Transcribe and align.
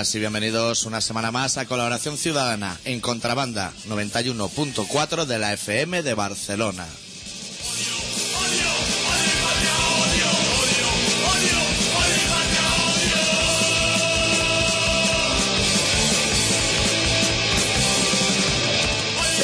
Y 0.00 0.18
bienvenidos 0.18 0.86
una 0.86 1.02
semana 1.02 1.30
más 1.30 1.58
a 1.58 1.66
Colaboración 1.66 2.16
Ciudadana 2.16 2.80
en 2.86 3.00
Contrabanda 3.00 3.70
91.4 3.86 5.26
de 5.26 5.38
la 5.38 5.52
FM 5.52 6.02
de 6.02 6.14
Barcelona. 6.14 6.86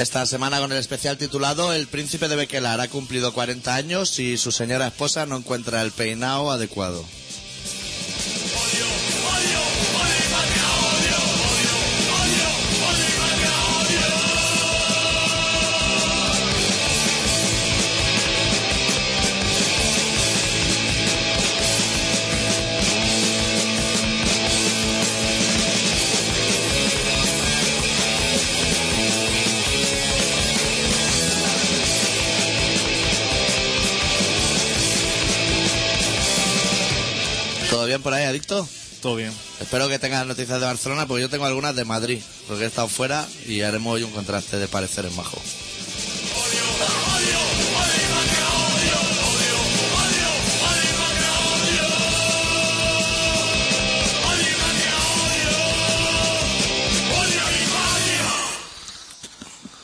Esta 0.01 0.25
semana 0.25 0.59
con 0.61 0.73
el 0.73 0.79
especial 0.79 1.19
titulado 1.19 1.75
El 1.75 1.87
príncipe 1.87 2.29
de 2.29 2.37
Bequelar 2.37 2.81
ha 2.81 2.89
cumplido 2.89 3.35
40 3.35 3.75
años 3.75 4.19
y 4.19 4.39
su 4.39 4.53
señora 4.53 4.87
esposa 4.87 5.27
no 5.27 5.37
encuentra 5.37 5.83
el 5.83 5.91
peinado 5.91 6.51
adecuado. 6.51 7.05
Todo 38.47 39.17
bien. 39.17 39.33
Espero 39.61 39.89
que 39.89 39.99
tengas 39.99 40.27
noticias 40.27 40.61
de 40.61 40.67
Barcelona, 40.67 41.07
porque 41.07 41.23
yo 41.23 41.31
tengo 41.31 41.45
algunas 41.45 41.75
de 41.75 41.85
Madrid, 41.85 42.21
porque 42.47 42.65
he 42.65 42.67
estado 42.67 42.89
fuera 42.89 43.27
y 43.47 43.61
haremos 43.63 43.95
hoy 43.95 44.03
un 44.05 44.13
contraste 44.13 44.59
de 44.59 44.69
pareceres 44.69 45.15
majo. 45.15 45.41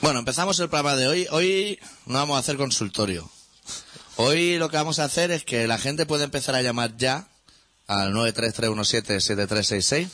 Bueno, 0.00 0.18
empezamos 0.18 0.58
el 0.58 0.68
programa 0.68 0.96
de 0.96 1.06
hoy. 1.06 1.26
Hoy 1.30 1.78
no 2.06 2.14
vamos 2.14 2.36
a 2.36 2.40
hacer 2.40 2.56
consultorio. 2.56 3.30
Hoy 4.16 4.58
lo 4.58 4.68
que 4.68 4.76
vamos 4.76 4.98
a 4.98 5.04
hacer 5.04 5.30
es 5.30 5.44
que 5.44 5.66
la 5.68 5.78
gente 5.78 6.06
puede 6.06 6.24
empezar 6.24 6.54
a 6.56 6.62
llamar 6.62 6.96
ya 6.96 7.28
al 7.86 8.12
933177366 8.14 10.08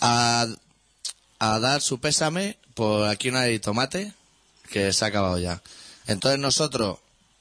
a, 0.00 0.46
a 1.38 1.58
dar 1.58 1.80
su 1.80 1.98
pésame 2.00 2.58
por 2.74 3.08
aquí 3.08 3.30
no 3.30 3.38
hay 3.38 3.58
tomate 3.58 4.12
que 4.70 4.92
se 4.92 5.04
ha 5.04 5.08
acabado 5.08 5.38
ya. 5.38 5.62
Entonces 6.06 6.38
nosotros 6.38 6.98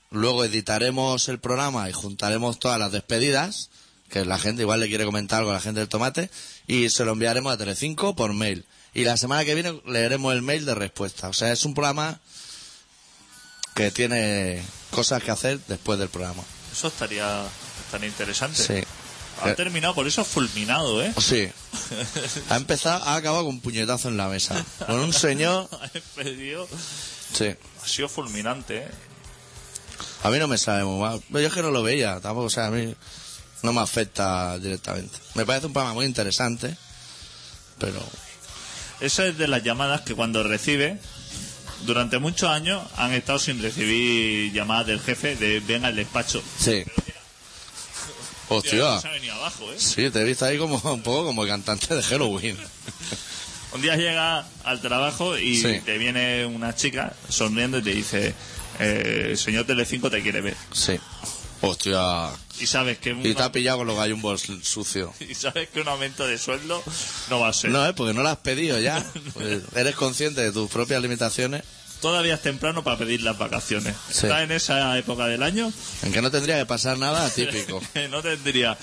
luego 0.10 0.46
editaremos 0.46 1.28
el 1.28 1.40
programa 1.40 1.90
y 1.90 1.94
juntaremos 1.94 2.58
todas 2.58 2.80
las 2.80 2.92
despedidas 2.92 3.70
que 4.10 4.24
la 4.24 4.40
gente 4.40 4.62
igual 4.62 4.80
le 4.80 4.88
quiere 4.88 5.06
comentar 5.06 5.40
algo 5.40 5.52
a 5.52 5.56
la 5.56 5.60
gente 5.60 5.82
del 5.82 5.90
tomate 5.90 6.30
y 6.68 6.90
se 6.90 7.04
lo 7.04 7.12
enviaremos 7.12 7.52
a 7.52 7.58
Telecinco 7.58 8.16
por 8.16 8.34
mail. 8.34 8.66
Y 8.94 9.04
la 9.04 9.18
semana 9.18 9.44
que 9.44 9.56
viene 9.56 9.82
leeremos 9.86 10.34
el 10.34 10.42
mail 10.42 10.66
de 10.66 10.74
respuesta. 10.74 11.28
O 11.28 11.34
sea, 11.34 11.52
es 11.52 11.66
un 11.66 11.74
programa 11.74 12.22
que 13.74 13.92
tiene 13.92 14.64
cosas 14.90 15.22
que 15.22 15.32
hacer 15.32 15.60
después 15.68 16.00
del 16.00 16.08
programa. 16.08 16.44
Eso 16.72 16.88
estaría, 16.88 17.46
estaría 17.86 18.08
interesante. 18.08 18.64
Sí. 18.64 18.88
Ha 19.42 19.52
Eh. 19.52 19.56
terminado, 19.56 19.94
por 19.94 20.08
eso 20.08 20.24
fulminado, 20.24 21.02
¿eh? 21.04 21.14
Sí. 21.20 21.50
Ha 22.50 22.56
empezado, 22.56 23.04
ha 23.04 23.16
acabado 23.16 23.44
con 23.46 23.56
un 23.56 23.62
puñetazo 23.62 24.08
en 24.10 24.18
la 24.18 24.28
mesa. 24.28 24.64
Con 24.86 25.00
un 25.00 25.14
señor. 25.14 25.68
Ha 25.82 25.88
despedido. 25.88 26.68
Sí. 27.34 27.54
Ha 27.84 27.88
sido 27.88 28.08
fulminante, 28.10 28.78
¿eh? 28.78 28.88
A 30.24 30.30
mí 30.30 30.40
no 30.40 30.48
me 30.48 30.58
sabe 30.58 30.84
muy 30.84 31.00
mal. 31.00 31.22
Yo 31.30 31.40
es 31.40 31.54
que 31.54 31.62
no 31.62 31.72
lo 31.72 31.84
veía, 31.84 32.20
tampoco, 32.22 32.48
o 32.48 32.50
sea, 32.50 32.68
a 32.68 32.72
mí 32.72 32.96
no 33.62 33.74
me 33.74 33.82
afecta 33.82 34.58
directamente. 34.60 35.18
Me 35.36 35.46
parece 35.46 35.68
un 35.68 35.74
programa 35.74 35.94
muy 35.96 36.06
interesante, 36.06 36.76
pero 37.80 38.00
Esa 39.02 39.26
es 39.28 39.38
de 39.38 39.48
las 39.48 39.62
llamadas 39.64 40.02
que 40.02 40.16
cuando 40.16 40.42
recibe, 40.44 40.98
durante 41.86 42.18
muchos 42.20 42.50
años 42.50 42.82
han 42.96 43.12
estado 43.14 43.38
sin 43.40 43.62
recibir 43.62 44.52
llamadas 44.54 44.88
del 44.88 45.00
jefe 45.02 45.36
de 45.36 45.60
ven 45.60 45.84
al 45.86 45.96
despacho. 45.96 46.42
sí. 46.60 46.84
Hostia. 48.50 49.00
Se 49.02 49.08
ha 49.08 49.12
venido 49.12 49.34
abajo, 49.36 49.72
¿eh? 49.72 49.76
Sí, 49.78 50.10
te 50.10 50.22
he 50.22 50.24
visto 50.24 50.46
ahí 50.46 50.58
como 50.58 50.76
un 50.84 51.02
poco 51.02 51.26
como 51.26 51.44
el 51.44 51.50
cantante 51.50 51.96
de 51.96 52.04
Halloween. 52.04 52.58
Un 53.74 53.82
día 53.82 53.98
llega 53.98 54.46
al 54.64 54.82
trabajo 54.82 55.38
y 55.38 55.58
Sí. 55.62 55.82
te 55.84 55.98
viene 55.98 56.46
una 56.46 56.74
chica 56.76 57.14
sonriendo 57.28 57.80
y 57.80 57.82
te 57.82 57.90
dice, 57.94 58.34
eh, 58.80 59.28
el 59.32 59.38
señor 59.38 59.66
Telecinco 59.66 60.10
te 60.10 60.22
quiere 60.22 60.40
ver. 60.42 60.56
Sí. 60.72 60.98
Hostia. 61.62 62.30
Y 62.60 62.68
sabes 62.68 63.00
que 63.00 63.12
un, 63.12 63.26
Y 63.26 63.34
te 63.34 63.44
ha 63.44 63.52
pillado 63.52 63.80
con 63.80 63.88
los 63.88 63.98
gallumbos 63.98 64.44
sucios. 64.64 65.12
y 65.20 65.34
sabes 65.36 65.68
que 65.70 65.82
un 65.82 65.88
aumento 65.90 66.26
de 66.26 66.38
sueldo 66.38 66.82
no 67.30 67.40
va 67.42 67.50
a 67.50 67.54
ser. 67.54 67.72
No, 67.72 67.86
es 67.86 67.94
porque 67.94 68.14
no 68.14 68.24
lo 68.24 68.30
has 68.30 68.38
pedido 68.38 68.80
ya. 68.80 69.04
Pues 69.34 69.64
eres 69.76 69.96
consciente 69.96 70.42
de 70.42 70.52
tus 70.54 70.70
propias 70.70 71.02
limitaciones. 71.02 71.64
Todavía 72.02 72.36
es 72.36 72.42
temprano 72.42 72.84
para 72.84 72.98
pedir 72.98 73.22
las 73.22 73.38
vacaciones. 73.38 73.96
Sí. 74.10 74.28
Está 74.28 74.44
en 74.44 74.52
esa 74.52 74.98
época 74.98 75.28
del 75.28 75.42
año 75.44 75.72
En 76.04 76.12
que 76.12 76.22
no 76.22 76.30
tendría 76.30 76.58
que 76.60 76.66
pasar 76.66 76.98
nada 76.98 77.30
típico. 77.36 77.82
no 78.10 78.22
tendría. 78.22 78.78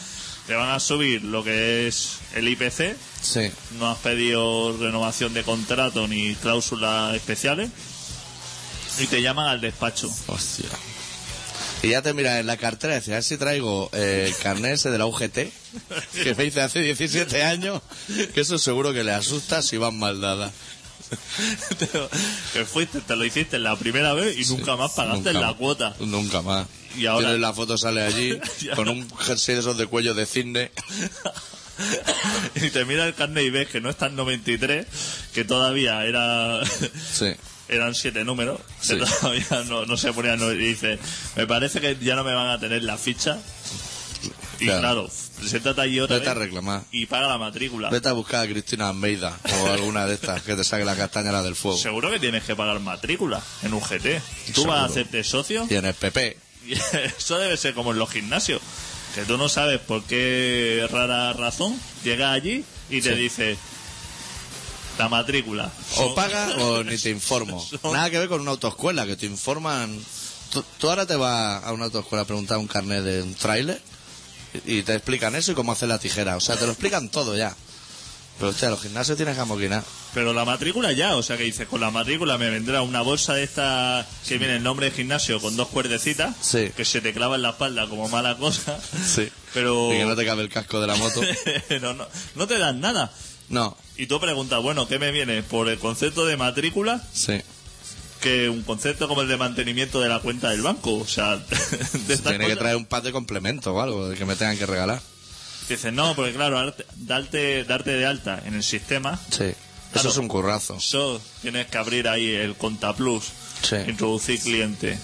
Te 0.46 0.54
van 0.54 0.70
a 0.70 0.80
subir 0.80 1.22
lo 1.22 1.44
que 1.44 1.86
es 1.86 2.18
el 2.34 2.48
IPC. 2.48 2.96
Sí. 3.22 3.52
No 3.78 3.90
has 3.92 3.98
pedido 3.98 4.76
renovación 4.76 5.34
de 5.34 5.44
contrato 5.44 6.08
ni 6.08 6.34
cláusulas 6.34 7.14
especiales. 7.14 7.70
Y 8.98 9.06
te 9.06 9.22
llaman 9.22 9.46
al 9.46 9.60
despacho. 9.60 10.10
Hostia. 10.26 10.68
Y 11.82 11.88
ya 11.90 12.02
te 12.02 12.12
miras 12.14 12.38
en 12.40 12.46
la 12.46 12.56
cartera 12.56 12.94
y 12.94 12.96
dices, 12.98 13.10
a 13.10 13.14
ver 13.14 13.24
si 13.24 13.36
traigo 13.36 13.90
eh, 13.92 14.26
el 14.28 14.36
carnet 14.36 14.74
ese 14.74 14.90
de 14.90 14.98
la 14.98 15.06
UGT, 15.06 15.34
que 16.22 16.34
me 16.36 16.44
hice 16.44 16.60
hace 16.60 16.80
17 16.80 17.42
años, 17.42 17.80
que 18.34 18.40
eso 18.40 18.56
seguro 18.58 18.92
que 18.92 19.02
le 19.02 19.12
asusta 19.12 19.62
si 19.62 19.76
van 19.78 19.98
mal 19.98 20.20
dadas. 20.20 20.52
te, 21.78 21.86
te 22.52 22.64
fuiste, 22.64 23.00
te 23.00 23.16
lo 23.16 23.24
hiciste 23.24 23.58
la 23.58 23.76
primera 23.76 24.12
vez 24.14 24.36
y 24.38 24.44
nunca 24.52 24.76
más 24.76 24.92
pagaste 24.92 25.32
Nunca 25.32 25.40
la 25.40 25.46
más. 25.48 25.56
cuota. 25.56 25.96
Nunca 26.00 26.42
más. 26.42 26.66
Y 26.96 27.06
ahora- 27.06 27.26
Tienes 27.28 27.40
la 27.40 27.52
foto, 27.52 27.78
sale 27.78 28.02
allí, 28.02 28.38
con 28.76 28.88
un 28.88 29.08
jersey 29.18 29.54
de 29.54 29.60
esos 29.60 29.76
de 29.78 29.86
cuello 29.86 30.14
de 30.14 30.26
cisne. 30.26 30.70
y 32.54 32.70
te 32.70 32.84
mira 32.84 33.06
el 33.06 33.14
carnet 33.14 33.44
y 33.44 33.50
ves 33.50 33.68
que 33.68 33.80
no 33.80 33.90
está 33.90 34.06
en 34.06 34.16
93, 34.16 34.86
que 35.32 35.44
todavía 35.44 36.04
era 36.04 36.60
Sí. 37.12 37.32
eran 37.68 37.94
siete 37.94 38.24
números, 38.24 38.60
Sí. 38.80 38.96
que 38.98 39.04
todavía 39.06 39.64
no, 39.68 39.86
no 39.86 39.96
se 39.96 40.12
ponían. 40.12 40.38
no- 40.38 40.52
Y 40.52 40.58
dice, 40.58 40.98
me 41.36 41.46
parece 41.46 41.80
que 41.80 41.96
ya 42.00 42.14
no 42.14 42.24
me 42.24 42.34
van 42.34 42.48
a 42.48 42.60
tener 42.60 42.82
la 42.84 42.98
ficha. 42.98 43.38
Y 44.62 44.66
Claro. 44.66 44.80
claro, 44.80 45.10
preséntate 45.38 45.80
allí 45.80 45.98
otra 45.98 46.18
Vete 46.18 46.30
a 46.30 46.34
reclamar. 46.34 46.82
y 46.92 47.06
paga 47.06 47.26
la 47.26 47.38
matrícula. 47.38 47.90
Vete 47.90 48.08
a 48.08 48.12
buscar 48.12 48.44
a 48.44 48.48
Cristina 48.48 48.88
Almeida 48.90 49.36
o 49.62 49.66
alguna 49.66 50.06
de 50.06 50.14
estas 50.14 50.42
que 50.42 50.54
te 50.54 50.62
saque 50.62 50.84
la 50.84 50.94
castaña 50.94 51.42
del 51.42 51.56
fuego. 51.56 51.76
Seguro 51.78 52.10
que 52.10 52.20
tienes 52.20 52.44
que 52.44 52.54
pagar 52.54 52.78
matrícula 52.80 53.42
en 53.62 53.74
un 53.74 53.80
GT. 53.80 54.20
Tú 54.46 54.52
Seguro. 54.52 54.72
vas 54.72 54.82
a 54.82 54.84
hacerte 54.84 55.24
socio 55.24 55.66
Y 55.68 55.74
en 55.74 55.84
el 55.86 55.94
PP. 55.94 56.36
y 56.66 56.72
eso 57.18 57.38
debe 57.38 57.56
ser 57.56 57.74
como 57.74 57.90
en 57.92 57.98
los 57.98 58.08
gimnasios. 58.10 58.60
Que 59.16 59.22
tú 59.24 59.36
no 59.36 59.48
sabes 59.48 59.80
por 59.80 60.04
qué 60.04 60.86
rara 60.90 61.32
razón 61.32 61.78
llega 62.04 62.32
allí 62.32 62.64
y 62.88 63.00
te 63.02 63.14
Sí. 63.14 63.20
dice 63.20 63.56
la 64.98 65.08
matrícula. 65.08 65.70
O 65.96 66.04
Son- 66.06 66.14
paga 66.14 66.54
o 66.58 66.84
ni 66.84 66.96
te 66.96 67.10
informo. 67.10 67.60
Son- 67.82 67.92
Nada 67.92 68.10
que 68.10 68.18
ver 68.18 68.28
con 68.28 68.40
una 68.40 68.52
autoescuela, 68.52 69.06
que 69.06 69.16
te 69.16 69.26
informan. 69.26 69.98
Tú, 70.50 70.62
tú 70.78 70.88
ahora 70.88 71.06
te 71.06 71.16
vas 71.16 71.64
a 71.64 71.72
una 71.72 71.86
autoescuela 71.86 72.22
a 72.22 72.26
preguntar 72.26 72.58
un 72.58 72.66
carnet 72.66 73.02
de 73.02 73.22
un 73.22 73.34
tráiler 73.34 73.80
y 74.66 74.82
te 74.82 74.94
explican 74.94 75.34
eso 75.34 75.52
y 75.52 75.54
cómo 75.54 75.72
hacer 75.72 75.88
la 75.88 75.98
tijera. 75.98 76.36
O 76.36 76.40
sea, 76.40 76.56
te 76.56 76.66
lo 76.66 76.72
explican 76.72 77.08
todo 77.08 77.36
ya. 77.36 77.54
Pero, 78.38 78.48
hostia, 78.50 78.70
los 78.70 78.80
gimnasios 78.82 79.16
tienes 79.16 79.34
que 79.36 79.42
amoquinar. 79.42 79.84
Pero 80.14 80.32
la 80.32 80.44
matrícula 80.44 80.90
ya, 80.92 81.16
o 81.16 81.22
sea 81.22 81.36
que 81.36 81.44
dices, 81.44 81.68
con 81.68 81.80
la 81.80 81.90
matrícula 81.90 82.38
me 82.38 82.48
vendrá 82.50 82.82
una 82.82 83.02
bolsa 83.02 83.34
de 83.34 83.44
esta 83.44 84.06
que 84.26 84.38
viene 84.38 84.56
el 84.56 84.62
nombre 84.62 84.86
de 84.90 84.96
gimnasio 84.96 85.40
con 85.40 85.54
dos 85.56 85.68
cuerdecitas, 85.68 86.34
Sí. 86.40 86.70
que 86.76 86.84
se 86.84 87.00
te 87.02 87.12
clava 87.12 87.36
en 87.36 87.42
la 87.42 87.50
espalda 87.50 87.86
como 87.88 88.08
mala 88.08 88.36
cosa, 88.38 88.80
Sí. 89.06 89.28
pero 89.54 89.92
Y 89.92 89.98
que 89.98 90.04
no 90.06 90.16
te 90.16 90.24
cabe 90.24 90.42
el 90.42 90.48
casco 90.48 90.80
de 90.80 90.86
la 90.86 90.96
moto. 90.96 91.20
no, 91.82 91.92
no, 91.94 92.06
no 92.34 92.46
te 92.46 92.58
dan 92.58 92.80
nada. 92.80 93.12
No, 93.48 93.76
Y 93.96 94.06
tú 94.06 94.18
preguntas, 94.18 94.62
bueno, 94.62 94.88
¿qué 94.88 94.98
me 94.98 95.12
viene? 95.12 95.42
¿Por 95.42 95.68
el 95.68 95.78
concepto 95.78 96.24
de 96.26 96.36
matrícula? 96.38 97.02
sí. 97.12 97.40
Que 98.22 98.48
un 98.48 98.62
concepto 98.62 99.08
como 99.08 99.22
el 99.22 99.28
de 99.28 99.36
mantenimiento 99.36 100.00
de 100.00 100.08
la 100.08 100.20
cuenta 100.20 100.50
del 100.50 100.62
banco. 100.62 100.94
O 100.98 101.06
sea, 101.06 101.36
de 102.06 102.16
Tiene 102.18 102.46
que 102.46 102.56
traer 102.56 102.76
un 102.76 102.86
par 102.86 103.02
de 103.02 103.10
complemento 103.12 103.74
o 103.74 103.80
algo 103.82 104.10
que 104.14 104.24
me 104.24 104.36
tengan 104.36 104.56
que 104.56 104.64
regalar. 104.66 105.02
Dices, 105.68 105.92
no, 105.92 106.14
porque 106.14 106.32
claro, 106.32 106.56
darte, 106.56 106.86
darte, 106.96 107.64
darte 107.64 107.90
de 107.90 108.06
alta 108.06 108.40
en 108.44 108.54
el 108.54 108.62
sistema, 108.62 109.18
Sí. 109.30 109.52
Eso 109.94 110.08
es 110.08 110.16
un 110.16 110.26
currazo. 110.28 110.76
eso 110.76 111.20
tienes 111.42 111.66
que 111.66 111.76
abrir 111.76 112.08
ahí 112.08 112.30
el 112.30 112.54
ContaPlus, 112.56 113.24
Sí. 113.62 113.76
introducir 113.88 114.40
cliente 114.40 114.98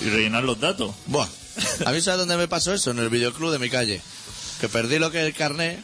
y 0.00 0.08
rellenar 0.08 0.44
los 0.44 0.58
datos. 0.58 0.94
Buah. 1.06 1.28
A 1.86 1.92
mí 1.92 2.00
sabes 2.00 2.18
dónde 2.20 2.36
me 2.36 2.48
pasó 2.48 2.72
eso, 2.72 2.90
en 2.92 2.98
el 3.00 3.08
videoclub 3.10 3.52
de 3.52 3.58
mi 3.58 3.68
calle. 3.70 4.00
Que 4.60 4.68
perdí 4.68 4.98
lo 4.98 5.10
que 5.10 5.20
es 5.20 5.26
el 5.26 5.34
carnet 5.34 5.78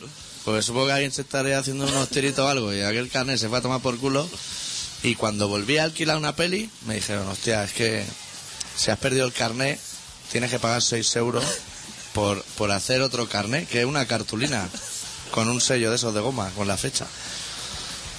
Pues 0.45 0.65
supongo 0.65 0.87
que 0.87 0.93
alguien 0.93 1.13
se 1.13 1.21
estaría 1.23 1.59
haciendo 1.59 1.85
unos 1.87 2.09
tiritos 2.09 2.45
o 2.45 2.49
algo 2.49 2.73
y 2.73 2.81
aquel 2.81 3.11
carnet 3.11 3.39
se 3.39 3.49
fue 3.49 3.59
a 3.59 3.63
tomar 3.63 3.81
por 3.81 3.99
culo. 3.99 4.29
Y 5.03 5.15
cuando 5.15 5.49
volví 5.49 5.79
a 5.79 5.85
alquilar 5.85 6.17
una 6.17 6.37
peli, 6.37 6.71
me 6.87 6.95
dijeron, 6.95 7.27
hostia, 7.29 7.65
es 7.65 7.73
que 7.73 8.05
si 8.77 8.91
has 8.91 8.99
perdido 8.99 9.27
el 9.27 9.33
carnet, 9.33 9.81
tienes 10.31 10.51
que 10.51 10.59
pagar 10.59 10.83
6 10.83 11.17
euros 11.17 11.45
por, 12.13 12.43
por 12.57 12.71
hacer 12.71 13.01
otro 13.01 13.29
carnet, 13.29 13.69
que 13.69 13.81
es 13.81 13.87
una 13.87 14.07
cartulina 14.07 14.69
con 15.31 15.49
un 15.49 15.61
sello 15.61 15.91
de 15.91 15.97
esos 15.97 16.15
de 16.15 16.21
goma, 16.21 16.51
con 16.51 16.69
la 16.69 16.77
fecha. 16.77 17.07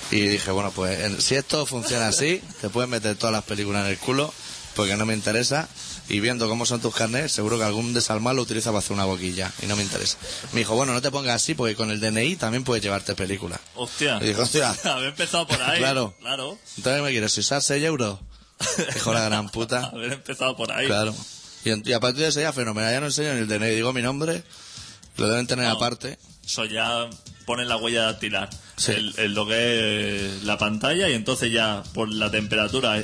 Y 0.09 0.27
dije, 0.27 0.51
bueno, 0.51 0.71
pues 0.71 1.23
si 1.23 1.35
esto 1.35 1.65
funciona 1.65 2.07
así, 2.07 2.41
te 2.59 2.69
puedes 2.69 2.89
meter 2.89 3.15
todas 3.15 3.33
las 3.33 3.43
películas 3.43 3.85
en 3.85 3.91
el 3.91 3.97
culo, 3.97 4.33
porque 4.75 4.95
no 4.95 5.05
me 5.05 5.13
interesa. 5.13 5.67
Y 6.09 6.19
viendo 6.19 6.49
cómo 6.49 6.65
son 6.65 6.81
tus 6.81 6.93
carnets, 6.93 7.31
seguro 7.31 7.57
que 7.57 7.63
algún 7.63 7.93
desalmado 7.93 8.35
lo 8.35 8.41
utiliza 8.41 8.69
para 8.71 8.79
hacer 8.79 8.91
una 8.93 9.05
boquilla, 9.05 9.49
y 9.61 9.65
no 9.67 9.75
me 9.77 9.83
interesa. 9.83 10.17
Me 10.51 10.59
dijo, 10.59 10.75
bueno, 10.75 10.91
no 10.93 11.01
te 11.01 11.09
pongas 11.09 11.35
así, 11.35 11.53
porque 11.53 11.75
con 11.75 11.89
el 11.89 12.01
DNI 12.01 12.35
también 12.35 12.63
puedes 12.65 12.83
llevarte 12.83 13.15
películas. 13.15 13.59
Hostia. 13.75 14.17
Y 14.21 14.25
dijo, 14.27 14.41
hostia. 14.41 14.71
Haber 14.83 15.09
empezado 15.09 15.47
por 15.47 15.61
ahí. 15.61 15.77
Claro. 15.79 16.13
Claro. 16.19 16.57
Entonces 16.77 17.01
me 17.03 17.11
quieres 17.11 17.37
usar 17.37 17.61
6 17.61 17.83
euros. 17.85 18.19
Dijo 18.93 19.13
la 19.13 19.21
gran 19.23 19.49
puta. 19.49 19.85
Haber 19.85 20.13
empezado 20.13 20.55
por 20.57 20.71
ahí. 20.71 20.85
Claro. 20.87 21.15
Y, 21.63 21.89
y 21.89 21.93
a 21.93 21.99
partir 21.99 22.23
de 22.23 22.27
ese 22.29 22.39
día, 22.41 22.51
fenomenal. 22.51 22.91
Ya 22.91 22.99
no 22.99 23.05
enseño 23.05 23.33
ni 23.33 23.39
el 23.41 23.47
DNI. 23.47 23.75
Digo 23.75 23.93
mi 23.93 24.01
nombre, 24.01 24.43
lo 25.17 25.27
deben 25.29 25.47
tener 25.47 25.65
No. 25.65 25.71
aparte. 25.77 26.17
Eso 26.45 26.65
ya 26.65 27.09
pone 27.45 27.65
la 27.65 27.77
huella 27.77 28.03
dactilar. 28.03 28.49
Sí. 28.75 28.91
El, 28.91 29.13
el 29.17 29.33
lo 29.33 29.47
que 29.47 30.25
es 30.37 30.43
la 30.43 30.57
pantalla 30.57 31.07
y 31.09 31.13
entonces 31.13 31.51
ya 31.53 31.83
por 31.93 32.09
la 32.11 32.29
temperatura 32.31 33.01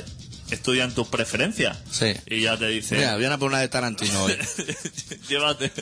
estudian 0.50 0.94
tus 0.94 1.08
preferencias. 1.08 1.78
Sí. 1.90 2.14
Y 2.26 2.42
ya 2.42 2.56
te 2.56 2.68
dice. 2.68 2.96
Mira, 2.96 3.16
viene 3.16 3.34
a 3.34 3.38
por 3.38 3.48
una 3.48 3.60
de 3.60 3.68
Tarantino 3.68 4.24
hoy. 4.24 4.36
llévate, 5.28 5.72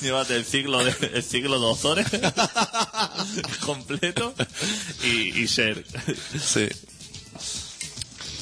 llévate 0.00 0.36
el 0.36 0.44
ciclo 0.44 0.84
de 0.84 0.94
el 1.14 1.22
ciclo 1.22 1.58
de 1.60 1.66
Ozores 1.66 2.06
completo 3.64 4.34
y, 5.04 5.40
y 5.40 5.48
ser. 5.48 5.84
Sí. 6.40 6.68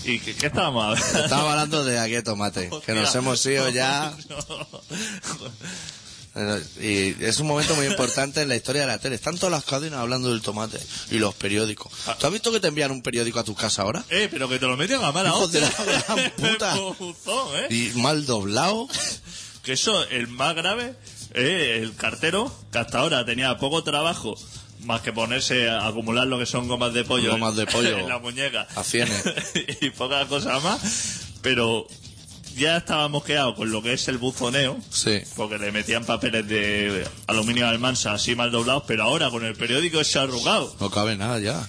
¿Y 0.05 0.19
qué, 0.21 0.35
qué 0.35 0.47
estábamos 0.47 0.85
hablando? 0.85 1.25
Estamos 1.25 1.50
hablando 1.50 1.85
de 1.85 1.99
aquí 1.99 2.23
tomate, 2.23 2.71
que 2.85 2.94
nos 2.94 3.15
hemos 3.15 3.44
ido 3.47 3.69
ya. 3.69 4.17
Y 6.81 7.23
es 7.25 7.41
un 7.41 7.49
momento 7.49 7.75
muy 7.75 7.87
importante 7.87 8.43
en 8.43 8.49
la 8.49 8.56
historia 8.56 8.82
de 8.82 8.87
la 8.87 8.99
tele. 8.99 9.17
Están 9.17 9.37
todas 9.37 9.50
las 9.50 9.65
cadenas 9.65 9.99
hablando 10.00 10.31
del 10.31 10.43
tomate 10.43 10.79
y 11.11 11.19
los 11.19 11.35
periódicos. 11.35 11.93
¿Tú 12.19 12.27
has 12.27 12.32
visto 12.32 12.53
que 12.53 12.61
te 12.61 12.69
envían 12.69 12.91
un 12.93 13.03
periódico 13.03 13.41
a 13.41 13.44
tu 13.44 13.55
casa 13.55 13.82
ahora? 13.82 14.05
Eh, 14.11 14.29
pero 14.31 14.49
que 14.49 14.59
te 14.59 14.67
lo 14.67 14.77
meten 14.77 15.03
a 15.03 15.11
mala 15.12 15.35
hostia. 15.35 15.61
la 15.61 15.85
gran 16.15 16.31
puta. 16.37 16.77
¿eh? 17.56 17.67
Y 17.75 17.99
mal 17.99 18.27
doblado. 18.27 18.88
Que 19.62 19.75
eso, 19.75 20.09
el 20.09 20.27
más 20.27 20.55
grave, 20.55 20.94
es 21.35 21.82
el 21.82 21.94
cartero, 21.94 22.50
que 22.73 22.79
hasta 22.79 22.99
ahora 23.00 23.27
tenía 23.27 23.59
poco 23.59 23.85
trabajo, 23.85 24.35
más 24.85 25.03
que 25.03 25.12
ponerse 25.12 25.69
a 25.69 25.87
acumular 25.87 26.27
lo 26.27 26.38
que 26.38 26.47
son 26.47 26.67
gomas 26.67 26.94
de 26.94 27.05
pollo, 27.05 27.32
Gomas 27.32 27.56
de 27.56 27.67
pollo. 27.67 27.99
en 27.99 28.09
la 28.09 28.19
muñeca. 28.19 28.67
A 28.75 28.82
y 29.82 29.91
poca 29.91 30.27
cosa 30.29 30.61
más. 30.61 30.81
Pero 31.43 31.87
ya 32.61 32.77
estábamos 32.77 33.25
quedados 33.25 33.57
con 33.57 33.71
lo 33.73 33.83
que 33.83 33.95
es 33.95 34.07
el 34.09 34.19
buzoneo, 34.19 34.79
Sí. 34.91 35.21
porque 35.35 35.59
le 35.59 35.73
metían 35.73 36.05
papeles 36.05 36.47
de 36.47 37.05
aluminio 37.27 37.67
almansa 37.67 38.12
así 38.12 38.35
mal 38.37 38.53
doblados, 38.53 38.85
pero 38.87 39.03
ahora 39.03 39.31
con 39.31 39.45
el 39.45 39.55
periódico 39.57 40.01
ese 40.01 40.19
arrugado. 40.21 40.75
No 40.79 40.91
cabe 40.91 41.17
nada 41.17 41.39
ya. 41.41 41.69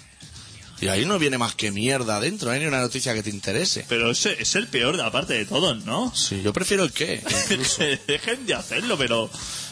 Y 0.82 0.88
ahí 0.88 1.06
no 1.06 1.20
viene 1.20 1.38
más 1.38 1.54
que 1.56 1.72
mierda 1.72 2.18
adentro, 2.18 2.48
no 2.48 2.54
hay 2.54 2.60
ni 2.60 2.66
una 2.66 2.82
noticia 2.82 3.14
que 3.14 3.22
te 3.24 3.30
interese. 3.30 3.86
Pero 3.88 4.10
ese 4.12 4.42
es 4.42 4.56
el 4.56 4.68
peor 4.68 4.98
de 4.98 5.04
aparte 5.04 5.34
de 5.34 5.46
todos, 5.46 5.84
¿no? 5.86 6.12
Sí, 6.16 6.42
yo 6.44 6.54
prefiero 6.54 6.84
el 6.84 6.92
qué. 6.92 7.22
Dejen 8.08 8.46
de 8.48 8.54
hacerlo, 8.56 8.98
pero 8.98 9.30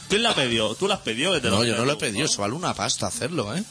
¿quién 0.08 0.22
la 0.22 0.36
pidió? 0.36 0.76
¿Tú 0.76 0.88
la 0.88 0.96
has 0.96 1.02
pedido? 1.02 1.34
Que 1.34 1.42
te 1.42 1.50
No, 1.50 1.58
lo 1.60 1.66
yo 1.66 1.76
no 1.78 1.86
lo 1.86 1.94
he 1.94 1.96
pedido, 1.96 2.26
eso 2.26 2.42
vale 2.42 2.54
una 2.54 2.76
pasta 2.76 3.08
hacerlo, 3.08 3.56
¿eh? 3.56 3.64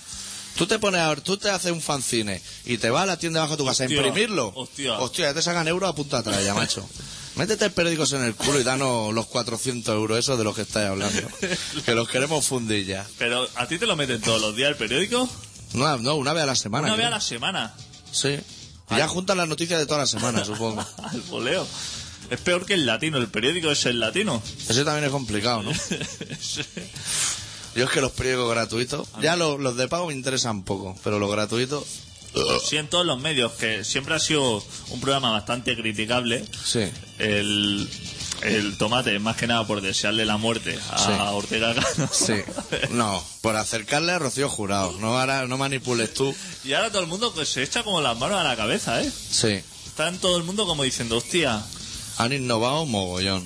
Tú 0.58 0.66
te 0.66 0.78
pones 0.80 1.00
a 1.00 1.08
ver, 1.08 1.20
tú 1.20 1.36
te 1.36 1.48
haces 1.50 1.70
un 1.70 1.80
fanzine 1.80 2.42
y 2.64 2.78
te 2.78 2.90
vas 2.90 3.04
a 3.04 3.06
la 3.06 3.16
tienda 3.16 3.40
bajo 3.40 3.56
tu 3.56 3.64
casa 3.64 3.84
a 3.84 3.86
Hostia, 3.86 3.96
imprimirlo. 3.96 4.52
hostia. 4.56 4.98
ya 5.28 5.32
te 5.34 5.40
sacan 5.40 5.68
euros 5.68 5.88
a 5.88 5.94
punta 5.94 6.18
atrás, 6.18 6.44
ya, 6.44 6.52
macho. 6.52 6.84
Métete 7.36 7.66
el 7.66 7.70
periódico 7.70 8.04
en 8.16 8.24
el 8.24 8.34
culo 8.34 8.58
y 8.58 8.64
danos 8.64 9.14
los 9.14 9.26
400 9.26 9.94
euros 9.94 10.18
esos 10.18 10.36
de 10.36 10.42
los 10.42 10.56
que 10.56 10.62
estáis 10.62 10.88
hablando. 10.88 11.22
que 11.86 11.94
los 11.94 12.08
queremos 12.08 12.44
fundir 12.44 12.84
ya. 12.84 13.06
Pero 13.18 13.48
a 13.54 13.68
ti 13.68 13.78
te 13.78 13.86
lo 13.86 13.94
meten 13.94 14.20
todos 14.20 14.40
los 14.40 14.56
días 14.56 14.70
el 14.70 14.76
periódico, 14.76 15.28
No, 15.74 15.96
no, 15.98 16.16
una 16.16 16.32
vez 16.32 16.42
a 16.42 16.46
la 16.46 16.56
semana. 16.56 16.88
una 16.88 16.96
vez 16.96 17.06
a 17.06 17.10
la 17.10 17.20
semana, 17.20 17.74
Sí. 18.10 18.36
Y 18.90 18.96
ya 18.96 19.06
juntan 19.06 19.36
las 19.36 19.46
noticias 19.46 19.78
de 19.78 19.86
toda 19.86 20.00
la 20.00 20.06
semana, 20.08 20.44
supongo. 20.44 20.84
al 21.04 21.20
voleo. 21.22 21.64
Es 22.30 22.40
peor 22.40 22.66
que 22.66 22.74
el 22.74 22.84
latino, 22.84 23.18
el 23.18 23.28
periódico 23.28 23.70
es 23.70 23.86
el 23.86 24.00
latino. 24.00 24.42
Ese 24.68 24.84
también 24.84 25.04
es 25.04 25.10
complicado, 25.12 25.62
¿no? 25.62 25.70
Yo 27.78 27.84
es 27.84 27.90
que 27.90 28.00
los 28.00 28.12
periódicos 28.12 28.50
gratuitos, 28.50 29.08
ya 29.22 29.36
los, 29.36 29.58
los 29.60 29.76
de 29.76 29.88
pago 29.88 30.06
me 30.08 30.12
interesan 30.14 30.62
poco, 30.64 30.96
pero 31.04 31.18
los 31.18 31.30
gratuitos, 31.30 31.84
Sí, 32.62 32.76
en 32.76 32.88
todos 32.88 33.06
los 33.06 33.18
medios, 33.18 33.52
que 33.52 33.84
siempre 33.84 34.14
ha 34.14 34.18
sido 34.20 34.62
un 34.90 35.00
programa 35.00 35.30
bastante 35.30 35.74
criticable. 35.76 36.44
sí. 36.64 36.80
El, 37.18 37.88
el 38.42 38.76
tomate, 38.78 39.18
más 39.18 39.36
que 39.36 39.46
nada 39.48 39.66
por 39.66 39.80
desearle 39.80 40.24
la 40.24 40.36
muerte 40.36 40.78
a 40.92 40.98
Sí. 40.98 41.10
Ortega 41.34 41.74
Cano. 41.74 42.08
Sí. 42.12 42.34
No, 42.90 43.24
por 43.40 43.56
acercarle 43.56 44.12
a 44.12 44.18
Rocío 44.20 44.48
Jurado. 44.48 44.92
No, 45.00 45.18
ahora, 45.18 45.46
no 45.48 45.56
manipules 45.58 46.12
tú. 46.14 46.32
Y 46.64 46.74
ahora 46.74 46.90
todo 46.90 47.00
el 47.02 47.08
mundo 47.08 47.32
pues, 47.34 47.48
se 47.48 47.62
echa 47.62 47.82
como 47.82 48.00
las 48.00 48.16
manos 48.18 48.38
a 48.38 48.44
la 48.44 48.54
cabeza, 48.56 49.02
¿eh? 49.02 49.10
Sí. 49.30 49.60
Está 49.86 50.06
en 50.08 50.18
todo 50.18 50.36
el 50.36 50.44
mundo 50.44 50.66
como 50.66 50.84
diciendo, 50.84 51.16
hostia, 51.16 51.60
Han 52.18 52.32
innovado 52.32 52.84
mogollón. 52.86 53.44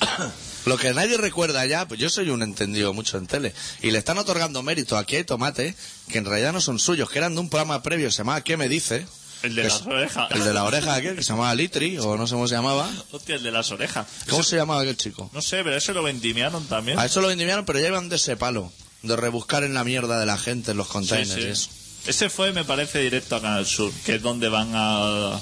Lo 0.68 0.76
que 0.76 0.92
nadie 0.94 1.16
recuerda 1.16 1.64
ya, 1.66 1.88
pues 1.88 1.98
yo 2.00 2.08
soy 2.10 2.30
un 2.30 2.42
entendido 2.42 2.92
mucho 2.94 3.18
en 3.18 3.26
tele, 3.26 3.54
y 3.82 3.90
le 3.90 3.98
están 3.98 4.18
otorgando 4.18 4.62
mérito 4.62 4.96
aquí 4.96 5.16
hay 5.16 5.24
tomate, 5.24 5.74
que 6.08 6.18
en 6.18 6.24
realidad 6.24 6.52
no 6.52 6.60
son 6.60 6.78
suyos, 6.78 7.10
que 7.10 7.18
eran 7.18 7.34
de 7.34 7.40
un 7.40 7.48
programa 7.50 7.82
previo, 7.82 8.10
se 8.12 8.18
llamaba 8.18 8.42
¿Qué 8.42 8.56
me 8.56 8.68
dice? 8.68 9.06
el 9.42 9.54
de 9.54 9.62
las 9.64 9.82
orejas. 9.86 10.30
El 10.32 10.42
de 10.44 10.52
la 10.52 10.64
oreja 10.64 10.94
aquel, 10.94 11.14
que 11.14 11.22
se 11.22 11.28
llamaba 11.32 11.54
Litri, 11.54 11.96
o 11.98 12.16
no 12.16 12.26
sé 12.26 12.34
cómo 12.34 12.48
se 12.48 12.56
llamaba. 12.56 12.90
Hostia, 13.12 13.36
el 13.36 13.42
de 13.44 13.52
las 13.52 13.70
orejas. 13.70 14.06
¿Cómo 14.28 14.40
Ese- 14.40 14.50
se 14.50 14.56
llamaba 14.56 14.80
aquel 14.82 14.96
chico? 14.96 15.30
No 15.32 15.40
sé, 15.42 15.62
pero 15.62 15.76
eso 15.76 15.92
lo 15.92 16.02
vendimiaron 16.02 16.66
también. 16.66 16.98
A 16.98 17.04
eso 17.06 17.20
lo 17.20 17.28
vendimiaron, 17.28 17.64
pero 17.64 17.78
ya 17.78 17.86
iban 17.88 18.08
de 18.08 18.16
ese 18.16 18.36
palo, 18.36 18.72
de 19.02 19.14
rebuscar 19.16 19.62
en 19.62 19.74
la 19.74 19.84
mierda 19.84 20.18
de 20.18 20.26
la 20.26 20.36
gente 20.38 20.72
en 20.72 20.76
los 20.76 20.88
Sí, 20.88 20.92
containers 20.92 21.32
sí. 21.34 21.40
y 21.40 21.50
eso. 21.50 21.70
Ese 22.06 22.30
fue, 22.30 22.52
me 22.52 22.64
parece, 22.64 22.98
directo 23.00 23.36
a 23.36 23.40
Canal 23.40 23.64
Sur, 23.66 23.92
que 24.04 24.16
es 24.16 24.22
donde 24.22 24.48
van 24.48 24.72
a, 24.74 25.34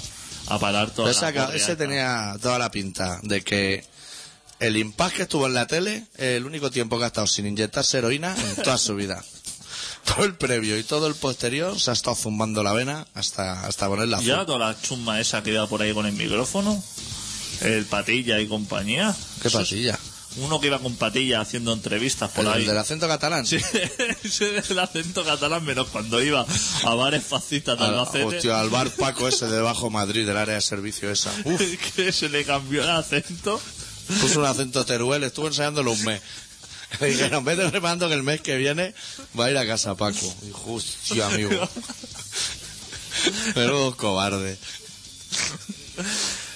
a 0.47 0.59
parar 0.59 0.91
todas 0.91 1.15
Esa 1.17 1.27
las 1.27 1.33
ca- 1.33 1.45
corridas. 1.47 1.63
ese 1.67 1.75
tenía 1.75 2.35
toda 2.41 2.59
la 2.59 2.69
pinta 2.69 3.19
de 3.23 3.41
que 3.43 3.83
el 4.59 4.77
impact 4.77 5.15
que 5.15 5.21
estuvo 5.23 5.45
en 5.47 5.53
la 5.53 5.67
tele 5.67 6.03
el 6.17 6.45
único 6.45 6.71
tiempo 6.71 6.97
que 6.97 7.03
ha 7.05 7.07
estado 7.07 7.27
sin 7.27 7.45
inyectarse 7.47 7.97
heroína 7.99 8.35
en 8.35 8.63
toda 8.63 8.77
su 8.77 8.95
vida. 8.95 9.23
Todo 10.15 10.23
el 10.25 10.35
previo 10.35 10.77
y 10.79 10.83
todo 10.83 11.07
el 11.07 11.15
posterior 11.15 11.77
se 11.77 11.89
ha 11.89 11.93
estado 11.93 12.15
zumbando 12.15 12.63
la 12.63 12.71
vena 12.71 13.05
hasta, 13.13 13.65
hasta 13.67 13.87
ponerla 13.89 14.21
Y 14.21 14.29
ahora 14.29 14.43
azul. 14.43 14.45
toda 14.53 14.59
la 14.71 14.81
chumba 14.81 15.19
esa 15.19 15.43
que 15.43 15.51
iba 15.51 15.67
por 15.67 15.81
ahí 15.81 15.93
con 15.93 16.05
el 16.05 16.13
micrófono, 16.13 16.81
el 17.59 17.83
patilla 17.85 18.39
y 18.39 18.47
compañía. 18.47 19.13
¿Qué 19.41 19.49
Eso 19.49 19.59
es 19.59 19.67
patilla? 19.67 19.99
Uno 20.37 20.61
que 20.61 20.67
iba 20.67 20.79
con 20.79 20.95
patilla 20.95 21.41
haciendo 21.41 21.73
entrevistas 21.73 22.29
por 22.31 22.45
¿El, 22.45 22.51
ahí. 22.53 22.61
el 22.61 22.67
del 22.67 22.77
acento 22.77 23.05
catalán? 23.07 23.45
Sí, 23.45 23.57
ese 24.23 24.57
es 24.57 24.69
el 24.71 24.79
acento 24.79 25.25
catalán, 25.25 25.65
menos 25.65 25.87
cuando 25.89 26.21
iba 26.23 26.45
a 26.85 26.93
bares 26.95 27.23
fascistas 27.25 27.77
de 27.77 27.83
Albacete. 27.85 28.23
hostia, 28.23 28.61
al 28.61 28.69
bar 28.69 28.89
Paco 28.97 29.27
ese 29.27 29.47
de 29.47 29.59
Bajo 29.59 29.89
Madrid, 29.89 30.25
del 30.25 30.37
área 30.37 30.55
de 30.55 30.61
servicio 30.61 31.11
esa. 31.11 31.33
Uf, 31.43 31.61
que 31.95 32.13
se 32.13 32.29
le 32.29 32.45
cambió 32.45 32.81
el 32.83 32.89
acento. 32.91 33.59
Puso 34.21 34.39
un 34.39 34.45
acento 34.45 34.85
teruel, 34.85 35.23
estuvo 35.23 35.47
ensayándolo 35.47 35.91
un 35.91 36.03
mes. 36.03 36.21
Le 37.01 37.07
dijeron, 37.07 37.43
vete 37.43 37.67
preparando 37.69 38.07
que 38.07 38.13
el 38.15 38.23
mes 38.23 38.41
que 38.41 38.55
viene 38.57 38.93
va 39.37 39.45
a 39.45 39.51
ir 39.51 39.57
a 39.57 39.67
casa 39.67 39.95
Paco. 39.95 40.33
Dijo, 40.41 40.73
hostia, 40.73 41.27
amigo. 41.27 41.69
Menudo 43.55 43.95
cobarde. 43.97 44.57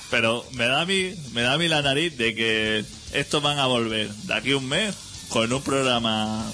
Pero 0.10 0.46
me 0.51 0.65
da 0.65 0.81
a 0.81 0.86
mí, 0.86 1.13
me 1.31 1.41
da 1.41 1.53
a 1.53 1.58
mí 1.58 1.67
la 1.67 1.81
nariz 1.81 2.17
de 2.17 2.36
que 2.36 2.86
estos 3.13 3.41
van 3.41 3.60
a 3.60 3.65
volver 3.65 4.10
de 4.10 4.34
aquí 4.34 4.51
a 4.51 4.58
un 4.58 4.67
mes 4.67 4.96
con 5.29 5.51
un 5.51 5.62
programa 5.62 6.51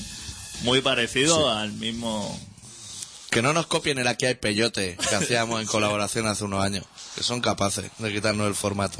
muy 0.62 0.82
parecido 0.82 1.52
al 1.52 1.72
mismo. 1.74 2.40
Que 3.30 3.42
no 3.42 3.54
nos 3.54 3.68
copien 3.68 3.98
el 4.00 4.08
Aquí 4.08 4.26
hay 4.26 4.36
peyote 4.36 4.98
que 5.10 5.16
hacíamos 5.16 5.62
en 5.62 5.68
colaboración 5.68 6.28
hace 6.28 6.44
unos 6.44 6.64
años. 6.64 6.86
Que 7.16 7.24
son 7.24 7.42
capaces 7.42 7.86
de 7.98 8.14
quitarnos 8.14 8.48
el 8.48 8.56
formato. 8.56 9.00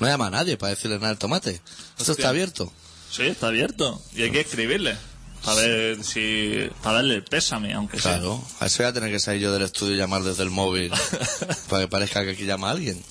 No 0.00 0.06
llama 0.06 0.26
a 0.28 0.30
nadie 0.30 0.56
para 0.56 0.70
decirle 0.70 0.96
nada 0.98 1.10
al 1.10 1.18
tomate. 1.18 1.60
Esto 1.98 2.12
está 2.12 2.28
abierto. 2.28 2.72
Sí, 3.10 3.22
está 3.22 3.48
abierto. 3.48 4.02
Y 4.14 4.22
hay 4.22 4.30
que 4.30 4.40
escribirle. 4.40 4.96
Para 5.44 5.60
ver 5.62 6.04
si. 6.04 6.68
Para 6.82 6.96
darle 6.96 7.16
el 7.16 7.24
pésame, 7.24 7.72
aunque 7.72 8.00
sea. 8.00 8.14
Claro. 8.14 8.44
A 8.60 8.66
eso 8.66 8.82
voy 8.82 8.90
a 8.90 8.92
tener 8.92 9.10
que 9.10 9.20
salir 9.20 9.42
yo 9.42 9.52
del 9.52 9.62
estudio 9.62 9.94
y 9.94 9.98
llamar 9.98 10.22
desde 10.22 10.42
el 10.42 10.50
móvil. 10.50 10.92
para 11.68 11.84
que 11.84 11.88
parezca 11.88 12.24
que 12.24 12.30
aquí 12.32 12.44
llama 12.44 12.70
alguien. 12.70 13.02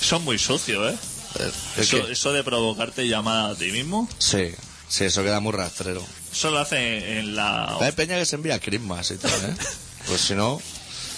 Son 0.00 0.22
muy 0.24 0.38
sucios, 0.38 0.92
¿eh? 0.92 0.98
Eh, 1.40 1.50
es 1.76 1.92
Eso, 1.92 2.08
eso 2.08 2.32
de 2.32 2.44
provocarte 2.44 3.08
llamada 3.08 3.50
a 3.50 3.54
ti 3.54 3.72
mismo, 3.72 4.08
Sí. 4.18 4.54
Sí, 4.86 5.04
eso 5.04 5.24
queda 5.24 5.40
muy 5.40 5.52
rastrero. 5.52 6.04
eso 6.32 6.50
lo 6.50 6.58
hace 6.58 7.18
en 7.18 7.34
la. 7.34 7.78
Hay 7.80 7.92
peña 7.92 8.16
que 8.16 8.26
se 8.26 8.36
envía 8.36 8.60
Christmas 8.60 9.10
y 9.10 9.16
tal, 9.16 9.32
¿eh? 9.32 9.54
Pues 10.06 10.20
si 10.20 10.34
no, 10.34 10.60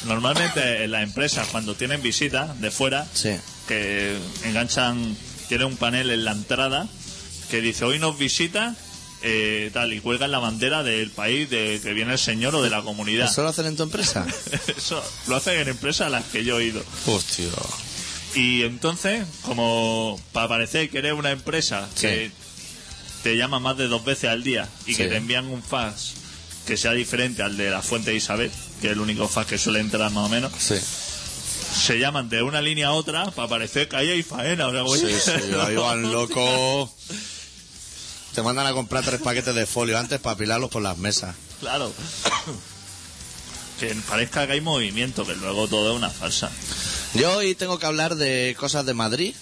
Normalmente 0.05 0.85
en 0.85 0.91
las 0.91 1.03
empresas, 1.03 1.49
cuando 1.49 1.75
tienen 1.75 2.03
visitas 2.03 2.61
de 2.61 2.71
fuera, 2.71 3.07
sí. 3.13 3.37
Que 3.69 4.17
enganchan, 4.45 5.17
tiene 5.49 5.65
un 5.65 5.77
panel 5.77 6.11
en 6.11 6.25
la 6.25 6.33
entrada 6.33 6.89
que 7.51 7.61
dice 7.61 7.85
hoy 7.85 7.99
nos 7.99 8.19
visita 8.19 8.75
eh, 9.23 9.71
tal, 9.73 9.93
y 9.93 10.01
cuelgan 10.01 10.31
la 10.31 10.39
bandera 10.39 10.83
del 10.83 11.11
país 11.11 11.49
de 11.51 11.81
que 11.83 11.93
viene 11.95 12.13
el 12.13 12.19
señor 12.19 12.55
o 12.55 12.63
de 12.63 12.71
la 12.71 12.83
comunidad. 12.83 13.27
¿Eso 13.31 13.43
lo 13.43 13.49
hacen 13.49 13.67
en 13.67 13.77
tu 13.77 13.83
empresa? 13.85 14.27
Eso 14.77 15.03
lo 15.27 15.37
hacen 15.37 15.59
en 15.59 15.69
empresas 15.69 16.09
a 16.09 16.11
las 16.11 16.25
que 16.27 16.45
yo 16.45 16.61
he 16.61 16.67
ido. 16.67 16.83
Hostia. 17.07 17.47
Y 18.35 18.63
entonces, 18.63 19.25
como 19.43 20.21
para 20.33 20.49
parecer 20.49 20.91
que 20.91 20.99
eres 20.99 21.15
una 21.15 21.31
empresa 21.31 21.89
que 22.01 22.31
te 23.23 23.37
llama 23.37 23.59
más 23.59 23.77
de 23.79 23.89
dos 23.89 24.05
veces 24.05 24.31
al 24.31 24.45
día 24.45 24.69
y 24.87 24.91
Sí. 24.93 24.97
que 24.99 25.07
te 25.09 25.17
envían 25.17 25.47
un 25.47 25.63
fax 25.63 26.13
que 26.67 26.77
sea 26.77 26.93
diferente 26.93 27.43
al 27.43 27.57
de 27.57 27.71
la 27.71 27.81
fuente 27.83 28.11
de 28.11 28.17
Isabel, 28.19 28.51
que 28.81 28.89
es 28.89 28.93
el 28.93 29.01
único 29.01 29.27
fax 29.29 29.49
que 29.49 29.59
suele 29.59 29.81
entrar 29.81 30.11
más 30.13 30.27
o 30.27 30.29
menos, 30.29 30.53
Sí. 30.59 30.75
Se 31.77 31.99
llaman 31.99 32.29
de 32.29 32.43
una 32.43 32.61
línea 32.61 32.89
a 32.89 32.93
otra 32.93 33.31
para 33.31 33.49
parecer 33.49 33.89
que 33.89 33.97
ahí 33.97 34.11
hay 34.11 34.23
faena. 34.23 34.69
O 34.69 34.73
sea, 34.73 35.09
Sí, 35.09 35.15
sí, 35.21 35.55
ahí 35.61 35.77
van 35.77 36.03
loco. 36.13 36.93
Te 38.35 38.43
mandan 38.43 38.67
a 38.67 38.73
comprar 38.73 39.05
tres 39.05 39.21
paquetes 39.21 39.55
de 39.55 39.67
folio 39.67 39.99
antes 39.99 40.21
para 40.21 40.35
apilarlos 40.35 40.71
por 40.71 40.83
las 40.83 40.99
mesas. 40.99 41.35
claro. 41.61 41.93
que 43.81 43.95
parezca 44.09 44.47
que 44.47 44.55
hay 44.55 44.61
movimiento, 44.61 45.27
que 45.27 45.35
luego 45.37 45.69
todo 45.69 45.91
es 45.93 45.97
una 45.97 46.11
farsa. 46.11 46.51
Yo 47.15 47.37
hoy 47.37 47.55
tengo 47.55 47.79
que 47.79 47.87
hablar 47.87 48.17
de 48.17 48.57
cosas 48.59 48.85
de 48.87 48.95
Madrid, 48.95 49.35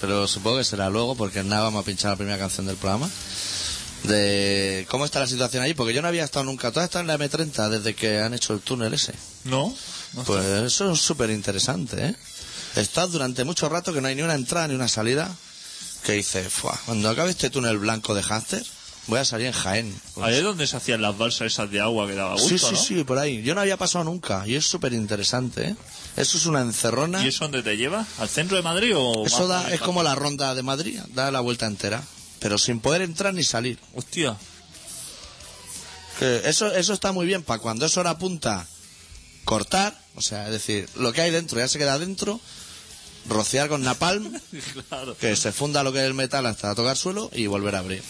pero 0.00 0.26
supongo 0.26 0.58
que 0.58 0.64
será 0.64 0.88
luego 0.90 1.14
porque 1.16 1.42
nada 1.42 1.64
vamos 1.64 1.82
a 1.82 1.86
pinchar 1.86 2.10
la 2.12 2.16
primera 2.16 2.38
canción 2.38 2.66
del 2.66 2.76
programa. 2.76 3.08
De 4.06 4.86
cómo 4.90 5.04
está 5.04 5.20
la 5.20 5.26
situación 5.26 5.62
allí, 5.62 5.74
porque 5.74 5.92
yo 5.94 6.02
no 6.02 6.08
había 6.08 6.24
estado 6.24 6.44
nunca. 6.44 6.70
Tú 6.72 6.80
has 6.80 6.84
estado 6.86 7.00
en 7.02 7.06
la 7.08 7.18
M30 7.18 7.68
desde 7.68 7.94
que 7.94 8.20
han 8.20 8.34
hecho 8.34 8.52
el 8.54 8.60
túnel 8.60 8.94
ese. 8.94 9.14
¿No? 9.44 9.74
No 10.14 10.22
Pues 10.24 10.44
eso 10.44 10.92
es 10.92 11.00
súper 11.00 11.30
interesante, 11.30 12.06
¿eh? 12.06 12.16
Estás 12.76 13.10
durante 13.12 13.44
mucho 13.44 13.68
rato 13.68 13.92
que 13.92 14.00
no 14.00 14.08
hay 14.08 14.14
ni 14.14 14.22
una 14.22 14.34
entrada 14.34 14.68
ni 14.68 14.74
una 14.74 14.88
salida. 14.88 15.34
Que 16.04 16.12
dices, 16.12 16.52
"Fua, 16.52 16.78
cuando 16.86 17.08
acabe 17.08 17.30
este 17.30 17.50
túnel 17.50 17.78
blanco 17.78 18.14
de 18.14 18.22
Hámster, 18.22 18.64
voy 19.08 19.18
a 19.18 19.24
salir 19.24 19.46
en 19.48 19.52
Jaén. 19.52 20.00
Pues- 20.14 20.26
Ahí 20.26 20.34
es 20.36 20.42
donde 20.42 20.66
se 20.66 20.76
hacían 20.76 21.02
las 21.02 21.16
balsas 21.16 21.52
esas 21.52 21.70
de 21.70 21.80
agua 21.80 22.06
que 22.06 22.14
daba 22.14 22.32
gusto, 22.34 22.48
sí, 22.48 22.58
sí, 22.58 22.72
¿no? 22.72 22.76
sí, 22.78 23.04
por 23.04 23.18
ahí. 23.18 23.42
Yo 23.42 23.54
no 23.54 23.60
había 23.62 23.76
pasado 23.76 24.04
nunca 24.04 24.46
y 24.46 24.54
es 24.54 24.64
súper 24.66 24.92
interesante, 24.92 25.70
¿eh? 25.70 25.76
Eso 26.16 26.38
es 26.38 26.46
una 26.46 26.60
encerrona. 26.60 27.24
¿Y 27.24 27.28
eso 27.28 27.44
dónde 27.44 27.62
te 27.62 27.76
lleva? 27.76 28.06
¿Al 28.18 28.28
centro 28.28 28.56
de 28.56 28.62
Madrid 28.62 28.92
o...? 28.96 29.26
Eso 29.26 29.48
da, 29.48 29.72
es 29.72 29.80
como 29.80 30.02
la 30.02 30.14
ronda 30.14 30.54
de 30.54 30.62
Madrid, 30.62 31.00
da 31.14 31.30
la 31.30 31.40
vuelta 31.40 31.66
entera, 31.66 32.02
pero 32.40 32.58
sin 32.58 32.80
poder 32.80 33.02
entrar 33.02 33.34
ni 33.34 33.44
salir. 33.44 33.78
Hostia. 33.94 34.36
Que 36.18 36.42
eso, 36.48 36.74
eso 36.74 36.92
está 36.92 37.12
muy 37.12 37.26
bien 37.26 37.42
para 37.42 37.60
cuando 37.60 37.86
es 37.86 37.96
hora 37.96 38.18
punta 38.18 38.66
cortar, 39.44 39.96
o 40.16 40.22
sea, 40.22 40.46
es 40.46 40.52
decir, 40.52 40.88
lo 40.96 41.12
que 41.12 41.20
hay 41.20 41.30
dentro 41.30 41.58
ya 41.58 41.68
se 41.68 41.78
queda 41.78 41.98
dentro, 41.98 42.40
rociar 43.28 43.68
con 43.68 43.82
napalm, 43.82 44.32
claro. 44.88 45.16
que 45.18 45.36
se 45.36 45.52
funda 45.52 45.82
lo 45.82 45.92
que 45.92 46.00
es 46.00 46.04
el 46.06 46.14
metal 46.14 46.46
hasta 46.46 46.74
tocar 46.74 46.96
suelo 46.96 47.30
y 47.32 47.46
volver 47.46 47.76
a 47.76 47.80
abrir. 47.80 48.02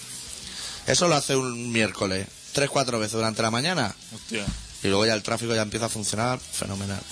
Eso 0.87 1.09
lo 1.09 1.16
hace 1.16 1.37
un 1.37 1.73
miércoles, 1.73 2.26
tres, 2.52 2.71
cuatro 2.71 2.99
veces 2.99 3.14
durante 3.14 3.42
la 3.42 3.50
mañana 3.50 3.95
Hostia. 4.14 4.47
y 4.83 4.88
luego 4.88 5.04
ya 5.04 5.14
el 5.14 5.23
tráfico 5.23 5.54
ya 5.54 5.62
empieza 5.62 5.87
a 5.87 5.90
funcionar 5.90 6.38
fenomenal. 6.38 7.02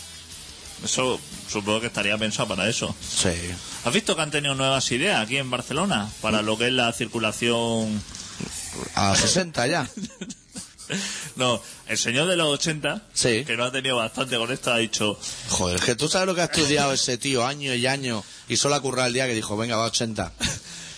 Eso 0.85 1.19
supongo 1.51 1.81
que 1.81 1.87
estaría 1.87 2.17
pensado 2.19 2.49
para 2.49 2.69
eso. 2.69 2.95
Sí. 3.01 3.31
¿Has 3.85 3.93
visto 3.93 4.15
que 4.15 4.23
han 4.23 4.31
tenido 4.31 4.55
nuevas 4.55 4.91
ideas 4.93 5.23
aquí 5.23 5.39
en 5.39 5.51
Barcelona 5.51 6.11
para 6.21 6.43
lo 6.43 6.59
que 6.59 6.67
es 6.69 6.73
la 6.73 6.93
circulación? 6.93 8.03
A 8.95 9.15
60 9.17 9.67
ya. 9.67 9.89
No, 11.37 11.61
el 11.89 11.97
señor 11.97 12.29
de 12.29 12.37
los 12.37 12.47
80, 12.49 13.03
Sí. 13.15 13.43
que 13.47 13.57
no 13.57 13.65
ha 13.65 13.73
tenido 13.73 13.97
bastante 13.97 14.37
con 14.37 14.53
esto, 14.53 14.71
ha 14.71 14.77
dicho, 14.77 15.19
Joder, 15.49 15.81
que 15.81 15.95
tú 15.95 16.09
sabes 16.09 16.27
lo 16.27 16.35
que 16.35 16.43
ha 16.43 16.45
estudiado 16.45 16.93
ese 16.93 17.17
tío 17.17 17.47
año 17.47 17.73
y 17.75 17.87
año 17.87 18.23
y 18.49 18.59
solo 18.59 18.75
ha 18.75 18.81
currado 18.83 19.09
el 19.09 19.15
día 19.15 19.27
que 19.27 19.33
dijo, 19.35 19.57
venga, 19.57 19.77
va 19.77 19.85
a 19.85 19.89
80. 19.89 20.33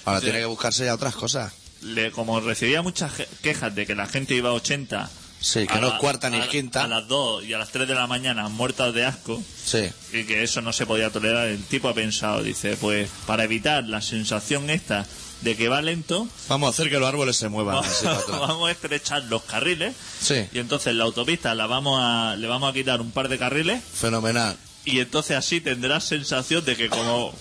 Ahora 0.05 0.19
Sí. 0.21 0.25
tiene 0.26 0.40
que 0.40 0.45
buscarse 0.47 0.85
ya 0.85 0.93
otras 0.95 1.14
cosas. 1.14 1.52
le, 1.83 2.11
como 2.11 2.40
recibía 2.40 2.83
muchas 2.83 3.12
quejas 3.43 3.73
de 3.76 3.87
que 3.87 3.95
la 3.95 4.07
gente 4.09 4.35
iba 4.35 4.50
a 4.50 4.55
80... 4.55 5.09
Sí, 5.40 5.66
que 5.66 5.75
a 5.75 5.81
no 5.81 5.88
la- 5.88 5.95
es 5.95 6.00
cuarta 6.00 6.31
ni 6.31 6.38
a- 6.38 6.49
quinta. 6.49 6.85
A 6.85 6.88
las 6.88 7.07
2 7.09 7.45
y 7.45 7.52
a 7.52 7.59
las 7.59 7.71
3 7.71 7.87
de 7.87 7.95
la 7.95 8.07
mañana 8.07 8.49
muertas 8.49 8.93
de 8.95 9.05
asco 9.05 9.43
Sí. 9.64 9.88
y 10.12 10.25
que 10.25 10.43
eso 10.43 10.61
no 10.62 10.73
se 10.73 10.87
podía 10.87 11.11
tolerar, 11.11 11.47
el 11.49 11.62
tipo 11.64 11.88
ha 11.88 11.95
pensado, 11.95 12.43
dice, 12.43 12.76
pues 12.76 13.09
para 13.26 13.45
evitar 13.45 13.85
la 13.85 14.00
sensación 14.00 14.71
esta 14.71 15.07
de 15.43 15.55
que 15.55 15.69
va 15.69 15.83
lento, 15.83 16.26
Vamos 16.49 16.66
a 16.66 16.71
hacer 16.71 16.90
que 16.90 16.99
los 16.99 17.07
árboles 17.09 17.37
se 17.37 17.49
muevan 17.50 17.76
así 17.85 18.05
para 18.07 18.19
atrás. 18.19 18.40
vamos 18.40 18.69
a 18.69 18.73
estrechar 18.73 19.23
los 19.25 19.43
carriles 19.43 19.95
Sí, 20.21 20.47
y 20.52 20.59
entonces 20.59 20.95
la 20.95 21.05
autopista 21.05 21.55
la 21.55 21.66
vamos 21.66 22.00
a, 22.02 22.35
le 22.37 22.47
vamos 22.49 22.71
a 22.71 22.73
quitar 22.73 23.00
un 23.02 23.11
par 23.11 23.28
de 23.28 23.38
carriles 23.38 23.83
fenomenal. 23.95 24.57
y 24.87 25.00
entonces 25.00 25.37
así 25.37 25.61
tendrás 25.61 26.05
sensación 26.05 26.64
de 26.64 26.76
que 26.76 26.88
como 26.88 27.35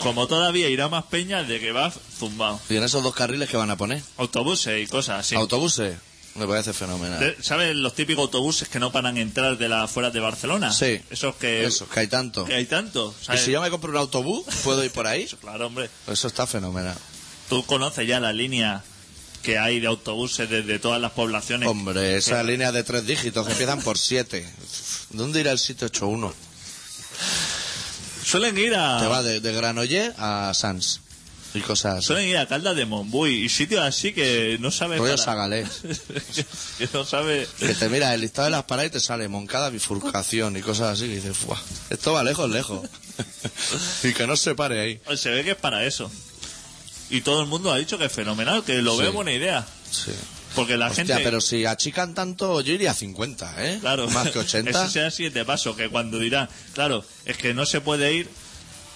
como 0.00 0.26
todavía 0.26 0.68
irá 0.68 0.88
más 0.88 1.04
peña 1.04 1.42
de 1.42 1.58
que 1.60 1.72
va 1.72 1.90
zumbado 2.18 2.60
Y 2.68 2.76
en 2.76 2.82
esos 2.84 3.02
dos 3.02 3.14
carriles 3.14 3.48
que 3.48 3.56
van 3.56 3.70
a 3.70 3.76
poner. 3.76 4.02
autobuses 4.16 4.82
y 4.82 4.86
cosas 4.90 5.20
así 5.20 5.34
Autobuses. 5.34 5.96
Me 6.34 6.46
parece 6.48 6.72
fenomenal. 6.72 7.36
¿Sabes 7.40 7.76
los 7.76 7.94
típicos 7.94 8.22
autobuses 8.22 8.68
que 8.68 8.80
no 8.80 8.90
paran 8.90 9.16
a 9.16 9.20
entrar 9.20 9.56
de 9.56 9.68
las 9.68 9.84
afueras 9.84 10.12
de 10.12 10.18
Barcelona? 10.20 10.72
Sí. 10.72 11.00
Esos 11.10 11.36
que, 11.36 11.64
Eso, 11.64 11.88
que 11.88 12.00
hay 12.00 12.06
tanto. 12.08 12.44
que 12.44 12.54
hay 12.54 12.66
tanto. 12.66 13.14
Y 13.32 13.38
si 13.38 13.52
yo 13.52 13.60
me 13.62 13.70
compro 13.70 13.90
un 13.90 13.96
autobús, 13.98 14.44
¿puedo 14.64 14.84
ir 14.84 14.90
por 14.90 15.06
ahí? 15.06 15.28
Claro, 15.40 15.66
hombre. 15.66 15.88
Eso 16.08 16.26
está 16.26 16.46
fenomenal. 16.46 16.96
Tú 17.48 17.64
conoces 17.66 18.08
ya 18.08 18.18
la 18.18 18.32
línea 18.32 18.82
que 19.42 19.58
hay 19.58 19.78
de 19.78 19.86
autobuses 19.86 20.48
desde 20.48 20.78
todas 20.78 21.00
las 21.00 21.12
poblaciones. 21.12 21.68
Hombre, 21.68 22.16
esas 22.16 22.44
líneas 22.44 22.72
de 22.72 22.82
tres 22.82 23.06
dígitos 23.06 23.44
que 23.46 23.52
empiezan 23.52 23.80
por 23.82 23.98
siete. 23.98 24.48
¿Dónde 25.10 25.40
irá 25.40 25.52
el 25.52 25.58
781? 25.58 26.34
Suelen 28.24 28.56
ir 28.56 28.74
a 28.74 28.98
Te 29.00 29.06
va 29.06 29.22
de, 29.22 29.40
de 29.40 29.52
Granollers 29.52 30.14
a 30.18 30.52
Sans. 30.54 31.00
Y 31.54 31.60
cosas 31.60 31.98
así. 31.98 32.06
suelen 32.08 32.28
ir 32.28 32.36
a 32.36 32.46
Caldas 32.48 32.74
de 32.74 32.84
Montbui 32.84 33.30
y 33.44 33.48
sitios 33.48 33.80
así 33.82 34.12
que 34.12 34.56
no 34.60 34.70
sabes 34.72 34.98
Rollo 34.98 35.12
para- 35.12 35.22
Sagalés. 35.24 35.68
que 36.78 36.88
no 36.92 37.04
sabe 37.04 37.46
Que 37.60 37.74
te 37.74 37.88
mira 37.88 38.12
el 38.12 38.20
listado 38.20 38.46
de 38.46 38.50
las 38.50 38.64
paradas 38.64 38.88
y 38.90 38.92
te 38.94 39.00
sale 39.00 39.28
Moncada 39.28 39.70
bifurcación 39.70 40.56
y 40.56 40.60
cosas 40.62 40.98
así. 40.98 41.06
Que 41.08 41.14
dices, 41.16 41.36
"Fuah, 41.36 41.60
esto 41.90 42.12
va 42.12 42.24
lejos, 42.24 42.50
lejos. 42.50 42.88
y 44.02 44.12
que 44.12 44.26
no 44.26 44.36
se 44.36 44.54
pare 44.54 44.80
ahí. 44.80 45.16
se 45.16 45.30
ve 45.30 45.44
que 45.44 45.52
es 45.52 45.56
para 45.56 45.84
eso. 45.84 46.10
Y 47.10 47.20
todo 47.20 47.42
el 47.42 47.46
mundo 47.46 47.72
ha 47.72 47.76
dicho 47.78 47.98
que 47.98 48.06
es 48.06 48.12
fenomenal, 48.12 48.64
que 48.64 48.82
lo 48.82 48.96
Sí. 48.96 49.02
ve 49.02 49.08
buena 49.10 49.32
idea. 49.32 49.64
Sí. 49.90 50.10
Porque 50.56 50.76
la 50.76 50.86
Hostia, 50.88 51.04
gente 51.04 51.22
pero 51.24 51.40
si 51.40 51.64
achican 51.66 52.14
tanto, 52.14 52.60
yo 52.60 52.72
iría 52.72 52.92
a 52.92 52.94
50, 52.94 53.54
¿eh? 53.64 53.78
Claro, 53.80 54.08
Más 54.10 54.30
que 54.30 54.38
80. 54.38 54.84
Ese 54.84 54.92
sea 54.92 55.06
el 55.06 55.12
siguiente 55.12 55.44
paso, 55.44 55.74
que 55.76 55.88
cuando 55.88 56.18
dirán, 56.18 56.48
claro, 56.74 57.04
es 57.24 57.36
que 57.36 57.54
no 57.54 57.66
se 57.66 57.80
puede 57.80 58.14
ir, 58.14 58.28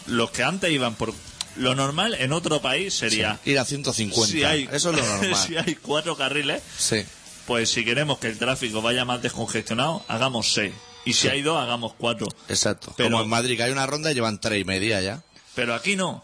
los 0.07 0.31
que 0.31 0.43
antes 0.43 0.71
iban 0.71 0.95
por... 0.95 1.12
Lo 1.59 1.75
normal 1.75 2.15
en 2.15 2.33
otro 2.33 2.61
país 2.62 2.95
sería... 2.95 3.38
Ir 3.45 3.59
a 3.59 3.65
150. 3.65 4.27
Si 4.33 4.45
hay, 4.45 4.69
Eso 4.73 4.91
es 4.91 4.97
lo 4.97 5.05
normal. 5.07 5.37
si 5.47 5.57
hay 5.57 5.75
cuatro 5.77 6.17
carriles, 6.17 6.62
Sí. 6.79 7.05
pues 7.47 7.71
si 7.71 7.85
queremos 7.85 8.19
que 8.19 8.29
el 8.29 8.38
tráfico 8.38 8.81
vaya 8.83 9.05
más 9.05 9.21
descongestionado, 9.23 10.05
hagamos 10.09 10.53
seis. 10.53 10.73
Y 11.05 11.12
si 11.15 11.23
Sí. 11.23 11.29
hay 11.29 11.43
dos, 11.43 11.61
hagamos 11.61 11.95
cuatro. 11.97 12.29
Exacto. 12.49 12.93
Pero- 12.97 13.11
Como 13.11 13.23
en 13.25 13.29
Madrid, 13.31 13.57
que 13.57 13.62
hay 13.62 13.71
una 13.73 13.87
ronda 13.87 14.11
y 14.11 14.15
llevan 14.15 14.41
tres 14.41 14.61
y 14.61 14.65
media 14.65 15.00
ya. 15.00 15.23
Pero 15.55 15.75
aquí 15.75 15.97
no. 15.97 16.23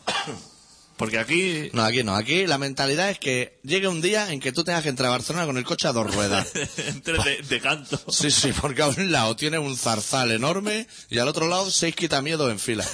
Porque 0.97 1.19
aquí... 1.19 1.71
No, 1.73 1.83
aquí 1.85 2.05
no. 2.05 2.15
Aquí 2.15 2.47
la 2.47 2.57
mentalidad 2.57 3.11
es 3.11 3.19
que 3.19 3.59
llegue 3.65 3.89
un 3.89 4.01
día 4.01 4.33
en 4.33 4.39
que 4.39 4.53
tú 4.53 4.63
tengas 4.63 4.85
que 4.85 4.89
entrar 4.91 5.09
a 5.09 5.13
Barcelona 5.13 5.45
con 5.45 5.57
el 5.59 5.65
coche 5.65 5.89
a 5.89 5.93
dos 5.93 6.15
ruedas. 6.15 6.49
entre 6.87 7.19
de, 7.23 7.43
de 7.43 7.61
canto. 7.61 8.01
Sí, 8.09 8.31
sí, 8.31 8.53
porque 8.61 8.83
a 8.83 8.87
un 8.89 9.11
lado 9.11 9.35
tiene 9.35 9.59
un 9.59 9.77
zarzal 9.77 10.31
enorme 10.31 10.87
y 11.11 11.19
al 11.19 11.27
otro 11.27 11.49
lado 11.49 11.69
seis 11.71 11.97
quitamientos 11.97 12.49
en 12.51 12.61
fila. 12.61 12.85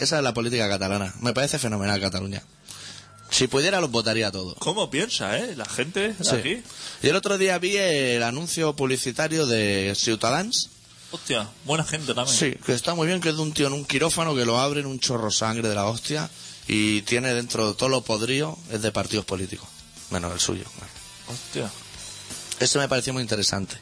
Esa 0.00 0.16
es 0.16 0.22
la 0.24 0.32
política 0.32 0.66
catalana. 0.68 1.12
Me 1.20 1.34
parece 1.34 1.58
fenomenal 1.58 2.00
Cataluña. 2.00 2.42
Si 3.30 3.48
pudiera 3.48 3.80
los 3.80 3.90
votaría 3.90 4.30
todos. 4.30 4.54
¿Cómo 4.58 4.90
piensa, 4.90 5.38
eh? 5.38 5.54
La 5.56 5.64
gente 5.66 6.12
de 6.14 6.24
Sí. 6.24 6.34
aquí. 6.36 6.62
Y 7.02 7.08
el 7.08 7.16
otro 7.16 7.36
día 7.38 7.58
vi 7.58 7.76
el 7.76 8.22
anuncio 8.22 8.74
publicitario 8.76 9.46
de 9.46 9.94
Ciutadans. 9.96 10.68
Hostia, 11.10 11.48
buena 11.64 11.84
gente 11.84 12.14
también. 12.14 12.36
Sí, 12.36 12.54
que 12.64 12.72
está 12.72 12.94
muy 12.94 13.06
bien, 13.06 13.20
que 13.20 13.28
es 13.30 13.36
de 13.36 13.42
un 13.42 13.52
tío 13.52 13.66
en 13.66 13.74
un 13.74 13.84
quirófano 13.84 14.34
que 14.34 14.46
lo 14.46 14.58
abren 14.58 14.86
un 14.86 14.98
chorro 15.00 15.30
sangre 15.30 15.68
de 15.68 15.74
la 15.74 15.84
hostia 15.86 16.30
y 16.68 17.02
tiene 17.02 17.34
dentro 17.34 17.74
todo 17.74 17.88
lo 17.88 18.02
podrido, 18.02 18.58
es 18.70 18.82
de 18.82 18.92
partidos 18.92 19.24
políticos, 19.24 19.68
menos 20.10 20.32
el 20.32 20.40
suyo. 20.40 20.64
Hostia. 21.28 21.70
Eso 22.60 22.78
me 22.78 22.88
pareció 22.88 23.12
muy 23.12 23.22
interesante. 23.22 23.76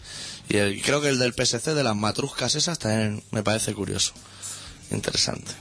Y 0.48 0.56
el- 0.56 0.82
creo 0.82 1.00
que 1.00 1.08
el 1.08 1.18
del 1.18 1.32
PSC 1.34 1.74
de 1.74 1.84
las 1.84 1.94
matruscas 1.96 2.54
esas 2.54 2.78
también 2.78 3.22
me 3.30 3.42
parece 3.42 3.74
curioso. 3.74 4.12
Interesante. 4.90 5.52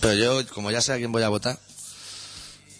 Pero 0.00 0.14
yo, 0.42 0.46
como 0.52 0.70
ya 0.70 0.80
sé 0.82 0.92
a 0.92 0.96
quién 0.96 1.12
voy 1.12 1.22
a 1.22 1.28
votar, 1.30 1.58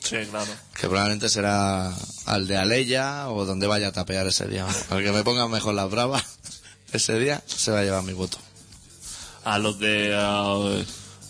Sí, 0.03 0.17
claro. 0.31 0.53
que 0.75 0.87
probablemente 0.89 1.31
será 1.31 1.95
al 2.27 2.47
de 2.47 2.59
Aleya 2.59 3.31
o 3.31 3.47
donde 3.47 3.67
vaya 3.67 3.89
a 3.89 3.93
tapear 3.93 4.27
ese 4.27 4.47
día. 4.47 4.67
Al 4.91 5.03
que 5.03 5.13
me 5.13 5.25
ponga 5.25 5.49
mejor 5.49 5.75
las 5.75 5.91
bravas 5.91 6.23
ese 6.93 7.19
día, 7.19 7.43
se 7.47 7.71
va 7.71 7.81
a 7.81 7.85
llevar 7.85 8.03
mi 8.03 8.13
voto. 8.13 8.37
A 9.45 9.59
los 9.59 9.79
de 9.79 10.15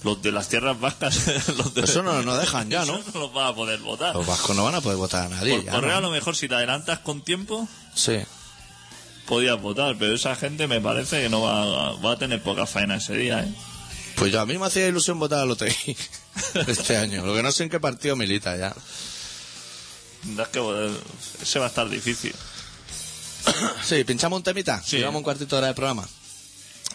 los 0.04 0.22
de 0.22 0.30
las 0.32 0.48
tierras 0.48 0.78
vascas, 0.78 1.48
los 1.56 1.74
de, 1.74 1.82
Eso 1.82 2.02
no 2.02 2.22
no 2.22 2.36
dejan 2.36 2.70
ya, 2.70 2.84
¿no? 2.84 2.96
Eso 2.98 3.10
no 3.14 3.20
los 3.20 3.32
vas 3.32 3.50
a 3.50 3.54
poder 3.54 3.80
votar. 3.80 4.14
Los 4.14 4.26
vascos 4.26 4.54
no 4.54 4.64
van 4.64 4.74
a 4.76 4.80
poder 4.80 4.98
votar 4.98 5.26
a 5.26 5.28
nadie. 5.30 5.56
Por 5.56 5.64
ya, 5.64 5.72
correo 5.72 5.90
¿no? 5.92 5.96
a 5.96 6.00
lo 6.02 6.10
mejor 6.10 6.36
si 6.36 6.46
te 6.48 6.54
adelantas 6.54 7.00
con 7.00 7.22
tiempo 7.22 7.66
Sí. 7.94 8.18
podías 9.26 9.60
votar, 9.60 9.96
pero 9.98 10.14
esa 10.14 10.36
gente 10.36 10.66
me 10.68 10.80
parece 10.80 11.22
que 11.22 11.28
no 11.28 11.40
va, 11.42 11.92
va 11.96 12.12
a 12.12 12.18
tener 12.18 12.42
poca 12.42 12.66
faena 12.66 12.96
ese 12.96 13.14
día, 13.16 13.40
¿eh? 13.40 13.54
Pues 14.16 14.30
yo 14.30 14.40
a 14.40 14.46
mí 14.46 14.56
me 14.58 14.66
hacía 14.66 14.86
ilusión 14.86 15.18
votar 15.18 15.40
a 15.40 15.44
Lotegui 15.44 15.96
este 16.68 16.96
año. 16.96 17.26
Lo 17.26 17.34
que 17.34 17.42
no 17.42 17.50
sé 17.50 17.64
en 17.64 17.70
qué 17.70 17.80
partido 17.80 18.14
milita 18.14 18.56
ya. 18.56 18.72
Es 20.40 20.48
que 20.48 20.60
ese 21.42 21.58
va 21.58 21.64
a 21.66 21.68
estar 21.68 21.88
difícil. 21.88 22.34
Sí, 23.82 24.04
pinchamos 24.04 24.36
un 24.38 24.42
temita. 24.42 24.80
Sí. 24.82 24.98
Llevamos 24.98 25.18
un 25.18 25.24
cuartito 25.24 25.56
de 25.56 25.58
hora 25.58 25.66
de 25.68 25.74
programa. 25.74 26.06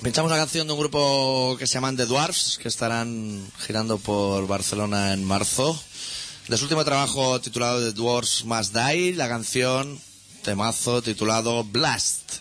Pinchamos 0.02 0.32
una 0.32 0.40
canción 0.40 0.66
de 0.66 0.72
un 0.72 0.80
grupo 0.80 1.58
que 1.60 1.68
se 1.68 1.74
llaman 1.74 1.98
The 1.98 2.06
Dwarfs, 2.06 2.58
que 2.58 2.70
estarán 2.70 3.46
girando 3.60 3.98
por 3.98 4.48
Barcelona 4.48 5.12
en 5.12 5.26
marzo. 5.26 5.78
De 6.48 6.56
su 6.56 6.64
último 6.64 6.86
trabajo 6.86 7.42
titulado 7.42 7.82
The 7.82 7.92
Dwarfs 7.92 8.46
Must 8.46 8.74
Die, 8.74 9.16
la 9.16 9.28
canción 9.28 10.00
temazo 10.42 11.02
titulado 11.02 11.66
Blast. 11.66 12.40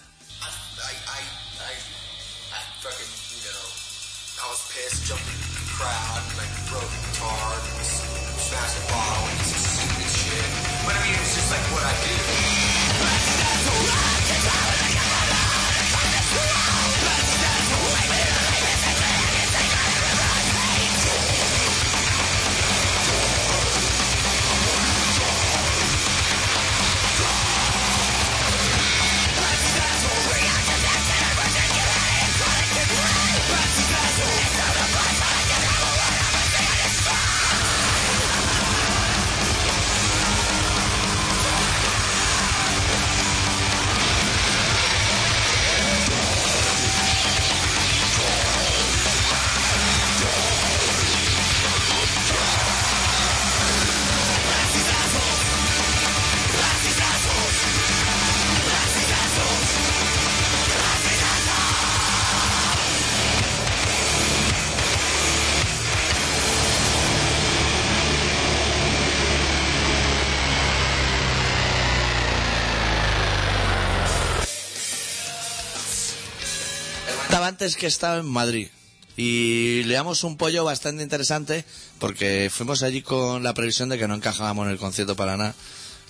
Antes 77.58 77.74
que 77.74 77.88
estaba 77.88 78.18
en 78.18 78.26
Madrid. 78.26 78.68
Y 79.16 79.82
le 79.82 79.94
damos 79.94 80.22
un 80.22 80.36
pollo 80.36 80.62
bastante 80.62 81.02
interesante 81.02 81.64
porque 81.98 82.50
fuimos 82.54 82.84
allí 82.84 83.02
con 83.02 83.42
la 83.42 83.52
previsión 83.52 83.88
de 83.88 83.98
que 83.98 84.06
no 84.06 84.14
encajábamos 84.14 84.66
en 84.66 84.70
el 84.70 84.78
concierto 84.78 85.16
para 85.16 85.36
nada. 85.36 85.56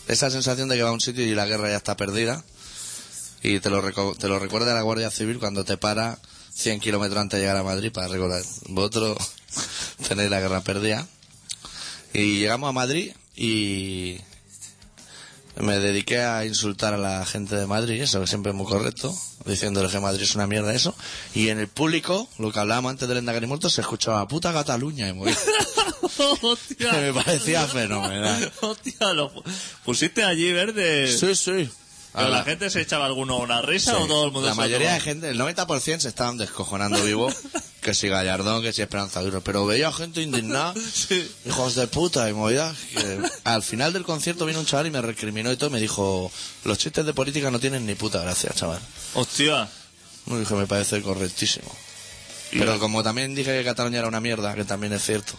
Esa 0.09 0.31
sensación 0.31 0.69
de 0.69 0.77
que 0.77 0.83
va 0.83 0.91
a 0.91 0.93
un 0.93 1.01
sitio 1.01 1.25
y 1.25 1.35
la 1.35 1.47
guerra 1.47 1.71
ya 1.71 1.79
está 1.79 1.97
perdida. 1.97 2.45
Y 3.43 3.61
te 3.61 3.71
lo, 3.71 3.83
te 4.15 4.29
lo 4.29 4.39
recuerda 4.39 4.75
la 4.75 4.83
Guardia 4.83 5.11
Civil 5.11 5.39
cuando 5.39 5.65
te 5.65 5.79
para 5.79 6.19
100 6.53 6.81
kilómetros 6.81 7.19
antes 7.19 7.39
de 7.39 7.45
llegar 7.45 7.57
a 7.57 7.63
Madrid 7.63 7.93
para 7.93 8.09
recordar. 8.09 8.43
Vosotros 8.69 9.17
tenéis 10.07 10.29
la 10.29 10.41
guerra 10.41 10.61
perdida. 10.61 11.09
Y 12.13 12.41
llegamos 12.41 12.69
a 12.69 12.73
Madrid 12.73 13.15
y 13.35 14.21
me 15.57 15.79
dediqué 15.79 16.21
a 16.21 16.45
insultar 16.45 16.93
a 16.93 16.99
la 16.99 17.25
gente 17.25 17.57
de 17.57 17.67
Madrid, 17.67 18.03
eso 18.03 18.21
que 18.21 18.27
siempre 18.27 18.51
es 18.51 18.57
muy 18.57 18.67
correcto, 18.67 19.17
diciéndole 19.45 19.89
que 19.89 20.01
Madrid 20.01 20.23
es 20.23 20.35
una 20.35 20.47
mierda 20.47 20.73
eso. 20.75 20.95
Y 21.35 21.49
en 21.49 21.59
el 21.59 21.69
público, 21.69 22.29
lo 22.39 22.53
que 22.53 22.59
hablábamos 22.59 22.91
antes 22.91 23.09
del 23.09 23.19
Endacari 23.19 23.47
Muerto, 23.47 23.71
se 23.71 23.81
escuchaba 23.81 24.27
puta 24.29 24.53
Cataluña 24.53 25.09
y 25.09 25.13
muy- 25.13 25.35
Hostia. 26.43 26.93
me 27.01 27.13
parecía 27.13 27.67
fenomenal. 27.67 28.53
Hostia, 28.61 29.13
lo 29.13 29.33
pu- 29.33 29.43
pusiste 29.85 30.25
allí 30.25 30.53
verde. 30.53 31.11
Sí, 31.17 31.35
sí. 31.35 31.71
Pero 32.13 32.29
la 32.31 32.39
la- 32.39 32.45
gente 32.45 32.71
se 32.71 32.81
echaba 32.81 33.07
alguno 33.07 33.39
una 33.39 33.61
risa 33.63 33.93
sí. 33.93 33.99
o 34.03 34.07
todo 34.07 34.25
el 34.27 34.33
mundo 34.33 34.49
La 34.49 34.55
mayoría 34.55 34.95
de 34.95 35.01
gente, 35.01 35.29
el 35.29 35.39
90% 35.39 36.01
se 36.01 36.09
estaban 36.09 36.37
descojonando 36.39 37.03
vivo, 37.05 37.33
que 37.81 37.95
si 37.95 38.09
Gallardón, 38.09 38.63
que 38.63 38.73
si 38.73 38.83
Esperanza 38.83 39.21
Aguirre, 39.21 39.41
pero 39.41 39.65
veía 39.67 39.93
gente 39.93 40.21
indignada, 40.23 40.75
Sí. 40.93 41.31
hijos 41.47 41.75
de 41.77 41.87
puta 41.87 42.29
y 42.29 42.33
movidas. 42.33 42.77
que 42.93 43.21
al 43.45 43.63
final 43.63 43.93
del 43.93 44.05
concierto 44.05 44.47
vino 44.47 44.59
un 44.61 44.67
chaval 44.67 44.89
y 44.89 44.91
me 44.91 45.01
recriminó 45.01 45.53
y 45.53 45.57
todo, 45.57 45.71
y 45.71 45.73
me 45.75 45.81
dijo, 45.81 46.31
los 46.65 46.79
chistes 46.79 47.07
de 47.07 47.15
política 47.15 47.51
no 47.51 47.61
tienen 47.61 47.87
ni 47.87 47.95
puta 47.95 48.21
gracia, 48.21 48.51
chaval. 48.55 48.81
Hostia. 49.15 49.69
No, 50.27 50.39
dije, 50.39 50.55
me 50.55 50.67
parece 50.67 51.01
correctísimo. 51.03 51.71
Pero 52.51 52.79
como 52.79 53.03
también 53.03 53.35
dije 53.35 53.57
que 53.59 53.65
Cataluña 53.65 53.99
era 53.99 54.09
una 54.09 54.21
mierda, 54.21 54.55
que 54.55 54.65
también 54.65 54.93
es 54.95 55.05
cierto, 55.05 55.35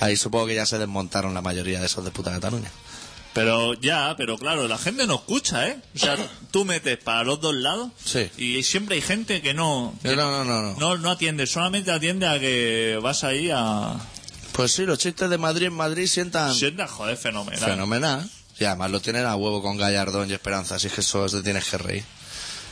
ahí 0.00 0.16
supongo 0.16 0.46
que 0.46 0.54
ya 0.54 0.66
se 0.66 0.78
desmontaron 0.78 1.32
la 1.34 1.40
mayoría 1.42 1.80
de 1.80 1.86
esos 1.86 2.04
de 2.04 2.10
puta 2.10 2.30
Cataluña. 2.30 2.70
Pero 3.34 3.72
ya, 3.74 4.14
pero 4.16 4.36
claro, 4.36 4.68
la 4.68 4.76
gente 4.76 5.06
no 5.06 5.14
escucha, 5.14 5.66
¿eh? 5.68 5.78
O 5.94 5.98
sea, 5.98 6.16
tú 6.50 6.64
metes 6.66 6.98
para 6.98 7.24
los 7.24 7.40
dos 7.40 7.54
lados 7.54 7.90
Sí. 8.04 8.30
y 8.36 8.62
siempre 8.62 8.96
hay 8.96 9.00
gente 9.02 9.40
que 9.40 9.54
no, 9.54 9.94
No, 10.02 10.14
no, 10.16 10.44
no, 10.44 10.62
no. 10.62 10.74
no, 10.78 10.98
no 10.98 11.10
atiende, 11.10 11.46
solamente 11.46 11.90
atiende 11.90 12.26
a 12.26 12.38
que 12.38 12.98
vas 13.02 13.24
ahí 13.24 13.50
a... 13.50 13.96
Pues 14.52 14.72
sí, 14.72 14.84
los 14.84 14.98
chistes 14.98 15.30
de 15.30 15.38
Madrid 15.38 15.66
en 15.68 15.72
Madrid 15.74 16.06
sientan 16.06 16.54
Sienta, 16.54 16.86
joder, 16.86 17.16
fenomenal. 17.16 17.70
fenomenal. 17.70 18.30
Y 18.58 18.64
además 18.64 18.90
lo 18.90 19.00
tienen 19.00 19.24
a 19.24 19.34
huevo 19.34 19.62
con 19.62 19.78
Gallardón 19.78 20.28
y 20.30 20.34
Esperanza, 20.34 20.74
así 20.74 20.88
que 20.90 21.00
eso 21.00 21.26
te 21.26 21.42
tienes 21.42 21.64
que 21.64 21.78
reír. 21.78 22.04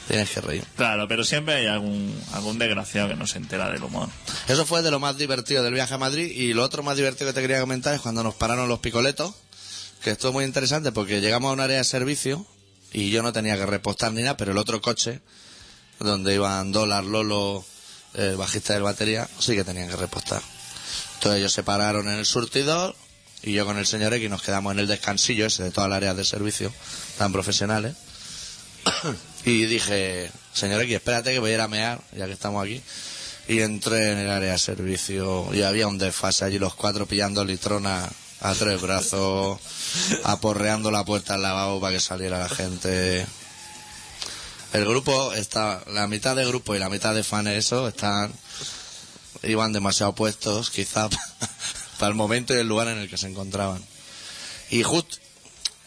Tienes 0.08 0.28
que 0.30 0.40
reír. 0.42 0.64
Claro, 0.76 1.06
pero 1.08 1.24
siempre 1.24 1.54
hay 1.54 1.66
algún, 1.66 2.12
algún 2.34 2.58
desgraciado 2.58 3.08
que 3.08 3.14
no 3.14 3.26
se 3.26 3.38
entera 3.38 3.70
del 3.70 3.82
humor. 3.82 4.08
Eso 4.48 4.66
fue 4.66 4.82
de 4.82 4.90
lo 4.90 4.98
más 5.00 5.16
divertido 5.16 5.62
del 5.62 5.72
viaje 5.72 5.94
a 5.94 5.98
Madrid 5.98 6.30
y 6.30 6.52
lo 6.52 6.64
otro 6.64 6.82
más 6.82 6.96
divertido 6.96 7.28
que 7.28 7.32
te 7.34 7.40
quería 7.40 7.60
comentar 7.60 7.94
es 7.94 8.00
cuando 8.02 8.22
nos 8.22 8.34
pararon 8.34 8.68
los 8.68 8.80
picoletos, 8.80 9.34
que 10.02 10.12
estuvo 10.12 10.32
muy 10.32 10.44
interesante 10.44 10.92
porque 10.92 11.20
llegamos 11.20 11.50
a 11.50 11.52
un 11.52 11.60
área 11.60 11.78
de 11.78 11.84
servicio 11.84 12.46
y 12.92 13.10
yo 13.10 13.22
no 13.22 13.32
tenía 13.32 13.56
que 13.56 13.66
repostar 13.66 14.12
ni 14.12 14.22
nada, 14.22 14.36
pero 14.36 14.52
el 14.52 14.58
otro 14.58 14.80
coche, 14.80 15.20
donde 15.98 16.34
iban 16.34 16.72
Dólar, 16.72 17.04
Lolo, 17.04 17.64
el 18.14 18.36
bajista 18.36 18.72
del 18.72 18.82
batería, 18.82 19.28
sí 19.38 19.54
que 19.54 19.64
tenían 19.64 19.88
que 19.88 19.96
repostar. 19.96 20.42
Entonces 21.14 21.38
ellos 21.38 21.52
se 21.52 21.62
pararon 21.62 22.08
en 22.08 22.18
el 22.18 22.26
surtidor 22.26 22.96
y 23.42 23.52
yo 23.52 23.64
con 23.66 23.78
el 23.78 23.86
señor 23.86 24.12
X 24.14 24.28
nos 24.28 24.42
quedamos 24.42 24.72
en 24.72 24.80
el 24.80 24.86
descansillo 24.86 25.46
ese 25.46 25.62
de 25.62 25.70
todas 25.70 25.88
las 25.88 25.98
áreas 25.98 26.16
de 26.16 26.24
servicio, 26.24 26.72
tan 27.18 27.32
profesionales. 27.32 27.94
y 29.44 29.66
dije, 29.66 30.30
señor 30.52 30.80
X, 30.82 30.96
espérate 30.96 31.32
que 31.32 31.38
voy 31.38 31.52
a 31.52 31.54
ir 31.54 31.60
a 31.60 31.68
mear, 31.68 32.00
ya 32.16 32.26
que 32.26 32.32
estamos 32.32 32.64
aquí. 32.64 32.82
Y 33.48 33.60
entré 33.60 34.12
en 34.12 34.18
el 34.18 34.30
área 34.30 34.52
de 34.52 34.58
servicio 34.58 35.48
y 35.52 35.62
había 35.62 35.86
un 35.86 35.98
desfase 35.98 36.44
allí, 36.44 36.58
los 36.58 36.74
cuatro 36.74 37.06
pillando 37.06 37.44
litrona 37.44 38.08
a 38.40 38.54
tres 38.54 38.80
brazos, 38.80 39.58
aporreando 40.24 40.90
la 40.90 41.04
puerta 41.04 41.34
al 41.34 41.42
lavabo 41.42 41.80
para 41.80 41.94
que 41.94 42.00
saliera 42.00 42.38
la 42.38 42.48
gente. 42.48 43.26
El 44.72 44.84
grupo 44.86 45.32
está, 45.32 45.82
la 45.88 46.06
mitad 46.06 46.36
de 46.36 46.46
grupo 46.46 46.74
y 46.74 46.78
la 46.78 46.88
mitad 46.88 47.14
de 47.14 47.24
fans, 47.24 47.48
eso, 47.48 47.88
están, 47.88 48.32
iban 49.42 49.72
demasiado 49.72 50.14
puestos, 50.14 50.70
quizá 50.70 51.08
para 51.98 52.08
el 52.08 52.14
momento 52.14 52.54
y 52.54 52.58
el 52.58 52.68
lugar 52.68 52.88
en 52.88 52.98
el 52.98 53.10
que 53.10 53.16
se 53.18 53.26
encontraban. 53.26 53.84
Y 54.70 54.82
just- 54.84 55.18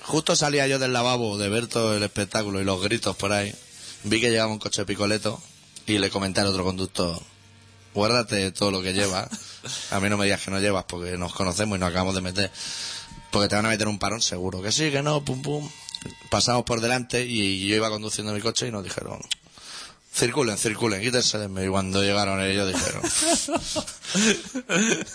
justo 0.01 0.35
salía 0.35 0.67
yo 0.67 0.79
del 0.79 0.91
lavabo 0.93 1.37
de 1.37 1.47
ver 1.49 1.67
todo 1.67 1.95
el 1.95 2.03
espectáculo 2.03 2.59
y 2.61 2.65
los 2.65 2.81
gritos 2.83 3.15
por 3.15 3.31
ahí. 3.31 3.55
Vi 4.03 4.19
que 4.19 4.29
llegaba 4.29 4.51
un 4.51 4.59
coche 4.59 4.85
picoleto 4.85 5.41
y 5.85 5.97
le 5.99 6.09
comenté 6.09 6.41
al 6.41 6.47
otro 6.47 6.65
conductor, 6.65 7.21
guárdate 7.93 8.51
todo 8.51 8.71
lo 8.71 8.81
que 8.81 8.93
llevas. 8.93 9.29
A 9.91 9.99
mí 9.99 10.09
no 10.09 10.17
me 10.17 10.25
digas 10.25 10.41
que 10.41 10.51
no 10.51 10.59
llevas 10.59 10.85
porque 10.85 11.17
nos 11.17 11.33
conocemos 11.33 11.77
y 11.77 11.79
nos 11.79 11.89
acabamos 11.89 12.15
de 12.15 12.21
meter. 12.21 12.51
Porque 13.31 13.47
te 13.47 13.55
van 13.55 13.65
a 13.65 13.69
meter 13.69 13.87
un 13.87 13.99
parón 13.99 14.21
seguro. 14.21 14.61
Que 14.61 14.71
sí, 14.71 14.91
que 14.91 15.01
no, 15.01 15.23
pum 15.23 15.41
pum. 15.41 15.69
Pasamos 16.29 16.63
por 16.63 16.81
delante 16.81 17.25
y 17.25 17.67
yo 17.67 17.75
iba 17.75 17.89
conduciendo 17.89 18.33
mi 18.33 18.41
coche 18.41 18.67
y 18.67 18.71
nos 18.71 18.83
dijeron, 18.83 19.19
circulen, 20.13 20.57
circulen, 20.57 21.01
quítense 21.01 21.37
de 21.37 21.47
mí. 21.47 21.63
Y 21.63 21.67
cuando 21.67 22.03
llegaron 22.03 22.41
ellos 22.41 22.67
dijeron, 22.67 23.01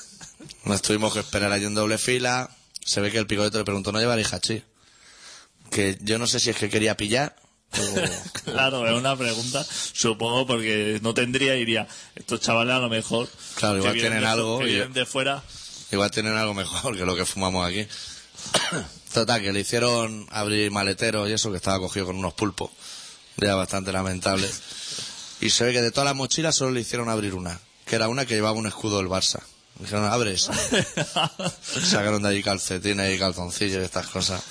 nos 0.65 0.83
tuvimos 0.83 1.13
que 1.13 1.21
esperar 1.21 1.53
allí 1.53 1.67
en 1.67 1.75
doble 1.75 1.99
fila. 1.99 2.51
Se 2.85 3.01
ve 3.01 3.11
que 3.11 3.19
el 3.19 3.27
picoleto 3.27 3.59
le 3.59 3.65
preguntó, 3.65 3.93
¿no 3.93 4.01
llevaréis 4.01 4.33
hachís? 4.33 4.63
Que 5.71 5.99
yo 6.01 6.19
no 6.19 6.27
sé 6.27 6.41
si 6.41 6.49
es 6.49 6.57
que 6.57 6.71
quería 6.71 6.97
pillar 6.97 7.37
o... 7.73 8.49
Claro, 8.51 8.87
es 8.89 8.95
una 8.99 9.15
pregunta, 9.17 9.65
supongo, 9.93 10.47
porque 10.47 10.99
no 11.03 11.13
tendría, 11.13 11.55
iría, 11.57 11.87
estos 12.17 12.41
chavales 12.41 12.75
a 12.75 12.79
lo 12.79 12.89
mejor... 12.89 13.29
Claro, 13.57 13.79
igual 13.79 13.93
tienen 13.93 14.21
de 14.21 14.27
algo 14.27 14.59
Que 14.61 14.65
y- 14.65 14.75
vienen 14.75 14.93
de 14.95 15.05
fuera... 15.07 15.43
Igual 15.91 16.11
tienen 16.11 16.37
algo 16.37 16.55
mejor 16.55 16.97
que 16.97 17.05
lo 17.07 17.15
que 17.17 17.25
fumamos 17.25 17.67
aquí. 17.67 17.87
Total, 19.15 19.41
que 19.41 19.53
le 19.53 19.61
hicieron 19.61 20.27
abrir 20.31 20.71
maletero 20.71 21.27
y 21.29 21.33
eso, 21.33 21.51
que 21.51 21.57
estaba 21.57 21.79
cogido 21.79 22.07
con 22.07 22.17
unos 22.17 22.35
pulpos. 22.35 22.71
Ya 23.39 23.55
bastante 23.55 23.91
lamentable. 23.93 24.49
Y 25.41 25.51
se 25.51 25.65
ve 25.65 25.73
que 25.73 25.81
de 25.83 25.91
todas 25.91 26.07
las 26.07 26.15
mochilas 26.17 26.57
solo 26.57 26.73
le 26.73 26.81
hicieron 26.81 27.09
abrir 27.09 27.35
una. 27.35 27.59
Que 27.87 27.97
era 27.97 28.09
una 28.09 28.27
que 28.27 28.35
llevaba 28.35 28.59
un 28.59 28.67
escudo 28.67 28.99
del 28.99 29.07
Barça. 29.09 29.41
Dijeron, 29.79 30.05
abre 30.05 30.33
esa. 30.35 30.53
Sacaron 31.63 32.23
de 32.23 32.29
allí 32.31 32.43
calcetines 32.43 33.15
y 33.15 33.19
calzoncillos 33.19 33.81
y 33.81 33.85
estas 33.85 34.09
cosas. 34.09 34.43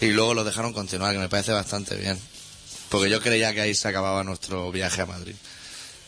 Y 0.00 0.08
luego 0.08 0.34
lo 0.34 0.44
dejaron 0.44 0.72
continuar, 0.72 1.12
que 1.12 1.18
me 1.18 1.28
parece 1.28 1.52
bastante 1.52 1.96
bien. 1.96 2.18
Porque 2.88 3.10
yo 3.10 3.20
creía 3.20 3.52
que 3.52 3.60
ahí 3.60 3.74
se 3.74 3.88
acababa 3.88 4.24
nuestro 4.24 4.70
viaje 4.70 5.02
a 5.02 5.06
Madrid. 5.06 5.34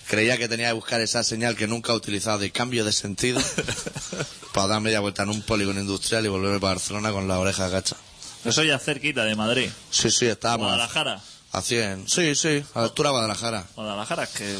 Creía 0.08 0.38
que 0.38 0.48
tenía 0.48 0.68
que 0.68 0.72
buscar 0.74 1.00
esa 1.00 1.22
señal 1.22 1.56
que 1.56 1.66
nunca 1.68 1.92
he 1.92 1.96
utilizado 1.96 2.38
de 2.38 2.50
cambio 2.50 2.84
de 2.84 2.92
sentido 2.92 3.40
para 4.52 4.66
dar 4.66 4.80
media 4.80 5.00
vuelta 5.00 5.22
en 5.22 5.28
un 5.30 5.42
polígono 5.42 5.80
industrial 5.80 6.24
y 6.24 6.28
volverme 6.28 6.58
para 6.58 6.74
Barcelona 6.74 7.12
con 7.12 7.28
la 7.28 7.38
oreja 7.38 7.68
gacha. 7.68 7.96
Eso 8.44 8.62
ya 8.64 8.78
cerquita 8.78 9.24
de 9.24 9.36
Madrid. 9.36 9.70
Sí, 9.90 10.10
sí, 10.10 10.26
estábamos 10.26 10.68
Guadalajara. 10.68 11.20
a 11.52 11.62
100. 11.62 12.08
Sí, 12.08 12.34
sí, 12.34 12.64
a 12.74 12.78
la 12.80 12.84
altura 12.86 13.10
de 13.10 13.12
Guadalajara. 13.12 13.66
Guadalajara, 13.76 14.24
es 14.24 14.30
que... 14.30 14.56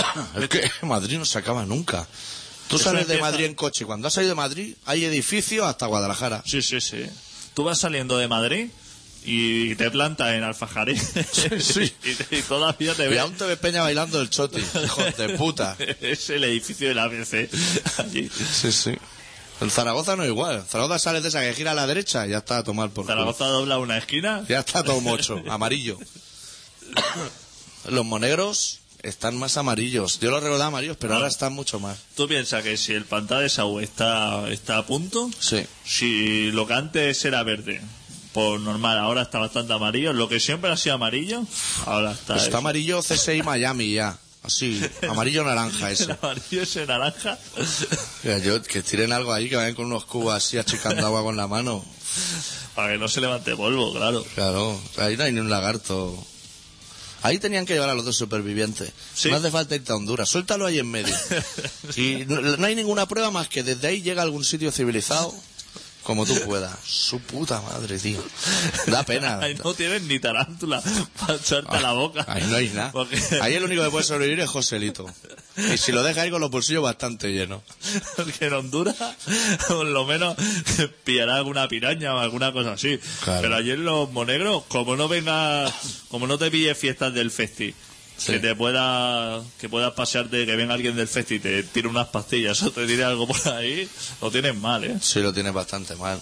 Es 0.42 0.48
que 0.48 0.70
Madrid 0.82 1.18
no 1.18 1.24
se 1.24 1.38
acaba 1.38 1.64
nunca. 1.64 2.06
Tú 2.68 2.76
Eso 2.76 2.84
sales 2.86 3.06
de 3.06 3.18
Madrid 3.18 3.44
en 3.44 3.54
coche 3.54 3.84
cuando 3.84 4.08
has 4.08 4.14
salido 4.14 4.30
de 4.30 4.36
Madrid 4.36 4.74
hay 4.86 5.04
edificios 5.04 5.66
hasta 5.66 5.86
Guadalajara. 5.86 6.42
Sí, 6.46 6.62
sí, 6.62 6.80
sí. 6.80 7.04
Tú 7.54 7.64
vas 7.64 7.78
saliendo 7.80 8.16
de 8.18 8.28
Madrid 8.28 8.70
y 9.24 9.74
te 9.74 9.90
plantas 9.90 10.34
en 10.34 10.44
Alfajarí. 10.44 10.96
sí. 11.60 11.92
y, 12.04 12.14
te- 12.14 12.36
y 12.38 12.42
todavía 12.42 12.94
te 12.94 13.04
Y 13.06 13.08
ves... 13.08 13.18
aún 13.20 13.34
te 13.34 13.44
ves 13.44 13.58
Peña 13.58 13.82
bailando 13.82 14.20
el 14.20 14.30
choti, 14.30 14.60
hijo 14.60 15.02
de 15.18 15.30
puta. 15.36 15.76
es 16.00 16.30
el 16.30 16.44
edificio 16.44 16.88
del 16.88 16.98
ABC. 16.98 17.48
Allí. 17.98 18.30
Sí, 18.30 18.72
sí. 18.72 18.94
El 19.60 19.70
Zaragoza 19.70 20.16
no 20.16 20.22
es 20.22 20.30
igual. 20.30 20.64
Zaragoza 20.66 20.98
sales 20.98 21.22
de 21.22 21.28
esa 21.28 21.42
que 21.42 21.52
gira 21.54 21.72
a 21.72 21.74
la 21.74 21.86
derecha 21.86 22.26
y 22.26 22.30
ya 22.30 22.38
está 22.38 22.58
a 22.58 22.64
tomar 22.64 22.88
por 22.90 23.04
culo. 23.04 23.14
Zaragoza 23.14 23.46
dobla 23.48 23.76
una 23.78 23.98
esquina. 23.98 24.42
Ya 24.48 24.60
está 24.60 24.82
todo 24.82 25.00
mocho, 25.02 25.42
amarillo. 25.50 25.98
Los 27.88 28.04
monegros 28.04 28.79
están 29.02 29.36
más 29.38 29.56
amarillos. 29.56 30.18
Yo 30.20 30.30
los 30.30 30.42
recordaba 30.42 30.68
amarillos, 30.68 30.96
pero 30.98 31.14
ahora 31.14 31.28
están 31.28 31.52
mucho 31.52 31.80
más. 31.80 31.98
Tú 32.16 32.26
piensas 32.28 32.62
que 32.62 32.76
si 32.76 32.92
el 32.92 33.04
pantalla 33.04 33.40
de 33.42 33.48
Sau 33.48 33.80
está, 33.80 34.48
está 34.50 34.78
a 34.78 34.86
punto, 34.86 35.30
Sí. 35.38 35.64
si 35.84 36.50
lo 36.52 36.66
que 36.66 36.74
antes 36.74 37.24
era 37.24 37.42
verde, 37.42 37.80
por 38.32 38.60
normal, 38.60 38.98
ahora 38.98 39.22
está 39.22 39.38
bastante 39.38 39.72
amarillo, 39.72 40.12
lo 40.12 40.28
que 40.28 40.38
siempre 40.40 40.70
ha 40.70 40.76
sido 40.76 40.94
amarillo, 40.94 41.42
ahora 41.86 42.12
está... 42.12 42.36
Está 42.36 42.48
eso. 42.48 42.58
amarillo 42.58 43.00
CSI 43.02 43.42
Miami 43.42 43.92
ya. 43.94 44.18
Así, 44.42 44.80
amarillo 45.08 45.44
naranja 45.44 45.88
El 45.88 45.92
ese. 45.92 46.12
amarillo 46.22 46.62
ese 46.62 46.86
naranja. 46.86 47.38
Mira, 48.22 48.38
yo- 48.38 48.62
que 48.62 48.82
tiren 48.82 49.12
algo 49.12 49.34
ahí, 49.34 49.50
que 49.50 49.56
vayan 49.56 49.74
con 49.74 49.84
unos 49.86 50.06
cubos 50.06 50.32
así 50.34 50.56
achicando 50.56 51.04
agua 51.06 51.22
con 51.22 51.36
la 51.36 51.46
mano. 51.46 51.84
Para 52.74 52.92
que 52.92 52.98
no 52.98 53.06
se 53.08 53.20
levante 53.20 53.54
polvo, 53.54 53.92
claro. 53.92 54.24
Claro, 54.34 54.80
ahí 54.96 55.16
no 55.18 55.24
hay 55.24 55.32
ni 55.32 55.40
un 55.40 55.50
lagarto. 55.50 56.16
Ahí 57.22 57.38
tenían 57.38 57.66
que 57.66 57.74
llevar 57.74 57.90
a 57.90 57.94
los 57.94 58.04
dos 58.04 58.16
supervivientes. 58.16 58.92
Sí. 59.14 59.30
No 59.30 59.36
hace 59.36 59.50
falta 59.50 59.74
irte 59.74 59.92
a 59.92 59.96
Honduras, 59.96 60.28
suéltalo 60.28 60.66
ahí 60.66 60.78
en 60.78 60.90
medio. 60.90 61.14
Y 61.96 62.24
no, 62.26 62.40
no 62.40 62.66
hay 62.66 62.74
ninguna 62.74 63.06
prueba 63.06 63.30
más 63.30 63.48
que 63.48 63.62
desde 63.62 63.88
ahí 63.88 64.02
llega 64.02 64.22
a 64.22 64.24
algún 64.24 64.44
sitio 64.44 64.70
civilizado 64.70 65.34
como 66.10 66.26
tú 66.26 66.34
puedas. 66.44 66.76
Su 66.84 67.20
puta 67.20 67.60
madre, 67.60 67.96
tío. 67.96 68.20
Da 68.88 69.04
pena. 69.04 69.38
Ahí 69.42 69.54
no 69.54 69.74
tienes 69.74 70.02
ni 70.02 70.18
tarántula 70.18 70.82
para 71.20 71.36
echarte 71.36 71.76
a 71.76 71.80
la 71.80 71.92
boca. 71.92 72.24
Ahí 72.26 72.42
no 72.48 72.56
hay 72.56 72.68
nada. 72.70 72.90
Porque, 72.90 73.16
Ahí 73.40 73.54
el 73.54 73.62
único 73.62 73.84
que 73.84 73.90
puede 73.90 74.02
sobrevivir 74.02 74.40
es 74.40 74.50
Joselito. 74.50 75.06
Y 75.56 75.78
si 75.78 75.92
lo 75.92 76.02
deja 76.02 76.22
ahí 76.22 76.30
con 76.32 76.40
los 76.40 76.50
bolsillos 76.50 76.82
bastante 76.82 77.32
llenos. 77.32 77.62
porque 78.16 78.46
en 78.46 78.54
Honduras, 78.54 78.96
por 79.68 79.86
lo 79.86 80.04
menos, 80.04 80.34
pillará 81.04 81.36
alguna 81.36 81.68
piraña 81.68 82.12
o 82.16 82.18
alguna 82.18 82.52
cosa 82.52 82.72
así. 82.72 82.98
Claro. 83.22 83.42
Pero 83.42 83.54
allí 83.54 83.70
en 83.70 83.84
los 83.84 84.10
monegros, 84.10 84.64
como 84.66 84.96
no 84.96 85.06
venga, 85.06 85.72
como 86.08 86.26
no 86.26 86.38
te 86.38 86.50
pille 86.50 86.74
fiestas 86.74 87.14
del 87.14 87.30
festi, 87.30 87.72
Sí. 88.20 88.32
que 88.32 88.38
te 88.38 88.54
pueda, 88.54 89.42
que 89.58 89.70
puedas 89.70 89.94
pasearte, 89.94 90.44
que 90.44 90.54
venga 90.54 90.74
alguien 90.74 90.94
del 90.94 91.08
festi 91.08 91.36
y 91.36 91.40
te 91.40 91.62
tire 91.62 91.88
unas 91.88 92.08
pastillas 92.08 92.62
o 92.64 92.70
te 92.70 92.86
tire 92.86 93.02
algo 93.02 93.26
por 93.26 93.48
ahí, 93.48 93.88
lo 94.20 94.30
tienes 94.30 94.54
mal, 94.56 94.84
¿eh? 94.84 94.98
Sí, 95.00 95.20
lo 95.20 95.32
tienes 95.32 95.54
bastante 95.54 95.96
mal. 95.96 96.20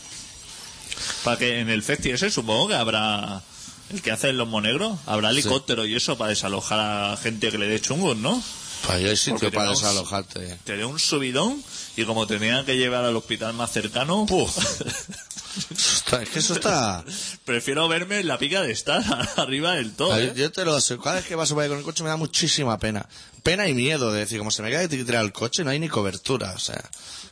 Para 1.25 1.37
que 1.39 1.59
en 1.59 1.69
el 1.69 1.83
festi 1.83 2.11
ese 2.11 2.31
supongo 2.31 2.69
que 2.69 2.75
habrá, 2.77 3.43
el 3.91 4.01
que 4.01 4.13
hace 4.13 4.29
en 4.29 4.37
los 4.37 4.47
monegros, 4.47 4.97
habrá 5.07 5.31
helicóptero 5.31 5.87
y 5.87 5.97
eso 5.97 6.17
para 6.17 6.31
desalojar 6.31 6.79
a 6.79 7.17
gente 7.17 7.51
que 7.51 7.59
le 7.59 7.67
dé 7.67 7.81
chungos, 7.81 8.17
¿no? 8.17 8.41
Pues 8.87 9.05
hay 9.05 9.17
sitio 9.17 9.51
para 9.51 9.71
desalojarte. 9.71 10.57
te 10.65 10.77
dé 10.77 10.85
un 10.85 11.01
subidón 11.01 11.63
y 11.97 12.05
como 12.05 12.29
tenían 12.29 12.65
que 12.65 12.77
llevar 12.77 13.05
al 13.05 13.17
hospital 13.17 13.55
más 13.55 13.73
cercano, 13.73 14.25
Está- 15.71 16.23
Es 16.23 16.29
que 16.31 16.39
eso 16.39 16.55
está... 16.55 17.05
prefiero 17.45 17.87
verme 17.89 18.21
en 18.21 18.29
la 18.29 18.39
pica 18.39 18.63
de 18.63 18.73
estar 18.73 19.03
arriba 19.37 19.75
del 19.75 19.93
todo. 19.95 20.19
¿eh? 20.19 20.33
Yo 20.37 20.51
te 20.53 20.65
lo 20.65 20.75
aseguro, 20.77 21.05
cada 21.05 21.17
vez 21.17 21.27
que 21.27 21.37
paso 21.37 21.55
por 21.55 21.63
ahí 21.65 21.69
con 21.69 21.79
el 21.79 21.85
coche 21.85 22.03
me 22.03 22.09
da 22.11 22.17
muchísima 22.17 22.79
pena. 22.79 23.09
Pena 23.43 23.69
y 23.69 23.75
miedo 23.75 24.13
de 24.13 24.21
decir, 24.21 24.39
como 24.39 24.51
se 24.51 24.63
me 24.63 24.71
cae 24.71 24.89
tirar 24.89 25.25
el 25.25 25.33
coche, 25.33 25.65
no 25.65 25.71
hay 25.71 25.79
ni 25.79 25.89
cobertura. 25.89 26.53
O 26.53 26.59
sea, 26.59 26.83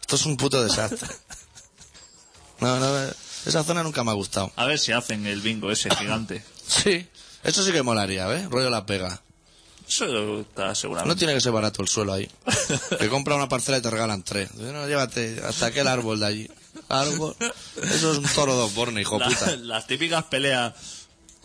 esto 0.01 0.17
es 0.17 0.27
un 0.27 0.37
puto 0.37 0.63
desastre. 0.63 1.09
No, 2.61 2.79
no, 2.81 3.11
esa 3.45 3.63
zona 3.65 3.83
nunca 3.83 4.03
me 4.03 4.11
ha 4.11 4.15
gustado. 4.15 4.51
A 4.57 4.65
ver 4.67 4.79
si 4.79 4.93
hacen 4.93 5.27
el 5.27 5.41
bingo 5.41 5.71
ese 5.71 5.91
gigante. 5.95 6.43
Sí, 6.67 7.07
eso 7.45 7.63
sí 7.63 7.71
que 7.71 7.83
molaría, 7.85 8.27
¿ves? 8.27 8.51
Rollo 8.51 8.71
Las 8.71 8.85
Vegas. 8.87 9.21
Eso 9.89 10.41
está 10.41 10.67
No 10.67 10.75
seguramente. 10.75 11.17
tiene 11.17 11.33
que 11.33 11.41
ser 11.41 11.53
barato 11.53 11.81
el 11.81 11.87
suelo 11.87 12.13
ahí. 12.13 12.29
Que 12.99 13.09
compra 13.09 13.37
una 13.37 13.49
parcela 13.49 13.79
y 13.79 13.83
te 13.83 13.89
regalan 13.89 14.25
tres. 14.25 14.53
No, 14.55 14.89
llévate 14.89 15.41
hasta 15.47 15.67
aquel 15.67 15.87
árbol 15.87 16.19
de 16.19 16.27
allí. 16.27 16.51
Árbol. 16.89 17.35
Eso 17.83 18.13
es 18.13 18.19
un 18.19 18.25
toro 18.35 18.57
de 18.57 18.63
Osborne, 18.65 19.01
hijo 19.01 19.19
La- 19.21 19.27
puta. 19.29 19.57
las 19.57 19.87
típicas 19.87 20.25
peleas 20.25 20.75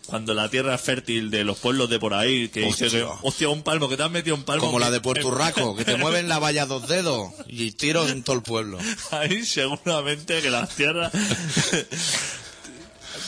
cuando 0.05 0.33
la 0.33 0.49
tierra 0.49 0.75
es 0.75 0.81
fértil 0.81 1.29
de 1.31 1.43
los 1.43 1.57
pueblos 1.57 1.89
de 1.89 1.97
por 1.99 2.13
ahí, 2.13 2.49
que 2.49 2.61
dice 2.61 2.85
Hostia. 2.87 2.99
que, 3.01 3.07
hostia, 3.21 3.49
un 3.49 3.61
palmo, 3.63 3.87
que 3.87 3.95
te 3.95 4.03
has 4.03 4.11
metido 4.11 4.35
un 4.35 4.43
palmo. 4.43 4.65
Como 4.65 4.77
que- 4.77 4.83
la 4.85 4.91
de 4.91 4.99
Puerto 4.99 5.27
Urraco, 5.27 5.75
que 5.75 5.85
te 5.85 5.95
mueven 5.97 6.27
la 6.27 6.39
valla 6.39 6.65
dos 6.65 6.87
dedos 6.87 7.31
y 7.47 7.71
tiro 7.71 8.07
en 8.07 8.23
todo 8.23 8.35
el 8.35 8.41
pueblo. 8.41 8.77
Ahí 9.11 9.45
seguramente 9.45 10.41
que 10.41 10.49
las 10.49 10.69
tierras... 10.75 11.11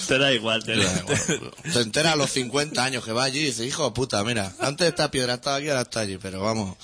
te 0.08 0.18
da 0.18 0.34
igual, 0.34 0.64
te, 0.66 0.76
Ya, 0.76 1.04
bueno, 1.04 1.52
Te 1.72 1.80
enteras 1.80 2.14
a 2.14 2.16
los 2.18 2.30
50 2.32 2.84
años 2.84 3.06
que 3.06 3.14
va 3.14 3.24
allí 3.24 3.40
y 3.40 3.46
dices, 3.46 3.66
hijo 3.66 3.86
de 3.86 3.92
puta, 3.92 4.22
mira, 4.26 4.54
antes 4.60 4.88
esta 4.90 5.10
piedra 5.10 5.36
estaba 5.36 5.58
aquí, 5.58 5.70
ahora 5.70 5.82
está 5.84 6.02
allí, 6.02 6.18
pero 6.18 6.42
vamos. 6.42 6.76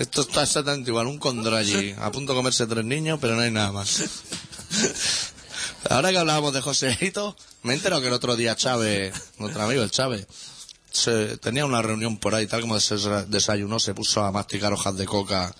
Esto 0.00 0.22
está 0.22 0.44
exactamente 0.44 0.88
igual, 0.88 1.08
un 1.08 1.18
condor 1.18 1.52
allí, 1.52 1.94
a 1.98 2.10
punto 2.10 2.32
de 2.32 2.38
comerse 2.38 2.66
tres 2.66 2.86
niños, 2.86 3.18
pero 3.20 3.36
no 3.36 3.42
hay 3.42 3.50
nada 3.50 3.70
más. 3.70 4.02
Ahora 5.90 6.10
que 6.10 6.16
hablábamos 6.16 6.54
de 6.54 6.62
Joséito, 6.62 7.36
me 7.62 7.74
he 7.74 7.76
enterado 7.76 8.00
que 8.00 8.08
el 8.08 8.14
otro 8.14 8.34
día 8.34 8.56
Chávez, 8.56 9.12
nuestro 9.36 9.62
amigo 9.62 9.82
el 9.82 9.90
Chávez, 9.90 10.26
se, 10.90 11.36
tenía 11.36 11.66
una 11.66 11.82
reunión 11.82 12.16
por 12.16 12.34
ahí, 12.34 12.46
tal 12.46 12.62
como 12.62 12.80
se 12.80 12.96
desayunó, 13.28 13.78
se 13.78 13.92
puso 13.92 14.24
a 14.24 14.32
masticar 14.32 14.72
hojas 14.72 14.96
de 14.96 15.04
coca 15.04 15.54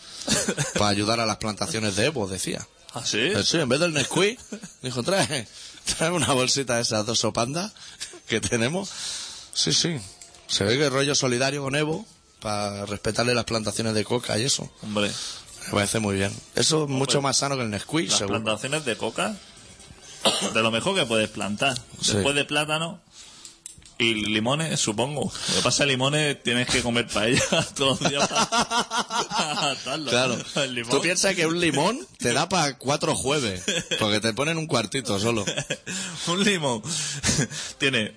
para 0.72 0.88
ayudar 0.88 1.20
a 1.20 1.26
las 1.26 1.36
plantaciones 1.36 1.96
de 1.96 2.06
Evo, 2.06 2.26
decía. 2.26 2.66
¿Ah, 2.94 3.02
sí? 3.04 3.18
Eh, 3.18 3.42
Sí, 3.44 3.58
en 3.58 3.68
vez 3.68 3.78
del 3.78 3.92
Nesquik, 3.92 4.40
dijo, 4.80 5.02
trae, 5.02 5.46
trae 5.98 6.10
una 6.12 6.32
bolsita 6.32 6.76
de 6.76 6.80
esas 6.80 7.04
dos 7.04 7.18
sopandas 7.18 7.72
que 8.26 8.40
tenemos. 8.40 8.88
Sí, 9.52 9.74
sí. 9.74 10.00
Se 10.46 10.64
ve 10.64 10.78
que 10.78 10.86
es 10.86 10.92
rollo 10.92 11.14
solidario 11.14 11.62
con 11.62 11.76
Evo 11.76 12.06
para 12.40 12.86
respetarle 12.86 13.34
las 13.34 13.44
plantaciones 13.44 13.94
de 13.94 14.04
coca 14.04 14.38
y 14.38 14.42
eso. 14.44 14.70
Hombre, 14.82 15.10
Me 15.66 15.72
parece 15.72 15.98
muy 16.00 16.16
bien. 16.16 16.32
Eso 16.54 16.84
es 16.84 16.90
mucho 16.90 17.20
más 17.22 17.36
sano 17.36 17.56
que 17.56 17.62
el 17.62 17.70
Nesquik, 17.70 18.08
las 18.08 18.18
seguro. 18.18 18.42
plantaciones 18.42 18.84
de 18.84 18.96
coca, 18.96 19.36
de 20.54 20.62
lo 20.62 20.70
mejor 20.70 20.94
que 20.96 21.06
puedes 21.06 21.28
plantar. 21.28 21.76
Sí. 22.00 22.14
Después 22.14 22.34
de 22.34 22.44
plátano 22.44 23.00
y 24.00 24.14
limones, 24.14 24.80
supongo. 24.80 25.30
Lo 25.48 25.54
que 25.56 25.62
pasa 25.62 25.84
es 25.84 25.90
limones 25.90 26.42
tienes 26.42 26.68
que 26.68 26.82
comer 26.82 27.06
paella 27.06 27.42
todos 27.76 28.00
los 28.00 28.10
días 28.10 28.26
para. 28.28 29.76
Claro. 30.08 30.38
Tú 30.90 31.00
piensas 31.02 31.34
que 31.34 31.46
un 31.46 31.60
limón 31.60 32.06
te 32.18 32.32
da 32.32 32.48
para 32.48 32.78
cuatro 32.78 33.14
jueves, 33.14 33.62
porque 33.98 34.20
te 34.20 34.32
ponen 34.32 34.56
un 34.58 34.66
cuartito 34.66 35.20
solo. 35.20 35.44
un 36.28 36.42
limón 36.42 36.82
tiene 37.78 38.14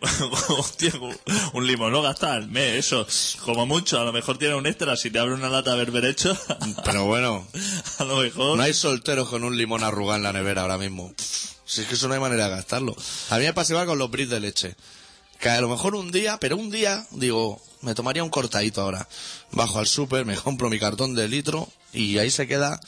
un 1.54 1.68
limón 1.68 1.92
no 1.92 2.02
gasta 2.02 2.34
al 2.34 2.48
mes, 2.48 2.86
eso. 2.86 3.06
Como 3.44 3.66
mucho, 3.66 4.00
a 4.00 4.06
lo 4.06 4.14
mejor 4.14 4.38
tiene 4.38 4.56
un 4.56 4.66
extra 4.66 4.96
si 4.96 5.12
te 5.12 5.20
abre 5.20 5.34
una 5.34 5.50
lata 5.50 5.72
de 5.72 5.78
berberecho. 5.78 6.38
Pero 6.86 7.06
bueno, 7.06 7.46
a 8.00 8.04
lo 8.06 8.18
mejor. 8.18 8.58
no 8.58 8.64
hay 8.64 8.74
solteros 8.74 9.28
con 9.28 9.44
un 9.44 9.58
limón 9.58 9.84
arrugado 9.84 10.18
en 10.18 10.24
la 10.24 10.34
nevera 10.34 10.62
ahora 10.62 10.78
mismo. 10.78 11.14
Si 11.66 11.82
es 11.82 11.88
que 11.88 11.96
eso 11.96 12.08
no 12.08 12.14
hay 12.14 12.20
manera 12.20 12.46
de 12.46 12.52
gastarlo. 12.52 12.96
A 13.30 13.38
mí 13.38 13.46
me 13.46 13.54
pasa 13.54 13.74
igual 13.74 13.88
con 13.88 13.98
los 13.98 14.12
bris 14.12 14.30
de 14.30 14.40
leche. 14.40 14.76
Que 15.40 15.50
a 15.50 15.60
lo 15.62 15.70
mejor 15.70 15.96
un 15.96 16.12
día, 16.12 16.38
pero 16.40 16.56
un 16.58 16.70
día, 16.72 17.06
digo, 17.12 17.62
me 17.82 17.94
tomaría 17.96 18.24
un 18.24 18.30
cortadito 18.30 18.82
ahora. 18.82 19.08
Bajo 19.52 19.80
al 19.80 19.88
súper, 19.88 20.26
me 20.26 20.36
compro 20.38 20.70
mi 20.70 20.80
cartón 20.80 21.16
de 21.16 21.28
litro 21.28 21.68
y 21.92 22.18
ahí 22.18 22.32
se 22.32 22.48
queda 22.48 22.80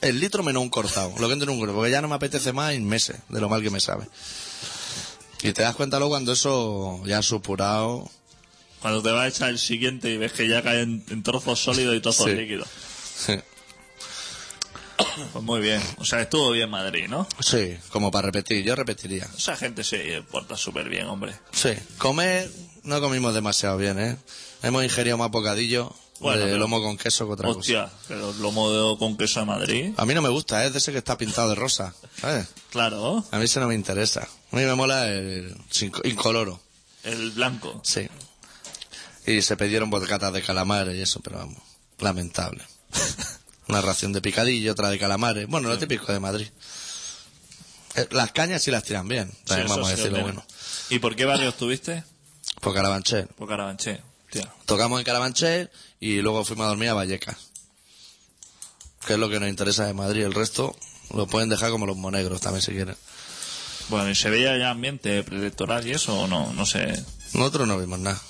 el 0.00 0.20
litro 0.20 0.42
menos 0.42 0.62
un 0.62 0.68
cortado. 0.70 1.12
Lo 1.18 1.26
que 1.26 1.32
entra 1.32 1.50
en 1.50 1.56
un 1.56 1.60
grupo, 1.60 1.78
porque 1.78 1.90
ya 1.90 2.00
no 2.02 2.08
me 2.08 2.14
apetece 2.14 2.52
más 2.52 2.72
en 2.74 2.84
meses 2.86 3.16
de 3.28 3.40
lo 3.40 3.48
mal 3.48 3.62
que 3.62 3.70
me 3.70 3.80
sabe. 3.80 4.06
Y 5.42 5.52
te 5.52 5.62
das 5.62 5.74
cuenta 5.76 5.98
luego 5.98 6.10
cuando 6.12 6.32
eso 6.32 7.00
ya 7.04 7.18
ha 7.18 7.22
supurado. 7.22 8.08
Cuando 8.80 9.02
te 9.02 9.10
vas 9.10 9.22
a 9.24 9.28
echar 9.28 9.48
el 9.50 9.58
siguiente 9.58 10.10
y 10.10 10.16
ves 10.18 10.32
que 10.32 10.46
ya 10.48 10.62
caen 10.62 11.04
en 11.10 11.22
trozos 11.22 11.58
sólidos 11.60 11.96
y 11.96 12.00
trozos 12.00 12.26
Sí. 12.26 12.36
líquidos. 12.36 12.68
Pues 15.32 15.44
muy 15.44 15.60
bien. 15.60 15.82
O 15.98 16.04
sea, 16.04 16.20
estuvo 16.20 16.50
bien 16.50 16.68
Madrid, 16.70 17.06
¿no? 17.08 17.26
Sí, 17.40 17.76
como 17.90 18.10
para 18.10 18.26
repetir, 18.26 18.64
yo 18.64 18.74
repetiría. 18.74 19.28
Esa 19.36 19.56
gente 19.56 19.82
se 19.84 20.22
porta 20.30 20.56
súper 20.56 20.88
bien, 20.88 21.06
hombre. 21.06 21.34
Sí, 21.52 21.70
comer 21.98 22.50
no 22.82 23.00
comimos 23.00 23.34
demasiado 23.34 23.76
bien, 23.78 23.98
¿eh? 23.98 24.16
Hemos 24.62 24.84
ingerido 24.84 25.16
más 25.18 25.30
bocadillo 25.30 25.94
Bueno, 26.20 26.38
de 26.40 26.46
pero- 26.46 26.58
lomo 26.58 26.80
con 26.82 26.96
queso 26.96 27.26
que 27.26 27.32
otra 27.32 27.46
cosa. 27.48 27.58
Hostia, 27.58 27.90
pero 28.08 28.30
el 28.30 28.40
lomo 28.40 28.70
de- 28.70 28.98
con 28.98 29.16
queso 29.16 29.40
de 29.40 29.46
Madrid. 29.46 29.92
A 29.96 30.06
mí 30.06 30.14
no 30.14 30.22
me 30.22 30.28
gusta, 30.28 30.62
¿eh? 30.64 30.68
es 30.68 30.72
de 30.72 30.78
ese 30.78 30.92
que 30.92 30.98
está 30.98 31.16
pintado 31.18 31.48
de 31.50 31.54
rosa, 31.56 31.94
¿sabes? 32.20 32.46
Claro. 32.70 33.24
A 33.30 33.38
mí 33.38 33.44
ese 33.44 33.60
no 33.60 33.68
me 33.68 33.74
interesa. 33.74 34.20
A 34.52 34.56
mí 34.56 34.62
me 34.64 34.74
mola 34.74 35.08
el 35.08 35.56
sin- 35.70 35.92
incoloro, 36.04 36.60
El 37.04 37.30
blanco. 37.32 37.80
sí. 37.84 38.08
Y 39.26 39.42
se 39.42 39.56
pidieron 39.56 39.90
bocatas 39.90 40.32
de 40.32 40.40
calamares 40.42 40.94
y 40.96 41.00
eso, 41.02 41.18
pero 41.20 41.38
vamos, 41.38 41.60
lamentable. 41.98 42.62
Una 43.68 43.80
ración 43.80 44.12
de 44.12 44.20
picadillo, 44.20 44.72
otra 44.72 44.90
de 44.90 44.98
calamares. 44.98 45.46
Bueno, 45.48 45.68
lo 45.68 45.78
típico 45.78 46.12
de 46.12 46.20
Madrid. 46.20 46.46
Eh, 47.96 48.06
Las 48.10 48.32
cañas 48.32 48.62
sí 48.62 48.70
las 48.70 48.84
tiran 48.84 49.08
bien, 49.08 49.30
también 49.44 49.68
Sí, 49.68 49.74
vamos 49.74 49.88
a 49.88 49.90
sí, 49.90 49.96
decir 49.96 50.12
lo 50.12 50.18
hombre. 50.18 50.34
bueno. 50.34 50.46
¿Y 50.90 50.98
por 50.98 51.16
qué 51.16 51.24
barrio 51.24 51.48
estuviste? 51.48 52.04
Por 52.60 52.74
Carabanchel. 52.74 53.26
Por 53.28 53.48
Carabanchel. 53.48 54.00
Tía. 54.30 54.52
Tocamos 54.66 54.98
en 55.00 55.04
Carabanchel 55.04 55.70
y 56.00 56.20
luego 56.20 56.44
fuimos 56.44 56.66
a 56.66 56.68
dormir 56.68 56.90
a 56.90 56.94
Vallecas. 56.94 57.36
Que 59.06 59.14
es 59.14 59.18
lo 59.18 59.28
que 59.28 59.40
nos 59.40 59.48
interesa 59.48 59.86
de 59.86 59.94
Madrid. 59.94 60.24
El 60.24 60.34
resto 60.34 60.76
lo 61.14 61.26
pueden 61.26 61.48
dejar 61.48 61.70
como 61.70 61.86
los 61.86 61.96
monegros 61.96 62.40
también 62.40 62.62
si 62.62 62.72
quieren. 62.72 62.96
Bueno, 63.88 64.10
¿y 64.10 64.14
se 64.16 64.30
veía 64.30 64.56
ya 64.58 64.70
ambiente 64.70 65.22
preelectoral 65.22 65.86
y 65.86 65.92
eso 65.92 66.18
o 66.20 66.26
no? 66.26 66.52
No 66.52 66.66
sé. 66.66 67.04
Nosotros 67.34 67.68
no 67.68 67.78
vimos 67.78 67.98
nada. 68.00 68.20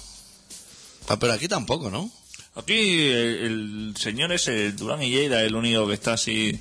Ah, 1.08 1.18
pero 1.18 1.32
aquí 1.32 1.48
tampoco, 1.48 1.90
¿no? 1.90 2.10
Aquí 2.56 3.08
el, 3.08 3.92
el 3.92 3.94
señor 3.98 4.32
ese, 4.32 4.66
el 4.66 4.76
Durán 4.76 5.02
y 5.02 5.10
Lleida, 5.10 5.42
el 5.42 5.54
único 5.54 5.86
que 5.86 5.94
está 5.94 6.14
así 6.14 6.58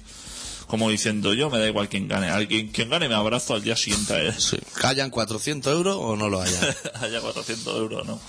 como 0.68 0.90
diciendo 0.90 1.34
yo 1.34 1.50
me 1.50 1.60
da 1.60 1.68
igual 1.68 1.88
quien 1.90 2.08
gane. 2.08 2.30
Alguien 2.30 2.70
quien 2.70 2.90
gane 2.90 3.08
me 3.08 3.16
abrazo 3.16 3.54
al 3.54 3.64
día 3.64 3.76
siguiente. 3.76 4.34
Sí. 4.40 4.58
¿Callan 4.76 5.10
400 5.10 5.72
euros 5.72 5.96
o 6.00 6.16
no 6.16 6.28
lo 6.30 6.42
hayan? 6.42 6.76
Haya 6.96 7.22
400 7.22 7.78
euros, 7.78 8.06
¿no? 8.06 8.20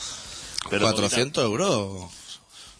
Pero 0.71 0.83
400 0.87 1.43
euros. 1.45 2.11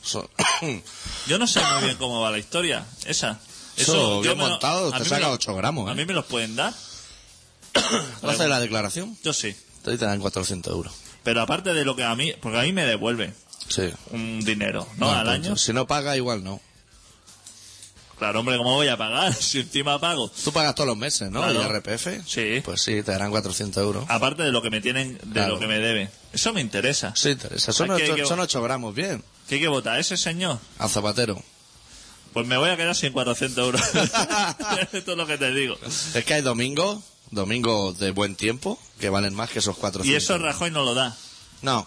son- 0.03 0.29
Yo 1.27 1.39
no 1.39 1.47
sé 1.47 1.61
muy 1.75 1.85
bien 1.85 1.97
cómo 1.97 2.21
va 2.21 2.31
la 2.31 2.39
historia, 2.39 2.87
esa. 3.07 3.41
Eso, 3.77 3.93
yo 3.93 4.21
bien 4.23 4.39
lo- 4.39 4.49
montado, 4.49 4.95
a 4.95 4.99
te 4.99 5.05
saca 5.05 5.27
lo- 5.29 5.33
8 5.35 5.55
gramos, 5.55 5.89
¿eh? 5.89 5.93
A 5.93 5.95
mí 5.95 6.05
me 6.07 6.15
los 6.15 6.25
pueden 6.27 6.55
dar, 6.57 6.73
¿Vas 7.75 8.23
a 8.23 8.29
hacer 8.31 8.49
la 8.49 8.61
declaración? 8.61 9.17
yo 9.23 9.33
sí. 9.33 9.55
Te 9.83 9.97
dan 9.99 10.19
400 10.21 10.73
euros. 10.73 10.93
Pero 11.23 11.43
aparte 11.43 11.75
de 11.75 11.85
lo 11.85 11.95
que 11.97 12.05
a 12.05 12.15
mí, 12.15 12.33
porque 12.41 12.59
a 12.59 12.63
mí 12.63 12.73
me 12.73 12.85
devuelve 12.87 13.33
Sí. 13.69 13.91
un 14.11 14.41
dinero, 14.45 14.87
¿no? 14.99 15.11
Al 15.11 15.29
año. 15.29 15.57
Si 15.57 15.73
no 15.73 15.87
paga, 15.87 16.17
igual 16.17 16.43
no. 16.45 16.61
Claro, 18.19 18.41
hombre, 18.41 18.57
¿cómo 18.57 18.75
voy 18.75 18.89
a 18.89 18.97
pagar 18.97 19.35
si 19.39 19.61
encima 19.61 20.01
pago? 20.01 20.31
Tú 20.43 20.51
pagas 20.53 20.75
todos 20.75 20.87
los 20.89 20.97
meses, 20.97 21.31
¿no? 21.31 21.43
Claro. 21.43 21.63
¿Y 21.63 21.67
RPF? 21.79 22.27
Sí. 22.27 22.63
Pues 22.65 22.81
sí, 22.83 23.03
te 23.03 23.13
darán 23.13 23.31
400 23.31 23.83
euros. 23.83 24.05
Aparte 24.09 24.43
de 24.43 24.53
lo 24.53 24.63
que 24.63 24.71
me 24.71 24.81
tienen, 24.81 25.19
de 25.19 25.33
Claro. 25.33 25.55
lo 25.55 25.61
que 25.61 25.67
me 25.67 25.79
debe. 25.79 26.11
Eso 26.33 26.53
me 26.55 26.61
interesa. 26.63 27.13
Sí, 27.15 27.31
interesa. 27.31 27.73
Son, 27.73 27.91
Hay 27.91 27.99
que- 27.99 28.05
8, 28.13 28.15
que- 28.23 28.27
son 28.27 28.41
8 28.41 28.63
gramos, 28.63 28.95
bien. 28.95 29.23
¿Qué 29.49 29.57
hay 29.57 29.61
que 29.61 29.69
votar? 29.69 30.01
¿Ese 30.01 30.17
señor? 30.17 30.59
Al 30.79 30.89
zapatero. 30.89 31.43
Pues 32.33 32.47
me 32.47 32.57
voy 32.57 32.71
a 32.71 32.77
quedar 32.77 32.95
sin 32.95 33.13
400 33.13 33.65
euros. 33.65 33.81
Esto 34.93 35.13
es 35.13 35.17
lo 35.19 35.27
que 35.27 35.37
te 35.37 35.51
digo. 35.53 35.77
Es 36.15 36.25
que 36.25 36.35
hay 36.35 36.43
domingos, 36.43 37.03
domingos 37.31 37.99
de 37.99 38.13
buen 38.13 38.35
tiempo, 38.35 38.79
que 38.99 39.11
valen 39.11 39.35
más 39.35 39.51
que 39.51 39.59
esos 39.59 39.77
400. 39.77 40.07
Y 40.11 40.17
eso 40.17 40.39
Rajoy 40.39 40.71
no 40.71 40.85
lo 40.85 40.95
da. 40.95 41.15
No. 41.63 41.87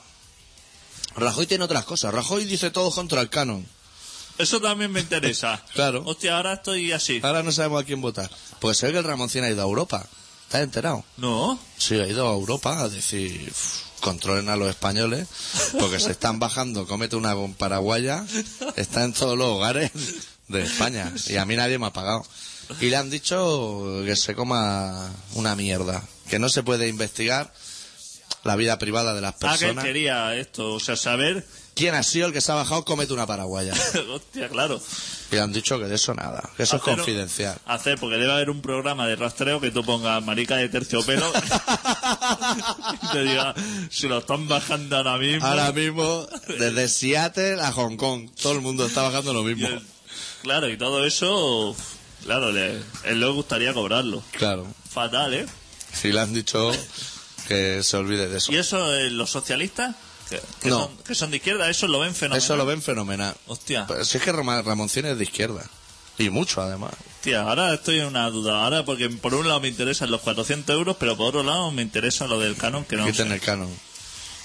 Rajoy 1.19 1.45
tiene 1.47 1.63
otras 1.65 1.85
cosas. 1.85 2.13
Rajoy 2.13 2.45
dice 2.45 2.71
todo 2.71 2.91
contra 2.91 3.21
el 3.21 3.29
canon. 3.29 3.65
Eso 4.37 4.61
también 4.61 4.91
me 4.91 5.01
interesa. 5.01 5.61
Claro. 5.73 6.03
Hostia, 6.05 6.37
ahora 6.37 6.53
estoy 6.53 6.91
así. 6.91 7.19
Ahora 7.23 7.43
no 7.43 7.51
sabemos 7.51 7.81
a 7.83 7.85
quién 7.85 8.01
votar. 8.01 8.29
Pues 8.59 8.77
se 8.77 8.87
ve 8.87 8.93
que 8.93 8.99
el 8.99 9.03
Ramoncín 9.05 9.43
ha 9.43 9.49
ido 9.49 9.61
a 9.61 9.65
Europa. 9.65 10.05
¿Estás 10.45 10.61
enterado? 10.63 11.03
No. 11.17 11.59
Sí, 11.77 11.95
ha 11.99 12.07
ido 12.07 12.27
a 12.27 12.33
Europa 12.33 12.79
a 12.81 12.89
decir, 12.89 13.47
"Uf, 13.51 13.81
controlen 13.99 14.49
a 14.49 14.55
los 14.55 14.69
españoles, 14.69 15.27
porque 15.79 15.99
se 15.99 16.11
están 16.11 16.39
bajando, 16.39 16.87
cómete 16.87 17.15
una 17.17 17.35
paraguaya, 17.57 18.25
está 18.75 19.03
en 19.03 19.13
todos 19.13 19.37
los 19.37 19.47
hogares 19.47 19.91
de 20.47 20.63
España, 20.63 21.13
y 21.27 21.35
a 21.35 21.45
mí 21.45 21.55
nadie 21.55 21.77
me 21.77 21.87
ha 21.87 21.93
pagado. 21.93 22.25
Y 22.81 22.85
le 22.89 22.95
han 22.97 23.09
dicho 23.09 24.01
que 24.05 24.15
se 24.15 24.33
coma 24.35 25.11
una 25.35 25.55
mierda, 25.55 26.01
que 26.29 26.39
no 26.39 26.49
se 26.49 26.63
puede 26.63 26.87
investigar 26.87 27.53
la 28.49 28.55
vida 28.55 28.77
privada 28.79 29.13
de 29.13 29.21
las 29.21 29.35
Ah, 29.35 29.37
que 29.39 29.47
personas. 29.65 29.83
quería 29.85 30.35
esto. 30.35 30.73
O 30.73 30.79
sea, 30.79 30.95
saber. 30.95 31.45
¿Quién 31.75 31.93
ha 31.95 32.03
sido 32.03 32.27
el 32.27 32.33
que 32.33 32.41
se 32.41 32.51
ha 32.51 32.55
bajado? 32.55 32.83
Cómete 32.83 33.13
una 33.13 33.25
paraguaya. 33.27 33.73
Hostia, 34.11 34.49
claro. 34.49 34.81
Y 35.31 35.35
le 35.35 35.41
han 35.41 35.53
dicho 35.53 35.77
que 35.79 35.85
de 35.85 35.95
eso 35.95 36.13
nada, 36.15 36.49
que 36.57 36.63
eso 36.63 36.75
es 36.77 36.81
confidencial. 36.81 37.57
Hacer, 37.67 37.97
porque 37.99 38.17
debe 38.17 38.31
haber 38.33 38.49
un 38.49 38.61
programa 38.61 39.07
de 39.07 39.15
rastreo 39.15 39.61
que 39.61 39.69
tú 39.71 39.83
pongas 39.85 40.21
marica 40.25 40.55
de 40.57 40.67
terciopelo 40.69 41.31
y 43.03 43.07
te 43.11 43.23
diga 43.23 43.53
si 43.89 44.07
lo 44.07 44.17
están 44.19 44.47
bajando 44.47 44.97
ahora 44.97 45.17
mismo. 45.17 45.45
Ahora 45.45 45.71
mismo, 45.71 46.27
desde 46.47 46.87
Seattle 46.89 47.61
a 47.61 47.71
Hong 47.71 47.95
Kong, 47.95 48.29
todo 48.41 48.53
el 48.53 48.61
mundo 48.61 48.85
está 48.85 49.03
bajando 49.03 49.31
lo 49.33 49.41
Y 49.49 49.55
mismo. 49.55 49.67
el- 49.67 49.81
claro, 50.41 50.67
y 50.69 50.77
todo 50.77 51.05
eso, 51.05 51.75
claro, 52.25 52.51
le, 52.51 52.81
él 53.05 53.19
le 53.19 53.27
gustaría 53.29 53.73
cobrarlo. 53.73 54.23
Claro. 54.31 54.65
Fatal, 54.89 55.33
¿eh? 55.33 55.45
Si 55.93 56.11
le 56.11 56.19
han 56.19 56.33
dicho 56.33 56.71
que 57.49 57.83
se 57.83 57.97
olvide 57.97 58.27
de 58.29 58.37
eso. 58.37 58.51
¿Y 58.53 58.57
eso, 58.57 58.93
eh, 58.95 59.09
los 59.09 59.29
socialistas? 59.31 59.95
Que, 60.29 60.39
que 60.61 60.69
No. 60.69 60.81
son, 60.85 60.97
que 60.99 61.15
son 61.15 61.31
de 61.31 61.37
izquierda, 61.37 61.67
eso 61.69 61.87
lo 61.87 61.99
ven 61.99 62.13
fenomenal. 62.13 62.37
Eso 62.43 62.55
lo 62.55 62.65
ven 62.65 62.81
fenomenal. 62.83 63.35
Hostia, 63.47 63.85
Pero 63.87 64.05
si 64.05 64.17
es 64.19 64.23
que 64.23 64.31
Roma- 64.31 64.61
Ramoncín 64.61 65.05
es 65.07 65.17
de 65.17 65.23
izquierda. 65.23 65.65
Y 66.19 66.29
mucho, 66.29 66.61
además. 66.61 66.91
hostia, 67.15 67.41
ahora 67.41 67.73
estoy 67.73 67.99
en 67.99 68.05
una 68.05 68.29
duda. 68.29 68.63
Ahora, 68.63 68.85
porque 68.85 69.09
por 69.09 69.33
un 69.33 69.47
lado 69.47 69.59
me 69.61 69.69
interesan 69.69 70.11
los 70.11 70.21
400 70.21 70.73
euros, 70.75 70.97
pero 70.99 71.17
por 71.17 71.27
otro 71.27 71.43
lado 71.43 71.71
me 71.71 71.81
interesa 71.81 72.27
lo 72.27 72.39
del 72.39 72.55
canon, 72.57 72.85
que 72.85 72.95
no 72.97 73.05
Quiten 73.07 73.31
el 73.31 73.41
canon. 73.41 73.69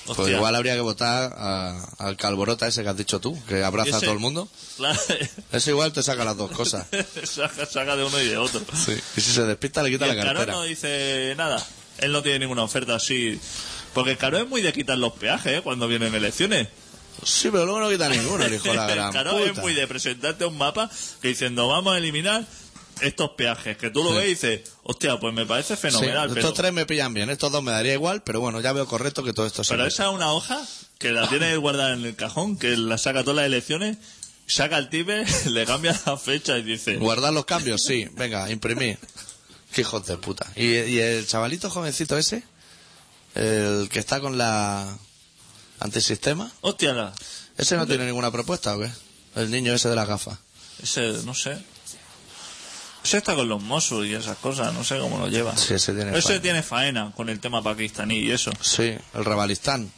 Pues 0.06 0.30
igual 0.30 0.54
habría 0.54 0.74
que 0.74 0.80
votar 0.82 1.32
a- 1.36 1.82
al 1.98 2.16
calborota 2.18 2.66
ese 2.68 2.82
que 2.82 2.90
has 2.90 2.96
dicho 2.96 3.20
tú, 3.20 3.38
que 3.46 3.64
abraza 3.64 3.96
a 3.96 4.00
todo 4.00 4.12
el 4.12 4.18
mundo. 4.18 4.48
Claro, 4.76 5.00
Ese 5.50 5.70
igual 5.70 5.92
te 5.92 6.02
saca 6.02 6.24
las 6.24 6.36
dos 6.36 6.50
cosas. 6.52 6.86
saca, 7.24 7.64
saca 7.66 7.96
de 7.96 8.04
uno 8.04 8.20
y 8.20 8.28
de 8.28 8.36
otro. 8.36 8.60
Sí. 8.74 8.92
Y 9.16 9.20
si 9.20 9.32
se 9.32 9.42
despista, 9.44 9.82
le 9.82 9.88
Y 9.88 9.92
quita 9.92 10.06
la 10.06 10.12
el 10.12 10.22
cartera. 10.22 10.52
no 10.52 10.62
dice 10.62 11.34
nada. 11.36 11.64
Él 11.98 12.12
no 12.12 12.22
tiene 12.22 12.40
ninguna 12.40 12.62
oferta 12.62 12.96
así. 12.96 13.38
Porque 13.92 14.12
el 14.12 14.16
Caro 14.18 14.38
es 14.38 14.48
muy 14.48 14.60
de 14.62 14.72
quitar 14.72 14.98
los 14.98 15.12
peajes 15.12 15.58
¿eh? 15.58 15.60
cuando 15.62 15.86
vienen 15.88 16.14
elecciones. 16.14 16.68
Sí, 17.22 17.48
pero 17.50 17.64
luego 17.64 17.80
no 17.80 17.88
quita 17.90 18.08
ninguno, 18.08 18.42
de 18.44 18.50
la 18.50 18.56
el 18.56 18.62
gran 18.96 19.12
Caro 19.12 19.38
es 19.38 19.50
puta. 19.50 19.60
muy 19.62 19.72
de 19.74 19.86
presentarte 19.86 20.44
un 20.44 20.58
mapa 20.58 20.90
que 21.22 21.28
diciendo 21.28 21.68
vamos 21.68 21.94
a 21.94 21.98
eliminar 21.98 22.44
estos 23.00 23.30
peajes. 23.30 23.76
Que 23.76 23.90
tú 23.90 24.02
lo 24.02 24.10
Sí. 24.10 24.16
ves 24.16 24.24
y 24.26 24.28
dices, 24.30 24.60
hostia, 24.82 25.18
pues 25.20 25.32
me 25.32 25.46
parece 25.46 25.76
Sí, 25.76 25.82
fenomenal. 25.82 26.24
estos 26.28 26.34
pero, 26.34 26.52
tres 26.52 26.72
me 26.72 26.86
pillan 26.86 27.14
bien, 27.14 27.30
estos 27.30 27.52
dos 27.52 27.62
me 27.62 27.70
daría 27.70 27.94
igual, 27.94 28.22
pero 28.24 28.40
bueno, 28.40 28.60
ya 28.60 28.72
veo 28.72 28.86
correcto 28.86 29.22
que 29.22 29.32
todo 29.32 29.46
esto 29.46 29.62
se 29.62 29.72
pero 29.74 29.86
esa 29.86 30.04
es 30.06 30.10
una 30.10 30.32
hoja 30.32 30.60
que 30.98 31.12
la 31.12 31.28
tiene 31.28 31.56
guardada 31.56 31.94
en 31.94 32.04
el 32.04 32.16
cajón, 32.16 32.58
que 32.58 32.76
la 32.76 32.98
saca 32.98 33.22
todas 33.22 33.36
las 33.36 33.46
elecciones, 33.46 33.98
saca 34.48 34.76
el 34.78 34.88
tipe, 34.90 35.24
le 35.50 35.64
cambia 35.66 35.98
la 36.04 36.16
fecha 36.16 36.58
y 36.58 36.62
dice, 36.62 36.96
¿Guardar 36.96 37.32
los 37.32 37.44
cambios? 37.44 37.80
Sí. 37.82 38.08
Venga, 38.14 38.50
imprimir. 38.50 38.98
Qué 39.74 39.80
hijos 39.80 40.06
de 40.06 40.16
puta. 40.16 40.46
¿Y, 40.56 40.66
y 40.66 40.98
el 41.00 41.26
chavalito 41.26 41.68
jovencito 41.70 42.16
ese? 42.16 42.42
El 43.34 43.88
que 43.90 43.98
está 43.98 44.20
con 44.20 44.38
la 44.38 44.96
antisistema. 45.80 46.50
hostia, 46.60 46.92
la- 46.92 47.12
¿Ese 47.56 47.76
no 47.76 47.86
tiene 47.86 48.06
ninguna 48.06 48.30
propuesta 48.30 48.76
o 48.76 48.80
qué? 48.80 48.90
El 49.36 49.50
niño 49.50 49.72
ese 49.74 49.88
de 49.88 49.96
las 49.96 50.06
gafas. 50.08 50.38
ese, 50.82 51.22
no 51.24 51.34
sé. 51.34 51.58
Ese 53.04 53.18
está 53.18 53.34
con 53.34 53.48
los 53.48 53.62
Mossos 53.62 54.06
y 54.06 54.14
esas 54.14 54.38
cosas, 54.38 54.72
no 54.72 54.82
sé 54.82 54.98
cómo 54.98 55.18
lo 55.18 55.28
lleva. 55.28 55.56
Sí, 55.56 55.74
ese 55.74 55.92
tiene 55.92 56.12
Ese 56.16 56.22
faena. 56.28 56.42
tiene 56.42 56.62
faena 56.62 57.12
con 57.14 57.28
el 57.28 57.38
tema 57.38 57.62
pakistaní 57.62 58.18
y 58.20 58.30
eso. 58.30 58.50
Sí, 58.60 58.96
el 59.14 59.24
Rabalistán. 59.24 59.92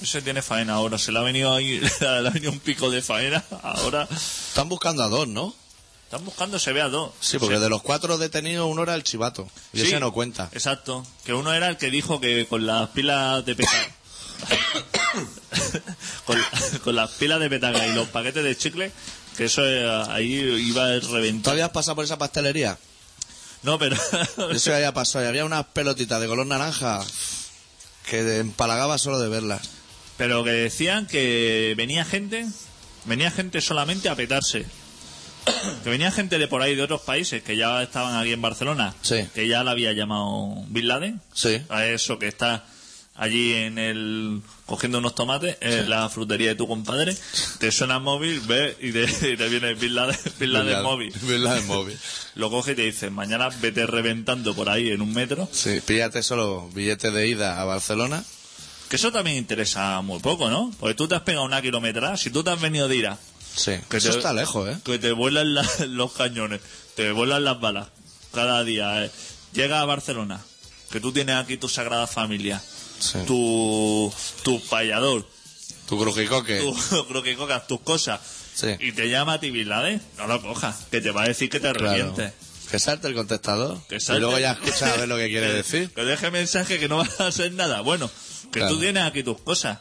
Ese 0.00 0.22
tiene 0.22 0.40
faena 0.40 0.74
ahora. 0.74 0.96
Se 0.98 1.12
le 1.12 1.18
ha 1.18 1.22
venido 1.22 1.52
ahí, 1.54 1.80
le 2.00 2.08
ha 2.08 2.20
venido 2.30 2.50
un 2.50 2.60
pico 2.60 2.90
de 2.90 3.02
faena. 3.02 3.44
Ahora 3.62 4.08
Están 4.10 4.68
buscando 4.70 5.02
a 5.02 5.08
dos, 5.08 5.28
¿no? 5.28 5.54
Están 6.10 6.24
buscando 6.24 6.58
se 6.58 6.72
ve 6.72 6.80
a 6.80 6.88
dos. 6.88 7.12
Sí, 7.20 7.38
porque 7.38 7.60
de 7.60 7.68
los 7.68 7.82
cuatro 7.82 8.18
detenidos 8.18 8.68
uno 8.68 8.82
era 8.82 8.96
el 8.96 9.04
chivato. 9.04 9.48
Y 9.72 9.78
Sí, 9.78 9.86
ese 9.86 10.00
no 10.00 10.12
cuenta. 10.12 10.48
Exacto. 10.50 11.06
Que 11.24 11.34
uno 11.34 11.54
era 11.54 11.68
el 11.68 11.76
que 11.76 11.88
dijo 11.88 12.20
que 12.20 12.48
con 12.48 12.66
las 12.66 12.88
pilas 12.88 13.46
de 13.46 13.54
con, 16.24 16.36
con 16.82 16.96
las 16.96 17.10
pilas 17.12 17.38
de 17.38 17.48
petaca 17.48 17.86
y 17.86 17.94
los 17.94 18.08
paquetes 18.08 18.42
de 18.42 18.56
chicle, 18.56 18.90
que 19.36 19.44
eso 19.44 19.64
eh, 19.64 19.88
ahí 20.08 20.32
iba 20.34 20.86
a 20.86 20.98
reventar. 20.98 21.44
¿Todavía 21.44 21.66
has 21.66 21.70
pasado 21.70 21.94
por 21.94 22.04
esa 22.04 22.18
pastelería? 22.18 22.76
No, 23.62 23.78
pero. 23.78 23.94
Eso 24.50 24.70
ya 24.70 24.76
había 24.76 24.94
pasado. 24.94 25.26
Y 25.26 25.28
había 25.28 25.44
unas 25.44 25.66
pelotitas 25.66 26.20
de 26.20 26.26
color 26.26 26.46
naranja 26.46 27.04
que 28.08 28.38
empalagaba 28.38 28.98
solo 28.98 29.20
de 29.20 29.28
verlas. 29.28 29.60
pero 30.16 30.42
que 30.42 30.50
decían 30.50 31.06
que 31.06 31.74
venía 31.76 32.04
gente. 32.04 32.46
Venía 33.04 33.30
gente 33.30 33.60
solamente 33.60 34.08
a 34.08 34.16
petarse. 34.16 34.66
Que 35.84 35.90
venía 35.90 36.10
gente 36.10 36.38
de 36.38 36.48
por 36.48 36.62
ahí, 36.62 36.74
de 36.74 36.82
otros 36.82 37.02
países, 37.02 37.42
que 37.42 37.56
ya 37.56 37.82
estaban 37.82 38.16
aquí 38.16 38.32
en 38.32 38.42
Barcelona. 38.42 38.94
Sí. 39.02 39.26
Que 39.34 39.48
ya 39.48 39.62
la 39.64 39.72
había 39.72 39.92
llamado 39.92 40.54
Bin 40.68 40.88
Laden. 40.88 41.20
Sí. 41.34 41.62
a 41.68 41.86
eso 41.86 42.18
que 42.18 42.28
está 42.28 42.64
allí 43.16 43.52
en 43.52 43.76
el 43.78 44.40
cogiendo 44.64 44.96
unos 44.98 45.14
tomates 45.14 45.58
en 45.60 45.90
la 45.90 46.08
frutería 46.08 46.48
de 46.50 46.54
tu 46.54 46.66
compadre 46.66 47.14
te 47.58 47.70
suena 47.70 47.96
el 47.96 48.02
móvil 48.02 48.40
ves 48.40 48.76
y 48.80 48.92
te, 48.92 49.02
y 49.32 49.36
te 49.36 49.48
viene 49.48 49.74
Bin 49.74 49.94
Laden, 49.94 50.16
Bin 50.38 50.52
Laden 50.54 50.82
móvil 50.82 51.12
Bin 51.22 51.44
Laden 51.44 51.66
móvil. 51.66 51.98
lo 52.36 52.48
coge 52.50 52.72
y 52.72 52.74
te 52.76 52.82
dice 52.82 53.10
mañana 53.10 53.50
vete 53.60 53.84
reventando 53.84 54.54
por 54.54 54.70
ahí 54.70 54.90
en 54.90 55.02
un 55.02 55.12
metro 55.12 55.46
Sí, 55.52 55.80
píllate 55.84 56.22
solo 56.22 56.70
billete 56.72 57.10
de 57.10 57.28
ida 57.28 57.60
a 57.60 57.64
Barcelona. 57.64 58.24
que 58.88 58.96
eso 58.96 59.12
también 59.12 59.36
interesa 59.36 60.00
muy 60.00 60.20
poco 60.20 60.48
¿no? 60.48 60.72
porque 60.80 60.94
tú 60.94 61.06
te 61.06 61.14
has 61.16 61.22
pegado 61.22 61.44
una 61.44 61.60
kilometrada 61.60 62.16
si 62.16 62.30
tú 62.30 62.42
te 62.42 62.50
has 62.50 62.60
venido 62.60 62.88
de 62.88 62.96
Ira 62.96 63.18
Sí, 63.56 63.72
Que 63.88 63.96
eso 63.98 64.10
te- 64.10 64.16
está 64.18 64.32
lejos, 64.32 64.68
¿eh? 64.68 64.78
que 64.84 64.98
te 64.98 65.12
vuelan 65.12 65.54
la- 65.54 65.68
los 65.88 66.12
cañones 66.12 66.60
te 66.94 67.12
vuelan 67.12 67.44
las 67.44 67.60
balas 67.60 67.88
cada 68.32 68.62
día 68.64 69.04
eh. 69.04 69.10
llega 69.52 69.80
a 69.80 69.84
Barcelona 69.84 70.40
que 70.90 71.00
tú 71.00 71.12
tienes 71.12 71.36
aquí 71.36 71.56
tu 71.56 71.68
sagrada 71.68 72.06
familia, 72.06 72.60
Sí. 72.98 73.18
tu, 73.26 74.12
tu 74.42 74.60
payador, 74.68 75.26
Tu 75.88 75.96
crujicoque. 75.98 76.58
tu 76.60 76.76
tus 77.68 77.80
cosas, 77.80 78.20
Sí. 78.54 78.68
y 78.80 78.92
te 78.92 79.08
llama 79.08 79.34
a 79.34 79.40
ti 79.40 79.50
Bin 79.50 79.68
Laden, 79.68 80.02
no 80.18 80.26
lo 80.26 80.42
cojas, 80.42 80.76
que 80.90 81.00
te 81.00 81.10
va 81.12 81.22
a 81.22 81.28
decir 81.28 81.48
que 81.48 81.60
te 81.60 81.72
Claro. 81.72 82.14
Que 82.70 82.78
salte 82.78 83.08
el 83.08 83.14
contestador. 83.14 83.78
Que 83.88 83.96
Y 83.96 84.18
luego 84.20 84.38
ya 84.38 84.52
escucha 84.52 84.92
a 84.92 84.96
ver 84.96 85.08
lo 85.08 85.16
que 85.16 85.28
quiere 85.28 85.52
decir. 85.52 85.90
Que 85.92 86.04
deje 86.04 86.30
mensaje 86.30 86.78
que 86.78 86.88
no 86.88 86.98
va 86.98 87.08
a 87.18 87.26
hacer 87.28 87.52
nada. 87.52 87.80
Bueno, 87.80 88.08
que 88.52 88.60
Claro. 88.60 88.74
tú 88.74 88.80
tienes 88.80 89.02
aquí 89.04 89.22
tus 89.24 89.40
cosas 89.40 89.78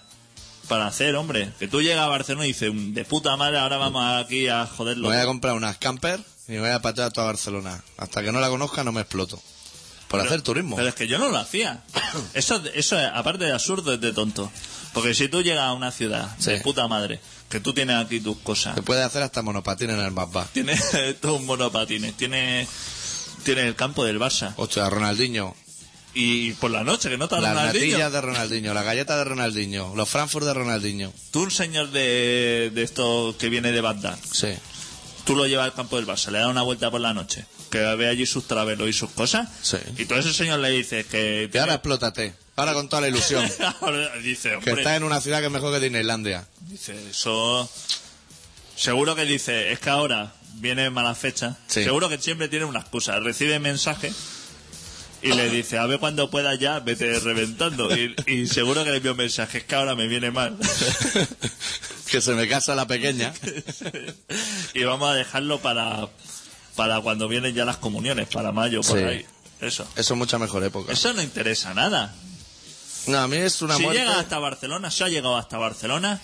para 0.70 0.88
hacer, 0.88 1.16
hombre. 1.16 1.52
Que 1.60 1.68
tú 1.68 1.82
llegas 1.82 2.06
a 2.06 2.08
Barcelona 2.08 2.46
y 2.46 2.50
dices, 2.50 2.72
de 2.74 3.04
puta 3.04 3.36
madre, 3.36 3.58
ahora 3.58 3.76
vamos 3.76 4.02
aquí 4.24 4.48
a 4.48 4.66
joderlo. 4.66 5.10
voy 5.10 5.18
a 5.18 5.26
comprar 5.26 5.56
unas 5.56 5.78
camper 5.78 6.22
y 6.48 6.54
me 6.54 6.62
voy 6.62 6.70
a 6.70 6.82
patear 6.82 7.08
a 7.08 7.12
toda 7.12 7.28
Barcelona. 7.28 7.84
Hasta 7.98 8.24
que 8.24 8.32
no 8.32 8.40
la 8.40 8.48
conozca 8.50 8.86
no 8.86 8.94
me 8.94 9.02
exploto. 9.02 9.42
Por 10.08 10.22
hacer 10.22 10.42
turismo. 10.42 10.76
Pero 10.76 10.88
es 10.88 10.96
que 10.96 11.08
yo 11.08 11.20
no 11.20 11.30
lo 11.30 11.38
hacía. 11.38 11.84
Eso, 12.34 12.60
eso 12.74 13.00
es, 13.00 13.08
aparte 13.14 13.46
de 13.46 13.52
absurdo, 13.52 13.94
es 13.94 14.02
de 14.02 14.12
tonto. 14.12 14.52
Porque 14.94 15.14
si 15.14 15.28
tú 15.28 15.44
llegas 15.44 15.66
a 15.66 15.74
una 15.74 15.92
ciudad 15.92 16.36
de 16.38 16.62
puta 16.62 16.88
madre, 16.88 17.20
que 17.48 17.60
tú 17.60 17.74
tienes 17.74 17.98
aquí 17.98 18.20
tus 18.20 18.38
cosas, 18.40 18.74
Se 18.76 18.82
puede 18.82 19.04
hacer 19.04 19.22
hasta 19.22 19.44
monopatín 19.44 19.92
en 19.92 20.00
el 20.00 20.12
Mazda. 20.12 20.48
tienes 20.52 20.82
tus 21.22 21.42
monopatines, 21.42 22.16
tienes, 22.18 22.68
tienes 23.44 23.66
el 23.66 23.76
campo 23.76 24.04
del 24.04 24.20
Barça, 24.20 24.54
Hostia, 24.58 24.90
Ronaldinho. 24.90 25.56
Y 26.14 26.54
por 26.54 26.72
la 26.72 26.84
noche, 26.84 27.10
que 27.10 27.18
no 27.18 27.28
te 27.28 27.36
Las 27.40 27.54
Ronaldinho, 27.54 27.86
natillas 27.92 28.12
de 28.12 28.22
Ronaldinho, 28.22 28.74
la 28.74 28.84
galleta 28.84 29.18
de 29.18 29.24
Ronaldinho, 29.24 29.94
los 29.96 30.10
Frankfurt 30.10 30.46
de 30.46 30.54
Ronaldinho. 30.54 31.14
tú 31.32 31.44
un 31.44 31.52
señor 31.52 31.92
de, 31.92 32.72
de 32.74 32.84
esto 32.84 33.36
que 33.40 33.50
viene 33.50 33.72
de 33.72 33.82
Bagdad, 33.82 34.18
Sí. 34.32 34.50
tú 35.26 35.36
lo 35.36 35.46
llevas 35.48 35.66
al 35.66 35.74
campo 35.74 35.98
del 35.98 36.08
Barça, 36.08 36.32
le 36.32 36.40
das 36.40 36.48
una 36.50 36.64
vuelta 36.64 36.90
por 36.90 37.02
la 37.02 37.14
noche, 37.14 37.46
que 37.70 37.78
ve 37.80 38.08
allí 38.10 38.26
sus 38.26 38.48
travelos 38.48 38.90
y 38.90 38.94
sus 38.94 39.12
cosas, 39.12 39.48
Sí. 39.62 39.78
y 39.98 40.06
todo 40.06 40.18
ese 40.20 40.34
señor 40.34 40.60
le 40.60 40.70
dice 40.72 41.06
que... 41.06 41.50
Y 41.54 41.58
ahora 41.58 41.76
explótate. 41.76 42.34
Ahora 42.56 42.74
con 42.74 42.90
toda 42.90 43.02
la 43.04 43.08
ilusión. 43.08 43.50
Ahora 43.82 44.10
dice, 44.18 44.50
que 44.50 44.56
hombre, 44.58 44.74
estás 44.74 44.98
en 44.98 45.04
una 45.04 45.22
ciudad 45.22 45.40
que 45.40 45.46
es 45.46 45.52
mejor 45.52 45.72
que 45.74 45.80
Disneylandia. 45.80 46.46
dice, 46.62 46.94
eso... 47.10 47.70
Seguro 48.76 49.16
que 49.16 49.26
dice, 49.26 49.72
es 49.72 49.80
que 49.80 49.90
ahora 49.90 50.34
viene 50.56 50.90
mala 50.90 51.14
fecha, 51.16 51.58
Sí. 51.68 51.84
seguro 51.84 52.08
que 52.10 52.18
siempre 52.18 52.48
tiene 52.48 52.66
una 52.66 52.80
excusa, 52.80 53.20
recibe 53.20 53.60
mensaje 53.60 54.12
y 55.22 55.34
le 55.34 55.50
dice, 55.50 55.78
a 55.78 55.86
ver 55.86 56.00
cuando 56.00 56.30
pueda 56.30 56.56
ya, 56.56 56.80
vete 56.80 57.20
reventando. 57.20 57.96
Y, 57.96 58.16
y 58.28 58.48
seguro 58.48 58.84
que 58.84 58.92
le 58.92 58.98
envió 58.98 59.12
un 59.12 59.18
mensaje, 59.18 59.60
es 59.60 59.64
que 59.66 59.76
ahora 59.76 59.96
me 59.96 60.08
viene 60.08 60.32
mal. 60.32 60.58
que 62.10 62.22
se 62.22 62.34
me 62.34 62.48
casa 62.48 62.76
la 62.76 62.88
pequeña. 62.88 63.34
y 64.74 64.84
vamos 64.84 65.10
a 65.10 65.14
dejarlo 65.14 65.60
para, 65.60 66.08
para 66.76 67.02
cuando 67.02 67.28
vienen 67.28 67.54
ya 67.54 67.66
las 67.66 67.78
comuniones, 67.78 68.28
para 68.30 68.52
mayo, 68.52 68.82
por 68.82 68.98
Sí. 68.98 69.04
ahí. 69.04 69.26
Eso. 69.62 69.86
Eso 69.96 70.14
es 70.14 70.18
mucha 70.18 70.40
mejor 70.40 70.64
época. 70.64 70.94
Eso 70.94 71.14
no 71.14 71.22
interesa 71.22 71.74
nada. 71.74 72.14
No, 73.08 73.18
a 73.20 73.28
mí 73.28 73.38
es 73.38 73.62
una 73.62 73.76
si 73.76 73.84
muerte. 73.84 74.00
llega 74.02 74.20
hasta 74.20 74.40
Barcelona, 74.40 74.90
si 74.92 75.04
ha 75.04 75.10
llegado 75.10 75.36
hasta 75.38 75.58
Barcelona, 75.58 76.22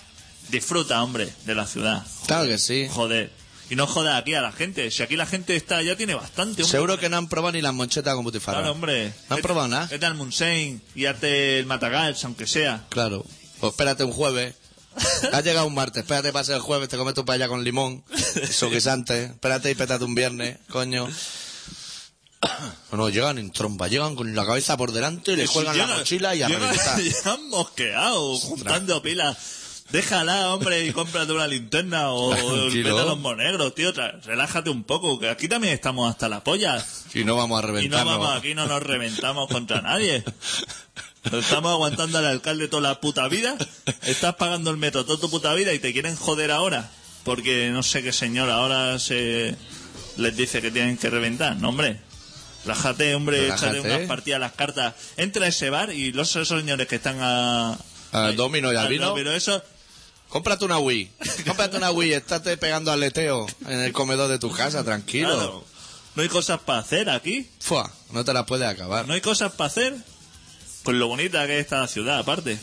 disfruta, 0.50 1.04
hombre, 1.04 1.28
de 1.46 1.56
la 1.56 1.66
ciudad. 1.68 2.04
Claro 2.28 2.46
que 2.48 2.58
sí. 2.58 2.88
Joder. 2.92 3.32
Y 3.70 3.76
no 3.76 3.88
joda 3.88 4.18
aquí 4.18 4.34
a 4.36 4.42
la 4.42 4.52
gente. 4.52 4.92
Si 4.92 5.02
aquí 5.02 5.16
la 5.16 5.26
gente 5.26 5.56
está, 5.56 5.82
ya 5.82 5.96
tiene 5.96 6.14
bastante. 6.14 6.62
hombre. 6.62 6.66
Seguro 6.72 7.00
que 7.00 7.10
no 7.10 7.18
han 7.18 7.28
probado 7.28 7.54
ni 7.54 7.62
las 7.62 7.74
monchetas 7.74 8.14
con 8.14 8.24
butifarra. 8.24 8.60
Claro, 8.60 8.74
hombre. 8.74 9.14
No 9.30 9.36
han 9.38 9.42
probado 9.42 9.68
nada. 9.68 9.88
Vete 9.88 10.06
al 10.06 10.14
Munsein 10.16 10.82
y 10.94 11.06
hazte 11.06 11.60
el 11.60 11.66
Matagals, 11.66 12.24
aunque 12.26 12.46
sea. 12.48 12.86
Claro. 12.90 13.26
Pues 13.60 13.72
espérate 13.72 14.04
un 14.04 14.12
jueves. 14.12 14.54
Has 15.34 15.44
llegado 15.44 15.66
un 15.68 15.74
martes, 15.74 16.04
espérate 16.04 16.32
para 16.32 16.46
ser 16.46 16.56
el 16.56 16.62
jueves, 16.62 16.88
te 16.88 16.96
comes 16.96 17.14
tu 17.16 17.26
paella 17.26 17.50
con 17.50 17.64
limón, 17.66 18.04
su 18.52 18.70
guisante, 18.70 19.26
espérate 19.26 19.70
y 19.72 19.76
pétate 19.76 20.06
un 20.06 20.16
viernes, 20.16 20.58
coño. 20.70 21.10
No, 22.92 23.10
llegan 23.10 23.38
en 23.40 23.52
tromba, 23.52 23.88
llegan 23.88 24.16
con 24.16 24.34
la 24.36 24.46
cabeza 24.46 24.78
por 24.78 24.92
delante 24.92 25.34
y 25.34 25.36
le 25.36 25.48
Si 25.48 25.54
cuelgan 25.54 25.78
la 25.78 25.88
mochila 25.98 26.36
y 26.36 26.44
a 26.44 26.48
llega- 26.48 26.60
reventar. 26.72 27.00
Llegan 27.02 27.50
mosqueados, 27.50 28.42
juntando 28.44 29.02
pilas. 29.02 29.36
Déjala, 29.92 30.54
hombre, 30.54 30.86
y 30.86 30.92
cómprate 30.92 31.32
una 31.32 31.48
linterna 31.48 32.10
o 32.10 32.32
Tranquilo. 32.36 32.96
vete 32.96 33.02
a 33.02 33.06
los 33.06 33.20
monegros, 33.20 33.76
tío. 33.76 33.94
Relájate 34.24 34.70
un 34.70 34.84
poco, 34.84 35.20
que 35.20 35.30
aquí 35.30 35.48
también 35.48 35.74
estamos 35.74 36.10
hasta 36.10 36.28
la 36.28 36.44
polla. 36.44 36.84
Y 37.14 37.24
no 37.24 37.36
vamos 37.36 37.58
a 37.64 37.68
Y 37.68 37.68
no 37.68 37.74
reventarnos. 37.74 38.06
vamos 38.20 38.36
aquí, 38.38 38.56
no 38.56 38.66
nos 38.66 38.82
reventamos 38.84 39.48
contra 39.50 39.82
nadie. 39.82 40.24
Estamos 41.32 41.72
aguantando 41.72 42.18
al 42.18 42.26
alcalde 42.26 42.68
toda 42.68 42.82
la 42.90 43.00
puta 43.02 43.28
vida. 43.28 43.56
Estás 44.04 44.36
pagando 44.36 44.70
el 44.72 44.78
metro 44.78 45.06
toda 45.06 45.20
tu 45.20 45.30
puta 45.30 45.54
vida 45.54 45.74
y 45.74 45.80
te 45.80 45.94
quieren 45.94 46.16
joder 46.16 46.52
ahora. 46.52 46.90
Porque 47.24 47.70
no 47.72 47.82
sé 47.82 48.04
qué 48.04 48.12
señor 48.12 48.50
ahora 48.52 49.00
se 49.00 49.56
les 50.18 50.38
dice 50.38 50.62
que 50.62 50.72
tienen 50.72 50.98
que 50.98 51.10
reventar. 51.10 51.56
No, 51.58 51.70
hombre. 51.70 52.00
Relájate, 52.64 53.14
hombre, 53.16 53.42
Relájate. 53.42 53.78
échale 53.78 53.82
unas 53.96 54.08
partidas 54.08 54.38
a 54.38 54.40
las 54.40 54.52
cartas. 54.54 54.94
Entra 55.18 55.46
a 55.46 55.50
ese 55.50 55.70
bar 55.70 55.92
y 55.94 56.12
los 56.12 56.30
esos 56.36 56.48
señores 56.60 56.88
que 56.88 56.96
están 56.98 57.18
a... 57.22 57.78
Al 58.12 58.36
domino 58.36 58.72
y 58.74 58.76
al 58.76 58.88
vino. 58.88 59.14
Pero 59.14 59.32
eso... 59.32 59.64
Cómprate 60.30 60.66
una 60.66 60.80
Wii. 60.80 61.12
Cómprate 61.46 61.78
una 61.78 61.92
Wii, 61.92 62.14
estate 62.14 62.58
pegando 62.58 62.92
aleteo 62.92 63.46
en 63.68 63.80
el 63.80 63.94
comedor 63.94 64.30
de 64.30 64.40
tu 64.40 64.52
casa, 64.52 64.84
tranquilo. 64.84 65.34
Claro, 65.36 65.66
no 66.16 66.24
hay 66.24 66.30
cosas 66.30 66.60
para 66.62 66.80
hacer 66.80 67.10
aquí. 67.10 67.50
Fua, 67.60 67.92
no 68.12 68.26
te 68.26 68.34
la 68.34 68.46
puedes 68.46 68.68
acabar. 68.68 69.08
No 69.08 69.14
hay 69.14 69.22
cosas 69.22 69.54
para 69.54 69.68
hacer. 69.68 69.96
Pues 70.84 70.98
lo 70.98 71.08
bonita 71.08 71.46
que 71.48 71.56
es 71.60 71.62
esta 71.66 71.88
ciudad, 71.88 72.20
aparte. 72.20 72.60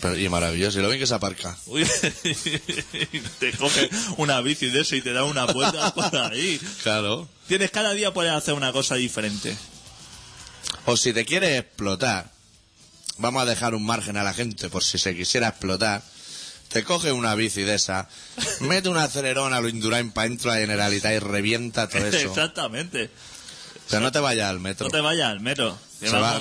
Pero- 0.00 0.18
y 0.18 0.28
maravilloso, 0.28 0.78
y 0.78 0.82
lo 0.82 0.88
bien 0.88 1.00
que 1.00 1.06
se 1.06 1.14
aparca. 1.14 1.56
Uy, 1.66 1.84
te 3.38 3.52
coge 3.52 3.88
una 4.18 4.40
bici 4.40 4.68
de 4.68 4.82
eso 4.82 4.94
y 4.96 5.02
te 5.02 5.12
da 5.12 5.24
una 5.24 5.46
vuelta 5.46 5.92
por 5.94 6.14
ahí. 6.16 6.60
Claro. 6.82 7.28
Tienes 7.48 7.70
cada 7.70 7.92
día 7.94 8.12
puedes 8.12 8.32
hacer 8.32 8.54
una 8.54 8.72
cosa 8.72 8.94
diferente. 8.96 9.56
O 10.86 10.96
si 10.96 11.12
te 11.12 11.24
quieres 11.24 11.58
explotar, 11.60 12.30
vamos 13.18 13.42
a 13.42 13.46
dejar 13.46 13.74
un 13.74 13.84
margen 13.84 14.16
a 14.16 14.22
la 14.24 14.34
gente 14.34 14.68
por 14.68 14.82
si 14.84 14.98
se 14.98 15.16
quisiera 15.16 15.48
explotar. 15.48 16.02
Te 16.72 16.84
coge 16.84 17.12
una 17.12 17.34
bici 17.34 17.62
de 17.62 17.74
esa, 17.74 18.08
mete 18.60 18.88
un 18.88 18.96
acelerón 18.96 19.52
a 19.52 19.60
lo 19.60 19.68
Indurain 19.68 20.10
para 20.10 20.28
dentro 20.28 20.50
de 20.50 20.56
la 20.56 20.60
Generalitat 20.66 21.12
y 21.12 21.18
revienta 21.18 21.88
todo 21.88 22.06
eso. 22.06 22.28
Exactamente. 22.28 23.10
Pero 23.90 24.00
no 24.00 24.10
te 24.12 24.20
vayas 24.20 24.48
al 24.48 24.58
metro. 24.60 24.86
No 24.86 24.90
te 24.90 25.00
vayas 25.00 25.28
al 25.28 25.40
metro. 25.40 25.78
Se 26.00 26.08
va- 26.08 26.40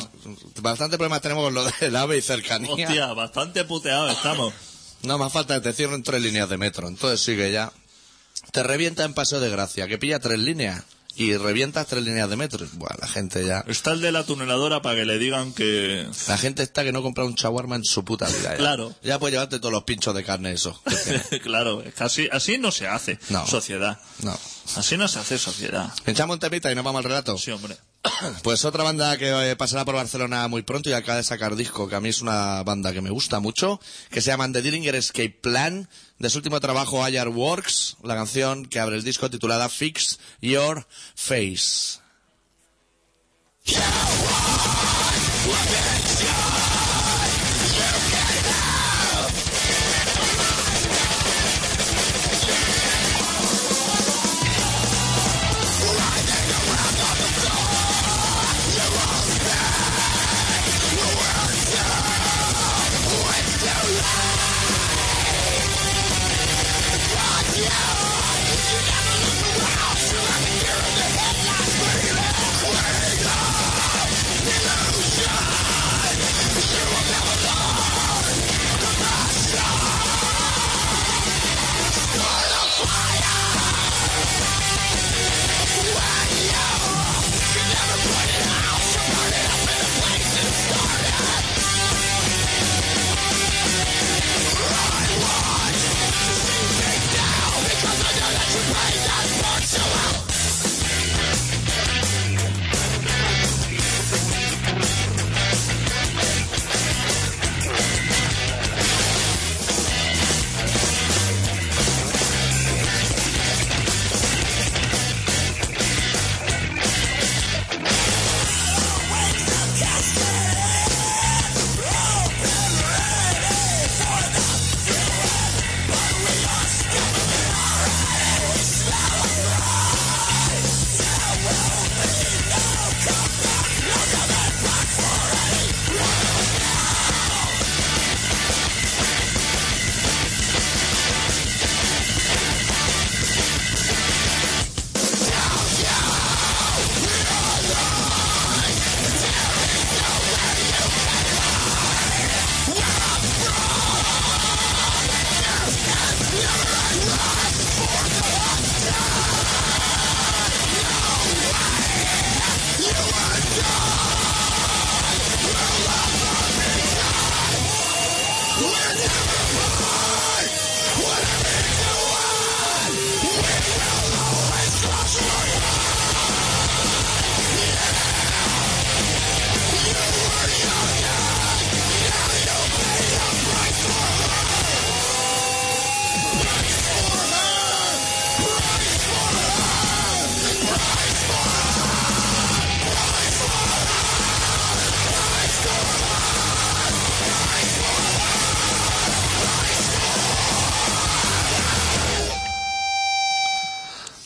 Bastante 0.61 0.97
problemas 0.97 1.21
tenemos 1.21 1.43
con 1.43 1.53
lo 1.53 1.65
del 1.81 1.95
AVE 1.95 2.17
y 2.17 2.21
cercanía. 2.21 2.87
Hostia, 2.87 3.07
bastante 3.13 3.65
puteados 3.65 4.11
estamos. 4.11 4.53
No 5.03 5.17
más 5.17 5.33
falta 5.33 5.55
que 5.55 5.61
te 5.61 5.73
cierren 5.73 6.03
tres 6.03 6.21
líneas 6.21 6.47
de 6.47 6.57
metro. 6.57 6.87
Entonces 6.87 7.19
sigue 7.19 7.51
ya. 7.51 7.71
Te 8.51 8.63
revienta 8.63 9.03
en 9.03 9.13
Paseo 9.13 9.39
de 9.39 9.49
Gracia, 9.49 9.87
que 9.87 9.97
pilla 9.97 10.19
tres 10.19 10.39
líneas. 10.39 10.83
Y 11.15 11.35
revientas 11.35 11.87
tres 11.87 12.03
líneas 12.03 12.29
de 12.29 12.35
metro. 12.37 12.65
Buah, 12.73 12.95
la 12.99 13.07
gente 13.07 13.45
ya. 13.45 13.63
Está 13.67 13.91
el 13.91 14.01
de 14.01 14.11
la 14.11 14.23
tuneladora 14.23 14.81
para 14.81 14.95
que 14.95 15.05
le 15.05 15.19
digan 15.19 15.53
que... 15.53 16.07
La 16.27 16.37
gente 16.37 16.63
está 16.63 16.83
que 16.83 16.91
no 16.91 17.01
compra 17.03 17.25
un 17.25 17.35
shawarma 17.35 17.75
en 17.75 17.83
su 17.83 18.03
puta 18.05 18.27
vida. 18.27 18.51
ya. 18.51 18.57
Claro. 18.57 18.95
Ya 19.03 19.19
puedes 19.19 19.33
llevarte 19.33 19.59
todos 19.59 19.73
los 19.73 19.83
pinchos 19.83 20.15
de 20.15 20.23
carne 20.23 20.53
eso. 20.53 20.81
claro, 21.43 21.81
es 21.83 21.93
que 21.93 22.03
así, 22.03 22.29
así 22.31 22.57
no 22.57 22.71
se 22.71 22.87
hace 22.87 23.19
No. 23.29 23.45
sociedad. 23.45 23.99
No. 24.23 24.37
Así 24.75 24.97
no 24.97 25.07
se 25.07 25.19
hace 25.19 25.37
sociedad. 25.37 25.91
Echamos 26.05 26.35
un 26.35 26.39
temita 26.39 26.71
y 26.71 26.75
nos 26.75 26.83
vamos 26.85 26.99
al 26.99 27.03
relato. 27.05 27.37
Sí, 27.37 27.51
hombre. 27.51 27.75
Pues 28.43 28.65
otra 28.65 28.83
banda 28.83 29.17
que 29.17 29.51
eh, 29.51 29.55
pasará 29.55 29.85
por 29.85 29.95
Barcelona 29.95 30.47
muy 30.47 30.61
pronto 30.63 30.89
y 30.89 30.93
acaba 30.93 31.17
de 31.17 31.23
sacar 31.23 31.55
disco, 31.55 31.87
que 31.87 31.95
a 31.95 31.99
mí 31.99 32.09
es 32.09 32.21
una 32.21 32.63
banda 32.63 32.93
que 32.93 33.01
me 33.01 33.09
gusta 33.11 33.39
mucho, 33.39 33.79
que 34.09 34.21
se 34.21 34.31
llaman 34.31 34.53
The 34.53 34.61
Dillinger 34.63 34.95
Escape 34.95 35.37
Plan, 35.41 35.87
de 36.21 36.29
su 36.29 36.37
último 36.37 36.59
trabajo 36.59 37.03
Ayar 37.03 37.29
Works, 37.29 37.97
la 38.03 38.15
canción 38.15 38.65
que 38.67 38.79
abre 38.79 38.95
el 38.95 39.03
disco 39.03 39.29
titulada 39.29 39.69
Fix 39.69 40.19
Your 40.39 40.85
Face. 41.15 41.99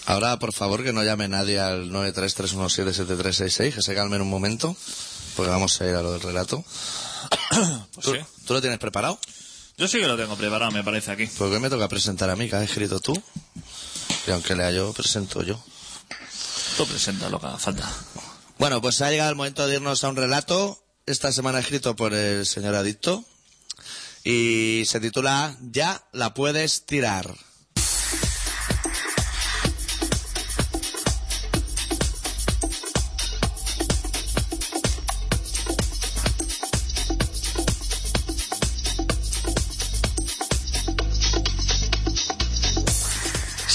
Ahora, 0.06 0.38
por 0.38 0.54
favor, 0.54 0.84
que 0.84 0.94
no 0.94 1.04
llame 1.04 1.28
nadie 1.28 1.60
al 1.60 1.90
933177366, 1.92 3.74
que 3.74 3.82
se 3.82 3.96
calmen 3.96 4.22
un 4.22 4.30
momento, 4.30 4.76
porque 5.36 5.50
vamos 5.50 5.82
a 5.82 5.88
ir 5.88 5.96
a 5.96 6.02
lo 6.02 6.14
del 6.14 6.22
relato. 6.22 6.64
Pues 7.94 8.06
¿Tú, 8.06 8.14
sí. 8.14 8.20
tú 8.46 8.54
lo 8.54 8.62
tienes 8.62 8.78
preparado? 8.78 9.18
Yo 9.78 9.88
sí 9.88 10.00
que 10.00 10.08
lo 10.08 10.18
tengo 10.18 10.36
preparado, 10.36 10.72
me 10.72 10.84
parece 10.84 11.12
aquí. 11.12 11.28
Porque 11.38 11.60
me 11.60 11.70
toca 11.70 11.88
presentar 11.88 12.30
a 12.30 12.36
mí, 12.36 12.50
que 12.50 12.56
has 12.56 12.64
escrito 12.64 13.00
tú. 13.00 13.14
Y 14.28 14.32
aunque 14.32 14.56
lea 14.56 14.72
yo, 14.72 14.94
presento 14.94 15.42
yo. 15.44 15.62
Tú 16.78 16.86
presenta 16.86 17.30
lo 17.30 17.40
que 17.40 17.48
haga 17.48 17.58
falta. 17.58 17.92
Bueno, 18.58 18.82
pues 18.82 19.02
ha 19.02 19.10
llegado 19.10 19.30
el 19.30 19.36
momento 19.36 19.68
de 19.68 19.76
irnos 19.76 20.04
a 20.04 20.10
un 20.10 20.16
relato, 20.16 20.82
esta 21.06 21.32
semana 21.32 21.60
escrito 21.60 21.96
por 21.96 22.14
el 22.14 22.46
señor 22.46 22.76
Adicto, 22.76 23.24
y 24.24 24.84
se 24.88 25.00
titula 25.00 25.58
Ya 25.62 26.04
la 26.12 26.34
puedes 26.34 26.86
tirar. 26.86 27.36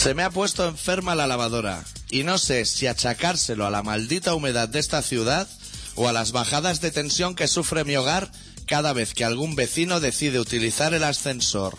Se 0.00 0.14
me 0.14 0.22
ha 0.22 0.30
puesto 0.30 0.66
enferma 0.66 1.14
la 1.14 1.26
lavadora 1.26 1.84
y 2.10 2.22
no 2.22 2.38
sé 2.38 2.64
si 2.64 2.86
achacárselo 2.86 3.66
a 3.66 3.70
la 3.70 3.82
maldita 3.82 4.34
humedad 4.34 4.66
de 4.66 4.78
esta 4.78 5.02
ciudad 5.02 5.46
o 5.94 6.08
a 6.08 6.12
las 6.14 6.32
bajadas 6.32 6.80
de 6.80 6.90
tensión 6.90 7.34
que 7.34 7.46
sufre 7.46 7.84
mi 7.84 7.96
hogar 7.96 8.32
cada 8.66 8.94
vez 8.94 9.12
que 9.12 9.26
algún 9.26 9.56
vecino 9.56 10.00
decide 10.00 10.40
utilizar 10.40 10.94
el 10.94 11.04
ascensor. 11.04 11.76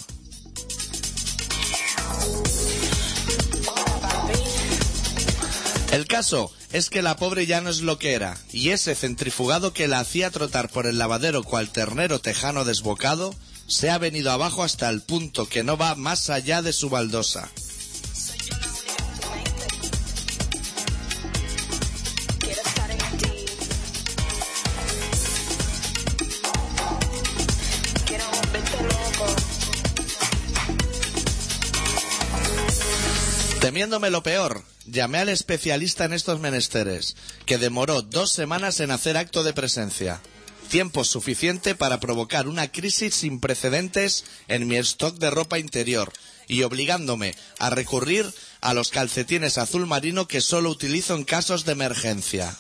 El 5.91 6.05
caso 6.05 6.51
es 6.72 6.91
que 6.91 7.01
la 7.01 7.15
pobre 7.15 7.47
ya 7.47 7.59
no 7.59 7.72
es 7.72 7.82
lo 7.82 7.97
que 7.97 8.13
era, 8.13 8.38
y 8.53 8.69
ese 8.69 8.93
centrifugado 8.93 9.74
que 9.74 9.88
la 9.88 9.99
hacía 9.99 10.30
trotar 10.30 10.69
por 10.69 10.86
el 10.86 10.99
lavadero 10.99 11.41
cual 11.41 11.72
ternero 11.72 12.19
tejano 12.19 12.65
desbocado, 12.65 13.34
se 13.65 13.89
ha 13.89 13.97
venido 13.97 14.30
abajo 14.30 14.61
hasta 14.61 14.89
el 14.89 15.01
punto 15.01 15.49
que 15.49 15.63
no 15.63 15.76
va 15.76 15.95
más 15.95 16.30
allá 16.30 16.61
de 16.61 16.72
su 16.72 16.91
baldosa. 16.91 17.49
Temiéndome 33.62 34.09
lo 34.09 34.24
peor, 34.24 34.64
llamé 34.88 35.20
al 35.20 35.30
especialista 35.30 36.05
en 36.05 36.14
estos 36.14 36.39
menesteres, 36.39 37.16
que 37.45 37.59
demoró 37.59 38.01
dos 38.01 38.32
semanas 38.32 38.80
en 38.80 38.89
hacer 38.89 39.18
acto 39.18 39.43
de 39.43 39.53
presencia. 39.53 40.20
Tiempo 40.70 41.03
suficiente 41.03 41.76
para 41.76 41.99
provocar 41.99 42.47
una 42.47 42.72
crisis 42.72 43.14
sin 43.14 43.39
precedentes 43.39 44.26
en 44.47 44.68
mi 44.68 44.78
stock 44.78 45.20
de 45.20 45.30
ropa 45.30 45.59
interior 45.59 46.12
y 46.47 46.64
obligándome 46.64 47.36
a 47.59 47.70
recurrir 47.70 48.26
a 48.62 48.74
los 48.74 48.89
calcetines 48.89 49.59
azul 49.59 49.86
marino 49.86 50.28
que 50.28 50.41
solo 50.41 50.72
utilizo 50.72 51.14
en 51.14 51.24
casos 51.24 51.64
de 51.64 51.74
emergencia. 51.74 52.57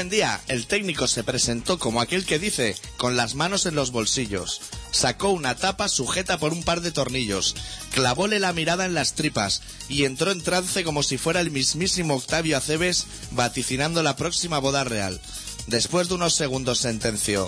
Buen 0.00 0.08
día 0.08 0.40
el 0.48 0.66
técnico 0.66 1.06
se 1.06 1.24
presentó 1.24 1.78
como 1.78 2.00
aquel 2.00 2.24
que 2.24 2.38
dice, 2.38 2.74
con 2.96 3.16
las 3.16 3.34
manos 3.34 3.66
en 3.66 3.74
los 3.74 3.90
bolsillos. 3.90 4.62
Sacó 4.92 5.28
una 5.28 5.56
tapa 5.56 5.90
sujeta 5.90 6.38
por 6.38 6.54
un 6.54 6.62
par 6.62 6.80
de 6.80 6.90
tornillos, 6.90 7.54
clavóle 7.92 8.40
la 8.40 8.54
mirada 8.54 8.86
en 8.86 8.94
las 8.94 9.12
tripas 9.12 9.60
y 9.90 10.06
entró 10.06 10.30
en 10.30 10.40
trance 10.40 10.84
como 10.84 11.02
si 11.02 11.18
fuera 11.18 11.42
el 11.42 11.50
mismísimo 11.50 12.14
Octavio 12.14 12.56
Aceves 12.56 13.04
vaticinando 13.32 14.02
la 14.02 14.16
próxima 14.16 14.58
boda 14.58 14.84
real. 14.84 15.20
Después 15.66 16.08
de 16.08 16.14
unos 16.14 16.32
segundos 16.32 16.78
sentenció, 16.78 17.46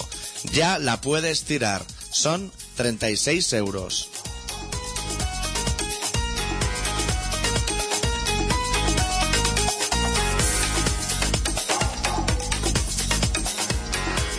ya 0.52 0.78
la 0.78 1.00
puedes 1.00 1.44
tirar, 1.44 1.82
son 2.10 2.52
36 2.76 3.50
euros. 3.54 4.10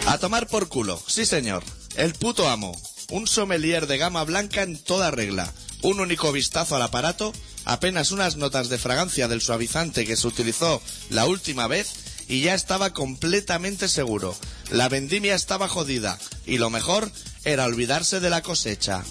A 0.06 0.18
tomar 0.18 0.47
por 0.47 0.68
culo, 0.68 1.01
sí 1.08 1.26
señor. 1.26 1.64
El 1.95 2.14
puto 2.14 2.49
amo. 2.49 2.80
Un 3.10 3.26
sommelier 3.26 3.88
de 3.88 3.97
gama 3.97 4.24
blanca 4.26 4.62
en 4.62 4.78
toda 4.78 5.12
regla. 5.12 5.51
Un 5.82 6.01
único 6.01 6.32
vistazo 6.32 6.76
al 6.76 6.82
aparato, 6.82 7.34
apenas 7.64 8.12
unas 8.12 8.36
notas 8.36 8.68
de 8.68 8.78
fragancia 8.78 9.28
del 9.28 9.41
suavizante 9.41 10.06
que 10.06 10.18
se 10.18 10.28
utilizó 10.28 10.82
la 11.10 11.26
última 11.26 11.68
vez 11.68 11.93
y 12.28 12.41
ya 12.41 12.54
estaba 12.54 12.91
completamente 12.91 13.88
seguro. 13.88 14.36
La 14.72 14.89
vendimia 14.89 15.36
estaba 15.36 15.70
jodida 15.70 16.20
y 16.45 16.58
lo 16.58 16.70
mejor 16.70 17.10
era 17.45 17.66
olvidarse 17.66 18.20
de 18.20 18.30
la 18.30 18.41
cosecha. 18.41 19.04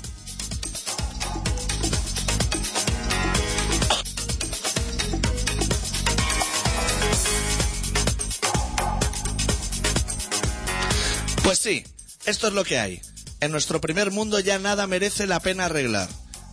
Pues 11.43 11.59
sí, 11.59 11.84
esto 12.24 12.49
es 12.49 12.53
lo 12.55 12.64
que 12.64 12.78
hay. 12.78 13.01
En 13.40 13.51
nuestro 13.51 13.80
primer 13.80 14.11
mundo 14.12 14.38
ya 14.38 14.59
nada 14.59 14.86
merece 14.86 15.26
la 15.26 15.40
pena 15.40 15.64
arreglar. 15.64 16.09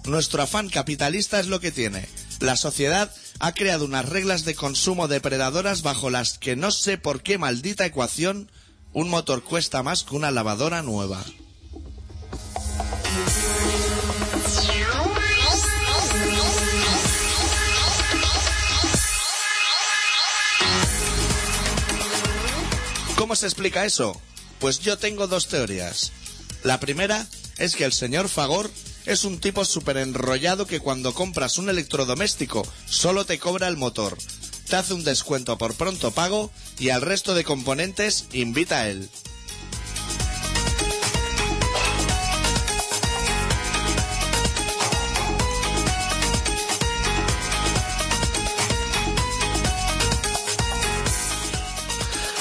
Nuestro 0.06 0.42
afán 0.42 0.70
capitalista 0.70 1.40
es 1.40 1.48
lo 1.48 1.60
que 1.60 1.72
tiene. 1.72 2.08
La 2.40 2.56
sociedad 2.56 3.14
ha 3.40 3.54
creado 3.54 3.86
unas 3.86 4.10
reglas 4.10 4.46
de 4.46 4.56
consumo 4.56 5.08
depredadoras 5.08 5.84
bajo 5.84 6.10
las 6.10 6.38
que 6.40 6.56
no 6.56 6.72
sé 6.72 6.98
por 6.98 7.22
qué 7.22 7.38
maldita 7.38 7.86
ecuación 7.86 8.52
un 8.92 9.10
motor 9.10 9.44
cuesta 9.44 9.84
más 9.84 10.04
que 10.04 10.16
una 10.16 10.32
lavadora 10.32 10.82
nueva. 10.82 11.24
¿Cómo 23.16 23.36
se 23.36 23.46
explica 23.46 23.86
eso? 23.86 24.20
Pues 24.60 24.80
yo 24.80 24.98
tengo 24.98 25.28
dos 25.28 25.48
teorías. 25.48 26.12
La 26.64 26.80
primera 26.80 27.26
es 27.58 27.76
que 27.76 27.86
el 27.86 27.94
señor 27.94 28.30
Fagor 28.30 28.70
es 29.06 29.24
un 29.24 29.40
tipo 29.40 29.66
súper 29.66 29.98
enrollado 29.98 30.68
que 30.68 30.80
cuando 30.80 31.14
compras 31.14 31.58
un 31.58 31.70
electrodoméstico 31.70 32.66
solo 32.86 33.26
te 33.26 33.40
cobra 33.40 33.68
el 33.68 33.78
motor, 33.78 34.18
te 34.68 34.76
hace 34.76 34.94
un 34.94 35.04
descuento 35.04 35.58
por 35.58 35.74
pronto 35.74 36.12
pago 36.12 36.52
y 36.78 36.90
al 36.90 37.02
resto 37.02 37.34
de 37.34 37.44
componentes 37.44 38.26
invita 38.34 38.82
a 38.82 38.90
él. 38.90 39.10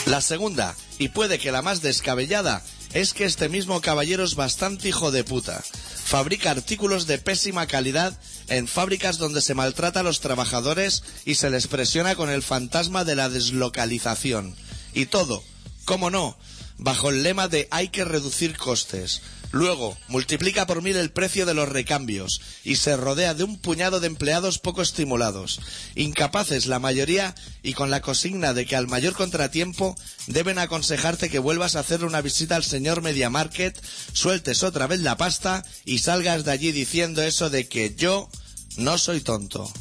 La 0.08 0.22
segunda, 0.22 0.74
y 0.98 1.08
puede 1.08 1.38
que 1.38 1.52
la 1.52 1.60
más 1.60 1.82
descabellada, 1.82 2.62
es 2.94 3.12
que 3.12 3.26
este 3.26 3.50
mismo 3.50 3.82
caballero 3.82 4.24
es 4.24 4.36
bastante 4.36 4.88
hijo 4.88 5.10
de 5.10 5.22
puta. 5.22 5.62
Fabrica 6.02 6.50
artículos 6.50 7.06
de 7.06 7.18
pésima 7.18 7.66
calidad 7.66 8.18
en 8.48 8.68
fábricas 8.68 9.18
donde 9.18 9.42
se 9.42 9.52
maltrata 9.52 10.00
a 10.00 10.02
los 10.02 10.20
trabajadores 10.20 11.02
y 11.26 11.34
se 11.34 11.50
les 11.50 11.66
presiona 11.66 12.14
con 12.14 12.30
el 12.30 12.42
fantasma 12.42 13.04
de 13.04 13.16
la 13.16 13.28
deslocalización. 13.28 14.56
Y 14.94 15.04
todo, 15.04 15.44
cómo 15.84 16.08
no, 16.08 16.38
bajo 16.78 17.10
el 17.10 17.22
lema 17.22 17.48
de 17.48 17.68
hay 17.70 17.88
que 17.88 18.06
reducir 18.06 18.56
costes. 18.56 19.20
Luego, 19.50 19.96
multiplica 20.08 20.66
por 20.66 20.82
mil 20.82 20.96
el 20.96 21.10
precio 21.10 21.46
de 21.46 21.54
los 21.54 21.68
recambios 21.68 22.40
y 22.64 22.76
se 22.76 22.96
rodea 22.96 23.32
de 23.32 23.44
un 23.44 23.58
puñado 23.58 23.98
de 23.98 24.06
empleados 24.06 24.58
poco 24.58 24.82
estimulados, 24.82 25.60
incapaces 25.94 26.66
la 26.66 26.78
mayoría 26.78 27.34
y 27.62 27.72
con 27.72 27.90
la 27.90 28.02
consigna 28.02 28.52
de 28.52 28.66
que 28.66 28.76
al 28.76 28.88
mayor 28.88 29.14
contratiempo 29.14 29.96
deben 30.26 30.58
aconsejarte 30.58 31.30
que 31.30 31.38
vuelvas 31.38 31.76
a 31.76 31.80
hacerle 31.80 32.06
una 32.06 32.20
visita 32.20 32.56
al 32.56 32.64
señor 32.64 33.00
Media 33.00 33.30
Market, 33.30 33.82
sueltes 34.12 34.62
otra 34.62 34.86
vez 34.86 35.00
la 35.00 35.16
pasta 35.16 35.64
y 35.86 36.00
salgas 36.00 36.44
de 36.44 36.52
allí 36.52 36.72
diciendo 36.72 37.22
eso 37.22 37.48
de 37.48 37.68
que 37.68 37.94
yo 37.94 38.28
no 38.76 38.98
soy 38.98 39.20
tonto. 39.22 39.72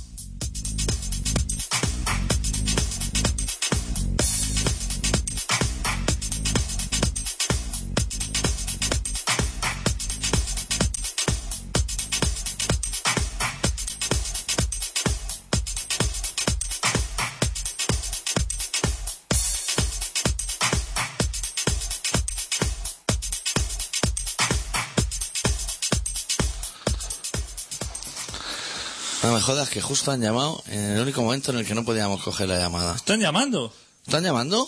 Me 29.37 29.43
jodas 29.43 29.69
que 29.69 29.81
justo 29.81 30.09
han 30.11 30.19
llamado 30.19 30.63
en 30.67 30.79
el 30.95 31.01
único 31.01 31.21
momento 31.21 31.51
en 31.51 31.59
el 31.59 31.65
que 31.67 31.75
no 31.75 31.85
podíamos 31.85 32.23
coger 32.23 32.47
la 32.47 32.57
llamada. 32.57 32.95
¿Están 32.95 33.19
llamando? 33.19 33.71
¿Están 34.03 34.23
llamando? 34.23 34.67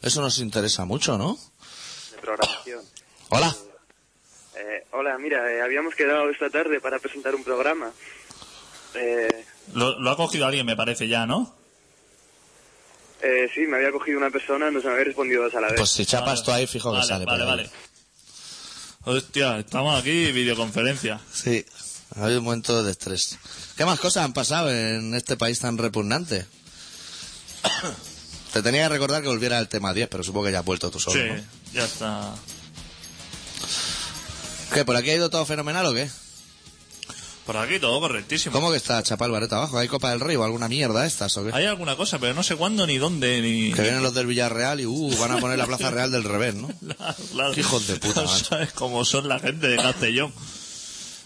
Eso 0.00 0.22
nos 0.22 0.38
interesa 0.38 0.86
mucho, 0.86 1.18
¿no? 1.18 1.38
de 2.12 2.16
programación. 2.18 2.80
Hola. 3.28 3.54
Eh, 4.56 4.86
hola, 4.92 5.18
mira, 5.18 5.52
eh, 5.52 5.60
habíamos 5.60 5.94
quedado 5.94 6.30
esta 6.30 6.48
tarde 6.48 6.80
para 6.80 6.98
presentar 6.98 7.34
un 7.34 7.44
programa. 7.44 7.90
Eh, 8.94 9.44
Lo, 9.74 9.98
lo 10.00 10.10
ha 10.10 10.16
cogido 10.16 10.46
alguien, 10.46 10.64
me 10.64 10.74
parece 10.74 11.06
ya, 11.06 11.26
¿no? 11.26 11.54
eh, 13.20 13.50
sí, 13.54 13.60
me 13.66 13.76
había 13.76 13.92
cogido 13.92 14.16
una 14.16 14.30
persona, 14.30 14.70
no 14.70 14.80
se 14.80 14.86
me 14.86 14.94
había 14.94 15.04
respondido 15.04 15.42
dos 15.42 15.54
a 15.54 15.60
la 15.60 15.66
vez. 15.68 15.76
Pues 15.76 15.90
si 15.90 16.06
chapas 16.06 16.40
Vale. 16.40 16.44
tú 16.46 16.50
ahí, 16.52 16.66
fijo 16.66 16.90
que 16.92 16.96
vale, 16.96 17.06
sale. 17.08 17.24
Vale, 17.26 17.44
vale. 17.44 17.70
Hostia, 19.04 19.58
estamos 19.58 20.00
aquí, 20.00 20.32
videoconferencia. 20.32 21.20
Sí, 21.30 21.64
ha 22.14 22.24
habido 22.24 22.40
un 22.40 22.44
momento 22.44 22.82
de 22.82 22.90
estrés. 22.90 23.38
¿Qué 23.76 23.84
más 23.84 24.00
cosas 24.00 24.24
han 24.24 24.32
pasado 24.32 24.70
en 24.70 25.14
este 25.14 25.36
país 25.36 25.58
tan 25.58 25.78
repugnante? 25.78 26.46
Te 28.52 28.62
tenía 28.62 28.84
que 28.84 28.88
recordar 28.88 29.22
que 29.22 29.28
volviera 29.28 29.58
al 29.58 29.68
tema 29.68 29.92
10, 29.92 30.08
pero 30.08 30.24
supongo 30.24 30.46
que 30.46 30.52
ya 30.52 30.60
has 30.60 30.64
vuelto 30.64 30.90
tú 30.90 30.98
solo. 30.98 31.20
sí, 31.20 31.28
¿no? 31.28 31.42
ya 31.72 31.84
está. 31.84 32.34
¿Qué, 34.72 34.84
por 34.84 34.96
aquí 34.96 35.10
ha 35.10 35.14
ido 35.16 35.30
todo 35.30 35.44
fenomenal 35.44 35.86
o 35.86 35.94
qué? 35.94 36.08
Por 37.48 37.56
aquí 37.56 37.78
todo 37.78 37.98
correctísimo. 37.98 38.52
¿Cómo 38.52 38.70
que 38.70 38.76
está 38.76 39.02
Chapal 39.02 39.30
Bareta 39.30 39.56
abajo? 39.56 39.78
¿Hay 39.78 39.88
Copa 39.88 40.10
del 40.10 40.20
Rey 40.20 40.36
o 40.36 40.44
alguna 40.44 40.68
mierda 40.68 41.06
estas 41.06 41.34
o 41.38 41.44
qué? 41.44 41.50
Hay 41.54 41.64
alguna 41.64 41.96
cosa, 41.96 42.18
pero 42.18 42.34
no 42.34 42.42
sé 42.42 42.56
cuándo, 42.56 42.86
ni 42.86 42.98
dónde, 42.98 43.40
ni... 43.40 43.72
Que 43.72 43.80
vienen 43.80 44.02
los 44.02 44.12
del 44.12 44.26
Villarreal 44.26 44.80
y 44.80 44.86
uh, 44.86 45.16
van 45.18 45.32
a 45.32 45.38
poner 45.38 45.56
la 45.56 45.66
Plaza 45.66 45.90
Real 45.90 46.10
del 46.10 46.24
revés, 46.24 46.54
¿no? 46.54 46.68
Claro, 46.96 47.16
claro. 47.32 47.54
Hijos 47.58 47.86
de 47.86 47.96
puta, 47.96 48.22
No 48.24 48.28
sabes 48.28 48.72
cómo 48.72 49.02
son 49.06 49.28
la 49.28 49.38
gente 49.38 49.66
de 49.66 49.76
Castellón. 49.76 50.32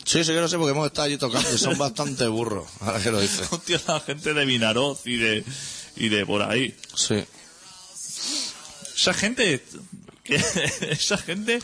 Sí, 0.05 0.25
sí 0.25 0.33
que 0.33 0.41
lo 0.41 0.49
sé 0.49 0.57
porque 0.59 0.73
hemos 0.73 0.87
estado 0.87 1.07
allí 1.07 1.17
tocando 1.17 1.53
y 1.55 1.59
son 1.59 1.79
bastante 1.79 2.27
burros, 2.27 2.67
ahora 2.81 3.01
que 3.03 3.11
lo 3.11 3.21
dices. 3.21 3.47
Hostia, 3.51 3.81
la 3.87 4.01
gente 4.01 4.35
de 4.35 4.45
Vinaroz 4.45 5.07
y 5.07 5.17
de, 5.17 5.45
y 5.97 6.09
de 6.09 6.27
por 6.27 6.43
ahí. 6.43 6.77
Sí. 6.95 7.25
Esa 8.97 9.15
gente... 9.15 9.65
¿qué- 10.25 10.37
esa 10.91 11.17
gente... 11.19 11.59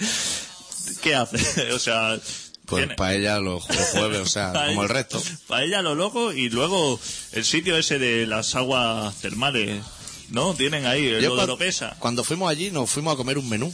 ¿Qué 1.03 1.15
hace? 1.15 1.73
O 1.73 1.79
sea... 1.79 2.19
Pues 2.67 2.83
tiene- 2.83 2.97
para 2.97 3.15
ella 3.15 3.39
los 3.39 3.65
jue- 3.65 3.91
jueves, 3.93 4.21
o 4.21 4.27
sea, 4.27 4.53
como 4.53 4.83
el 4.83 4.89
resto. 4.91 5.23
Para 5.47 5.65
ella 5.65 5.81
lo 5.81 5.95
loco 5.95 6.33
y 6.35 6.51
luego 6.51 7.01
el 7.33 7.45
sitio 7.45 7.79
ese 7.79 7.99
de 7.99 8.27
las 8.27 8.55
aguas 8.57 9.15
termales, 9.23 9.83
¿no? 10.29 10.53
Tienen 10.55 10.85
ahí 10.85 11.07
el 11.07 11.23
Yo 11.23 11.35
lo 11.35 11.45
Oropesa. 11.45 11.97
Cuando 11.99 12.25
fuimos 12.25 12.51
allí 12.51 12.71
nos 12.71 12.91
fuimos 12.91 13.15
a 13.15 13.17
comer 13.17 13.39
un 13.39 13.49
menú 13.49 13.73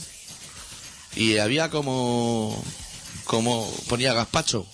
y 1.17 1.37
había 1.39 1.69
como 1.69 2.63
como 3.25 3.71
ponía 3.87 4.13
gazpacho, 4.13 4.65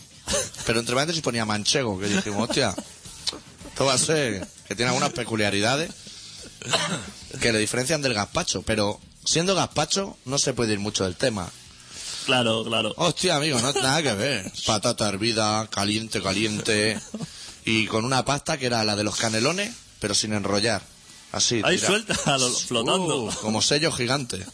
pero 0.66 0.80
entre 0.80 0.96
paréntesis 0.96 1.22
ponía 1.22 1.46
manchego, 1.46 2.00
que 2.00 2.08
dijimos, 2.08 2.50
hostia, 2.50 2.76
esto 3.68 3.86
va 3.86 3.94
a 3.94 3.98
ser 3.98 4.48
que 4.68 4.76
tiene 4.76 4.90
algunas 4.90 5.12
peculiaridades 5.14 5.92
que 7.42 7.52
le 7.52 7.60
diferencian 7.60 8.02
del 8.02 8.14
gazpacho, 8.14 8.62
pero 8.62 9.00
siendo 9.26 9.56
gazpacho 9.56 10.18
no 10.26 10.38
se 10.38 10.54
puede 10.54 10.74
ir 10.74 10.80
mucho 10.80 11.04
del 11.04 11.16
tema. 11.16 11.50
Claro, 12.26 12.64
claro. 12.64 12.94
Hostia, 12.98 13.36
amigo, 13.36 13.60
no 13.60 13.74
nada 13.74 14.04
que 14.04 14.14
ver. 14.14 14.52
Patata 14.66 15.10
hervida, 15.10 15.68
caliente, 15.68 16.22
caliente. 16.22 17.00
Y 17.66 17.88
con 17.88 18.06
una 18.06 18.24
pasta 18.26 18.58
que 18.58 18.68
era 18.68 18.84
la 18.84 18.96
de 18.96 19.04
los 19.04 19.16
canelones, 19.16 19.74
pero 20.00 20.14
sin 20.14 20.34
enrollar. 20.34 20.84
Así. 21.32 21.62
Ahí 21.64 21.78
tira- 21.78 21.88
suelta, 21.88 22.16
a 22.26 22.38
lo- 22.38 22.50
flotando. 22.50 23.24
Uh, 23.24 23.32
como 23.42 23.62
sello 23.62 23.92
gigante. 23.92 24.46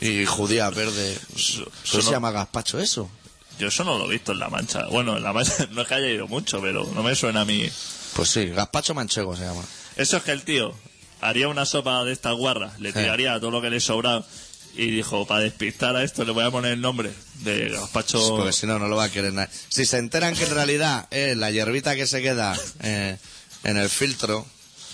Y 0.00 0.24
judía 0.26 0.68
verde. 0.70 1.18
Eso 1.34 1.66
¿Eso 1.84 2.02
se 2.02 2.10
llama 2.10 2.30
gazpacho 2.30 2.78
eso? 2.78 3.10
Yo 3.58 3.68
eso 3.68 3.84
no 3.84 3.96
lo 3.98 4.04
he 4.06 4.10
visto 4.12 4.32
en 4.32 4.38
La 4.38 4.48
Mancha. 4.50 4.86
Bueno, 4.90 5.16
en 5.16 5.22
La 5.22 5.32
Mancha 5.32 5.66
no 5.72 5.82
es 5.82 5.88
que 5.88 5.94
haya 5.94 6.08
ido 6.10 6.26
mucho, 6.28 6.60
pero 6.60 6.84
no 6.94 7.02
me 7.02 7.14
suena 7.14 7.40
a 7.42 7.44
mí. 7.44 7.68
Pues 8.14 8.30
sí, 8.30 8.46
gazpacho 8.46 8.94
manchego 8.94 9.36
se 9.36 9.44
llama. 9.44 9.62
Eso 9.96 10.18
es 10.18 10.22
que 10.22 10.32
el 10.32 10.42
tío 10.42 10.74
haría 11.22 11.48
una 11.48 11.64
sopa 11.64 12.04
de 12.04 12.12
estas 12.12 12.34
guarras, 12.34 12.78
le 12.80 12.92
Sí. 12.92 12.98
tiraría 12.98 13.38
todo 13.40 13.50
lo 13.50 13.62
que 13.62 13.70
le 13.70 13.80
sobraba 13.80 14.24
y 14.74 14.90
dijo, 14.90 15.26
para 15.26 15.40
despistar 15.40 15.96
a 15.96 16.04
esto 16.04 16.24
le 16.24 16.32
voy 16.32 16.44
a 16.44 16.50
poner 16.50 16.72
el 16.72 16.80
nombre 16.82 17.10
de 17.36 17.70
gazpacho... 17.70 18.36
Porque 18.36 18.52
si 18.52 18.66
no, 18.66 18.78
no 18.78 18.88
lo 18.88 18.96
va 18.96 19.04
a 19.04 19.10
querer 19.10 19.32
nadie. 19.32 19.48
Si 19.70 19.86
se 19.86 19.96
enteran 19.96 20.34
que 20.36 20.44
en 20.44 20.50
realidad 20.50 21.08
es 21.10 21.34
la 21.38 21.50
hierbita 21.50 21.96
que 21.96 22.06
se 22.06 22.20
queda 22.20 22.54
eh, 22.80 23.16
en 23.64 23.76
el 23.78 23.88
filtro, 23.88 24.46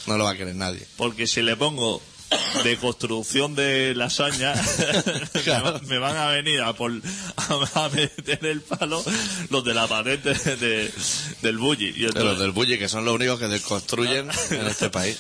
no 0.07 0.17
lo 0.19 0.25
va 0.25 0.31
a 0.31 0.37
querer 0.37 0.55
nadie. 0.55 0.87
Porque 0.97 1.27
si 1.27 1.43
le 1.43 1.57
pongo 1.57 2.03
de 2.65 2.77
construcción 2.79 3.55
de 3.55 3.95
lasaña, 3.95 4.55
Claro. 5.45 5.81
me 5.87 5.99
van 5.99 6.17
a 6.17 6.29
venir 6.29 6.61
a, 6.63 6.73
por, 6.73 6.93
a, 7.75 7.89
meter 7.91 8.45
el 8.47 8.61
palo 8.63 9.05
los 9.51 9.65
de 9.65 9.75
la 9.75 9.87
patente 9.87 10.35
de, 10.57 10.91
del 11.43 11.59
bully. 11.59 11.93
Y 11.97 12.05
entonces, 12.05 12.25
los 12.25 12.39
del 12.39 12.53
bully, 12.53 12.79
que 12.79 12.89
son 12.89 13.05
los 13.05 13.15
únicos 13.15 13.39
que 13.39 13.49
desconstruyen 13.49 14.29
en 14.51 14.67
este 14.67 14.89
país. 14.91 15.19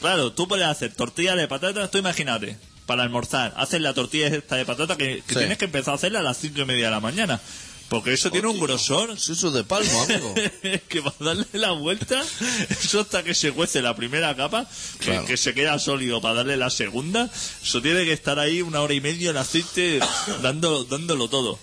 Claro, 0.00 0.32
tú 0.32 0.46
puedes 0.46 0.66
hacer 0.66 0.94
tortilla 0.94 1.34
de 1.34 1.48
patatas, 1.48 1.90
tú 1.90 1.98
imagínate, 1.98 2.56
para 2.86 3.02
almorzar, 3.02 3.52
haces 3.56 3.80
la 3.80 3.92
tortilla 3.94 4.28
esta 4.28 4.54
de 4.56 4.64
patata 4.64 4.96
que, 4.96 5.22
que 5.26 5.32
Sí. 5.34 5.38
tienes 5.40 5.58
que 5.58 5.64
empezar 5.64 5.92
a 5.92 5.96
hacerla 5.96 6.20
a 6.20 6.22
las 6.22 6.36
cinco 6.38 6.60
y 6.60 6.64
media 6.64 6.84
de 6.86 6.90
la 6.92 7.00
mañana. 7.00 7.40
Porque 7.88 8.12
eso 8.12 8.30
tiene 8.30 8.48
un 8.48 8.60
grosor 8.60 9.18
Sí, 9.20 9.32
eso 9.32 9.50
de 9.50 9.64
palmo, 9.64 10.02
amigo. 10.02 10.34
que 10.88 11.00
para 11.02 11.14
darle 11.20 11.46
la 11.54 11.70
vuelta, 11.72 12.22
eso 12.70 13.00
hasta 13.00 13.22
que 13.22 13.34
se 13.34 13.52
cuece 13.52 13.80
la 13.80 13.96
primera 13.96 14.36
capa, 14.36 14.68
que, 15.00 15.06
Claro. 15.06 15.24
que 15.26 15.36
se 15.38 15.54
queda 15.54 15.78
sólido 15.78 16.20
para 16.20 16.34
darle 16.36 16.56
la 16.58 16.68
segunda, 16.70 17.30
eso 17.62 17.80
tiene 17.80 18.04
que 18.04 18.12
estar 18.12 18.38
ahí 18.38 18.60
una 18.60 18.82
hora 18.82 18.92
y 18.94 19.00
media 19.00 19.30
en 19.30 19.38
aceite 19.38 20.00
dándolo, 20.42 20.84
dándolo 20.84 21.28
todo. 21.28 21.58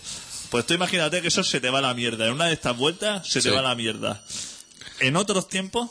Pues 0.50 0.66
tú 0.66 0.74
imagínate 0.74 1.22
que 1.22 1.28
eso 1.28 1.44
se 1.44 1.60
te 1.60 1.70
va 1.70 1.80
a 1.80 1.82
la 1.84 1.94
mierda. 1.94 2.26
En 2.28 2.34
una 2.34 2.46
de 2.46 2.54
estas 2.54 2.76
vueltas 2.78 3.28
se 3.28 3.42
te 3.42 3.52
va 3.52 3.60
a 3.60 3.64
la 3.64 3.76
mierda. 3.76 4.24
En 5.02 5.18
otros 5.18 5.48
tiempos, 5.48 5.90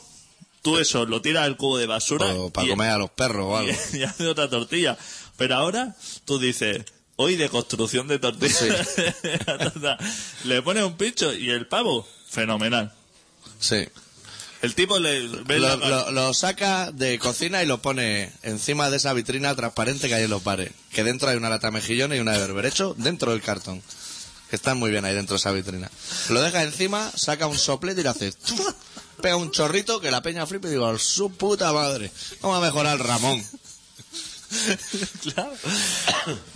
tú 0.63 0.77
eso 0.79 1.05
lo 1.05 1.21
tiras 1.21 1.43
al 1.45 1.55
cubo 1.57 1.77
de 1.77 1.85
basura 1.85 2.25
O 2.33 2.49
para 2.49 2.67
y- 2.67 2.69
comer 2.71 2.89
a 2.89 2.97
los 2.97 3.11
perros 3.11 3.45
o 3.45 3.57
algo. 3.57 3.71
y, 3.93 3.97
y 3.97 4.03
hace 4.03 4.27
otra 4.27 4.49
tortilla. 4.49 4.97
Pero 5.37 5.55
ahora 5.55 5.95
tú 6.25 6.39
dices, 6.39 6.83
hoy 7.17 7.35
de 7.35 7.49
construcción 7.49 8.07
de 8.07 8.19
tortilla. 8.19 8.85
le 10.43 10.61
pones 10.61 10.83
un 10.83 10.97
pincho 10.97 11.33
y 11.33 11.49
el 11.49 11.67
pavo, 11.67 12.07
fenomenal. 12.29 12.93
Sí. 13.59 13.87
El 14.61 14.73
tipo 14.73 14.97
le 14.99 15.21
Lo, 15.23 15.43
la- 15.59 15.75
lo- 15.75 16.11
lo 16.11 16.33
saca 16.33 16.91
de 16.91 17.19
cocina 17.19 17.61
y 17.61 17.67
lo 17.67 17.81
pone 17.81 18.31
encima 18.41 18.89
de 18.89 18.97
esa 18.97 19.13
vitrina 19.13 19.53
transparente 19.55 20.07
que 20.07 20.15
hay 20.15 20.23
en 20.23 20.29
los 20.29 20.43
bares. 20.43 20.71
Que 20.91 21.03
dentro 21.03 21.29
hay 21.29 21.37
una 21.37 21.49
lata 21.49 21.67
de 21.67 21.71
mejillones 21.73 22.17
y 22.17 22.21
una 22.21 22.31
de 22.33 22.39
berberecho 22.39 22.95
dentro 22.97 23.31
del 23.31 23.41
cartón. 23.41 23.81
Que 24.49 24.55
están 24.55 24.77
muy 24.77 24.91
bien 24.91 25.05
ahí 25.05 25.13
dentro 25.13 25.35
de 25.35 25.39
esa 25.39 25.51
vitrina. 25.51 25.89
Lo 26.29 26.41
deja 26.41 26.63
encima, 26.63 27.11
saca 27.15 27.47
un 27.47 27.57
soplete 27.57 28.01
y 28.01 28.03
le 28.03 28.09
hace... 28.09 28.33
Pega 29.21 29.37
un 29.37 29.51
chorrito 29.51 30.01
que 30.01 30.11
la 30.11 30.21
peña 30.21 30.45
flipa 30.45 30.67
y 30.67 30.71
digo, 30.71 30.97
su 30.99 31.31
puta 31.31 31.71
madre. 31.71 32.11
Vamos 32.41 32.57
a 32.57 32.61
mejorar 32.61 32.93
el 32.99 33.03
Ramón. 33.05 33.43
Claro. 35.33 35.51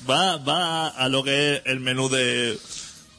Va, 0.09 0.37
va 0.37 0.87
a 0.89 1.07
lo 1.09 1.23
que 1.23 1.55
es 1.55 1.61
el 1.65 1.79
menú 1.79 2.09
de... 2.09 2.57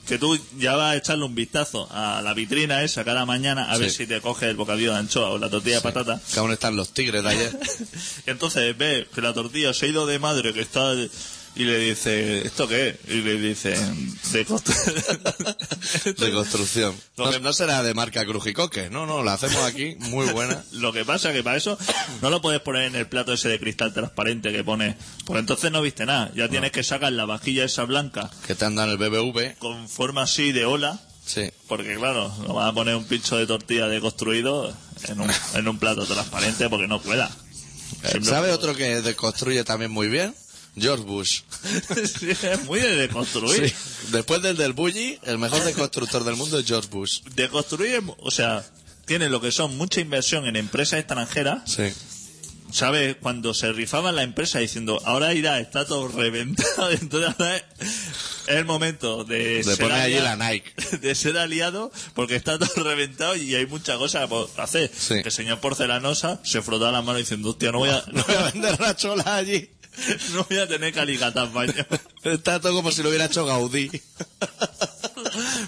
Que 0.07 0.19
tú 0.19 0.37
ya 0.59 0.75
vas 0.75 0.93
a 0.93 0.97
echarle 0.97 1.25
un 1.25 1.35
vistazo 1.37 1.87
a 1.93 2.21
la 2.23 2.35
vitrina 2.35 2.83
esa 2.83 3.05
cada 3.05 3.25
mañana 3.27 3.71
a 3.71 3.79
ver 3.79 3.91
Sí. 3.91 3.99
si 3.99 4.07
te 4.09 4.21
coge 4.21 4.49
el 4.51 4.57
bocadillo 4.57 4.93
de 4.93 4.99
anchoa 4.99 5.29
o 5.31 5.39
la 5.39 5.49
tortilla 5.49 5.77
de 5.77 5.83
patata. 5.83 6.21
Que 6.33 6.41
aún 6.41 6.51
están 6.51 6.75
los 6.75 6.91
tigres 6.93 7.23
de 7.23 7.29
ayer. 7.31 7.61
Entonces 8.27 8.77
ves 8.77 9.07
que 9.15 9.21
la 9.21 9.33
tortilla 9.33 9.73
se 9.73 9.87
ha 9.87 9.89
ido 9.91 10.07
de 10.07 10.19
madre, 10.19 10.53
que 10.53 10.63
está 10.63 10.95
y 11.57 11.65
le 11.65 11.79
dice, 11.79 12.47
¿esto 12.47 12.69
qué? 12.69 12.99
Y 13.09 13.23
le 13.23 13.35
dice, 13.39 13.71
de 14.33 14.47
constru- 14.47 16.15
De 16.17 16.33
construcción. 16.33 16.95
No, 17.17 17.53
será 17.53 17.83
de 17.83 17.93
marca 17.95 18.25
Crujicoque. 18.25 18.89
No, 18.91 19.05
no, 19.07 19.23
la 19.23 19.35
hacemos 19.35 19.63
aquí 19.65 19.97
muy 19.99 20.27
buena. 20.29 20.63
Lo 20.73 20.93
que 20.93 21.05
pasa 21.05 21.33
que 21.33 21.43
para 21.43 21.57
eso 21.57 21.77
no 22.23 22.31
lo 22.31 22.41
puedes 22.41 22.61
poner 22.61 22.85
en 22.85 22.95
el 22.97 23.07
plato 23.09 23.33
ese 23.33 23.49
de 23.49 23.59
cristal 23.59 23.93
transparente 23.93 24.53
que 24.53 24.63
pone, 24.65 24.97
porque 25.27 25.41
entonces 25.41 25.71
no 25.73 25.83
viste 25.83 26.07
nada. 26.07 26.31
Ya 26.35 26.49
tienes 26.49 26.71
que 26.73 26.83
sacar 26.85 27.13
la 27.13 27.25
vajilla 27.25 27.65
esa 27.65 27.85
blanca 27.85 28.31
Que 28.47 28.55
te 28.55 28.65
andan 28.65 28.89
el 28.89 28.97
BBV. 28.97 29.57
con 29.59 29.89
forma 29.89 30.23
así 30.23 30.53
de 30.53 30.65
ola, 30.65 31.01
Sí. 31.27 31.51
porque 31.69 31.95
claro, 31.97 32.33
no 32.47 32.55
vas 32.55 32.71
a 32.71 32.73
poner 32.73 32.95
un 32.97 33.05
pincho 33.05 33.37
de 33.37 33.47
tortilla 33.47 33.87
deconstruido 33.89 34.75
en 35.09 35.21
un, 35.21 35.31
en 35.55 35.69
un 35.69 35.79
plato 35.79 36.05
transparente 36.07 36.69
porque 36.69 36.87
no 36.89 37.01
pueda. 37.03 37.31
Siempre- 38.03 38.31
¿Sabe 38.31 38.53
otro 38.53 38.75
que 38.75 39.03
deconstruye 39.03 39.63
también 39.65 39.91
muy 39.91 40.09
bien? 40.09 40.35
George 40.81 41.05
Bush. 41.05 41.41
Sí, 42.21 42.31
es 42.31 42.65
muy 42.65 42.81
de 42.81 42.95
deconstruir. 42.97 43.69
Sí. 43.69 43.75
Después 44.13 44.43
del 44.43 44.57
del 44.57 44.73
Bully, 44.73 45.19
el 45.25 45.39
mejor 45.39 45.63
deconstructor 45.65 46.25
del 46.25 46.37
mundo 46.37 46.59
es 46.59 46.67
George 46.67 46.89
Bush. 46.91 47.21
Deconstruir, 47.35 48.03
o 48.19 48.31
sea, 48.31 48.65
tiene 49.07 49.29
lo 49.29 49.41
que 49.41 49.53
son 49.53 49.77
mucha 49.77 50.01
inversión 50.01 50.47
en 50.47 50.57
empresas 50.57 50.99
extranjeras. 51.01 51.63
Sí. 51.71 51.85
¿Sabes? 52.73 53.17
Cuando 53.21 53.53
se 53.53 53.73
rifaban 53.73 54.15
la 54.15 54.23
empresa 54.23 54.61
diciendo, 54.61 55.03
ahora 55.05 55.35
irá, 55.35 55.59
está 55.59 55.85
todo 55.87 56.07
reventado, 56.07 56.89
entonces 57.01 57.35
ahora 57.37 57.57
es 57.57 57.65
el 58.47 58.65
momento 58.65 59.25
de, 59.25 59.57
De 59.57 59.65
ser 59.65 59.79
poner 59.79 60.01
allí 60.01 60.15
alia- 60.19 60.37
la 60.37 60.51
Nike. 60.53 60.73
de 61.01 61.15
ser 61.17 61.37
aliado 61.37 61.91
porque 62.15 62.37
está 62.37 62.61
todo 62.61 62.85
reventado 62.85 63.35
y 63.35 63.57
hay 63.57 63.67
muchas 63.67 63.99
cosas 63.99 64.29
por 64.29 64.49
hacer. 64.59 64.89
Sí. 64.97 65.15
Que 65.15 65.31
el 65.31 65.33
señor 65.33 65.59
Porcelanosa 65.59 66.39
se 66.45 66.63
frotaba 66.63 66.93
la 66.93 67.03
mano 67.03 67.19
diciendo, 67.19 67.51
hostia, 67.51 67.73
no 67.73 67.79
voy 67.79 67.91
a, 67.91 68.05
no, 68.13 68.23
Voy 68.25 68.37
a 68.37 68.51
vender 68.53 68.79
la 68.79 68.95
chola 68.95 69.35
allí. 69.35 69.69
no 70.33 70.47
voy 70.49 70.59
a 70.59 70.69
tener 70.69 70.99
alicatar 70.99 71.53
baño. 71.53 71.75
Está 72.23 72.61
todo 72.61 72.75
como 72.75 72.93
si 72.93 73.03
lo 73.03 73.09
hubiera 73.09 73.27
hecho 73.27 73.45
Gaudí. 73.45 73.91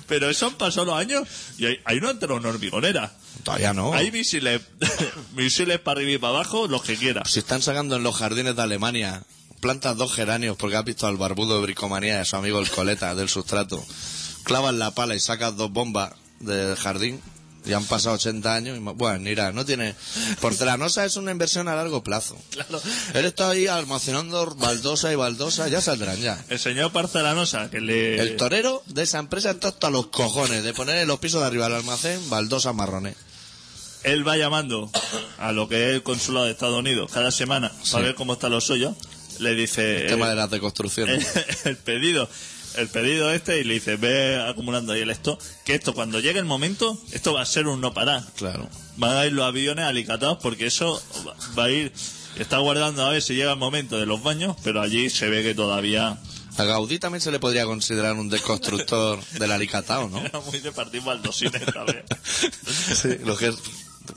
Pero 0.06 0.30
eso 0.30 0.46
han 0.46 0.54
pasado 0.54 0.86
los 0.86 0.96
años 0.96 1.26
y 1.58 1.66
hay, 1.66 1.80
hay 1.84 1.98
una 1.98 2.10
entre 2.10 2.32
una 2.32 2.48
hormigonera. 2.48 3.12
Todavía 3.44 3.74
no. 3.74 3.92
Hay 3.92 4.10
misiles, 4.10 4.60
misiles 5.34 5.78
para 5.80 6.00
arriba 6.00 6.12
y 6.12 6.18
para 6.18 6.34
abajo, 6.34 6.68
los 6.68 6.82
que 6.82 6.96
quieras. 6.96 7.30
Si 7.30 7.40
están 7.40 7.62
sacando 7.62 7.96
en 7.96 8.02
los 8.02 8.16
jardines 8.16 8.56
de 8.56 8.62
Alemania 8.62 9.22
plantas 9.60 9.96
dos 9.96 10.12
geranios 10.12 10.56
porque 10.56 10.76
has 10.76 10.84
visto 10.84 11.06
al 11.06 11.16
barbudo 11.16 11.56
de 11.56 11.62
bricomanía 11.62 12.20
a 12.20 12.24
su 12.24 12.36
amigo 12.36 12.58
el 12.58 12.68
coleta 12.68 13.14
del 13.14 13.28
sustrato. 13.28 13.82
Clavas 14.42 14.74
la 14.74 14.90
pala 14.90 15.14
y 15.14 15.20
sacas 15.20 15.56
dos 15.56 15.70
bombas 15.70 16.12
del 16.40 16.74
jardín. 16.76 17.20
Y 17.64 17.72
han 17.74 17.84
pasado 17.84 18.16
80 18.16 18.54
años 18.54 18.76
y 18.76 18.80
bueno, 18.80 19.20
mira, 19.20 19.52
no 19.52 19.64
tiene... 19.64 19.94
Porcelanosa 20.40 21.04
es 21.04 21.16
una 21.16 21.30
inversión 21.30 21.68
a 21.68 21.76
largo 21.76 22.02
plazo. 22.02 22.36
Claro. 22.50 22.80
Él 23.14 23.24
está 23.24 23.50
ahí 23.50 23.66
almacenando 23.68 24.54
baldosa 24.56 25.12
y 25.12 25.14
baldosa, 25.16 25.68
ya 25.68 25.80
saldrán 25.80 26.16
ya. 26.18 26.44
El 26.48 26.58
señor 26.58 26.90
Porcelanosa, 26.92 27.70
que 27.70 27.80
le... 27.80 28.18
El 28.20 28.36
torero 28.36 28.82
de 28.86 29.02
esa 29.02 29.18
empresa 29.20 29.50
está 29.52 29.68
hasta 29.68 29.90
los 29.90 30.08
cojones 30.08 30.64
de 30.64 30.74
poner 30.74 30.98
en 30.98 31.08
los 31.08 31.20
pisos 31.20 31.40
de 31.40 31.46
arriba 31.46 31.66
del 31.66 31.76
almacén 31.76 32.28
baldosas 32.30 32.74
marrones. 32.74 33.14
él 34.02 34.26
va 34.26 34.36
llamando 34.36 34.90
a 35.38 35.52
lo 35.52 35.68
que 35.68 35.90
es 35.90 35.94
el 35.94 36.02
consulado 36.02 36.46
de 36.46 36.52
Estados 36.52 36.76
Unidos 36.78 37.10
cada 37.12 37.30
semana 37.30 37.70
Sí. 37.84 37.92
para 37.92 38.06
ver 38.06 38.14
cómo 38.16 38.32
está 38.32 38.48
lo 38.48 38.60
suyo. 38.60 38.96
Le 39.38 39.54
dice 39.54 40.02
El 40.02 40.08
tema 40.08 40.28
de 40.28 40.34
las 40.34 40.50
deconstrucción. 40.50 41.08
el, 41.08 41.24
el 41.64 41.76
pedido, 41.76 42.28
el 42.76 42.88
pedido 42.88 43.32
este 43.32 43.60
y 43.60 43.64
le 43.64 43.74
dice 43.74 43.96
ve 43.96 44.40
acumulando 44.42 44.92
ahí 44.92 45.00
el 45.02 45.10
esto, 45.10 45.38
que 45.64 45.74
esto 45.74 45.94
cuando 45.94 46.20
llegue 46.20 46.38
el 46.38 46.44
momento, 46.44 46.98
esto 47.12 47.34
va 47.34 47.42
a 47.42 47.46
ser 47.46 47.66
un 47.66 47.80
no 47.80 47.92
parar. 47.94 48.22
Claro. 48.36 48.68
Van 48.96 49.16
a 49.16 49.26
ir 49.26 49.32
los 49.32 49.44
aviones 49.44 49.84
alicatados 49.84 50.38
porque 50.42 50.66
eso 50.66 51.02
va- 51.56 51.64
a 51.64 51.70
ir, 51.70 51.92
está 52.38 52.58
guardando 52.58 53.04
a 53.06 53.10
ver 53.10 53.22
si 53.22 53.34
llega 53.34 53.52
el 53.52 53.58
momento 53.58 53.98
de 53.98 54.06
los 54.06 54.22
baños, 54.22 54.56
pero 54.64 54.80
allí 54.80 55.08
se 55.10 55.28
ve 55.28 55.42
que 55.42 55.54
todavía 55.54 56.18
A 56.58 56.64
Gaudí 56.64 56.98
también 56.98 57.20
se 57.22 57.30
le 57.30 57.38
podría 57.38 57.64
considerar 57.64 58.14
un 58.14 58.28
deconstructor 58.28 59.24
del 59.38 59.52
alicatao, 59.52 60.08
¿no? 60.10 60.18
era 60.20 60.40
muy 60.40 60.58
de 60.58 60.72
partir 60.72 61.00
baldosines 61.02 61.64
también. 61.72 62.04
Sí, 62.94 63.08
lo 63.24 63.36
que 63.36 63.48
es- 63.48 63.56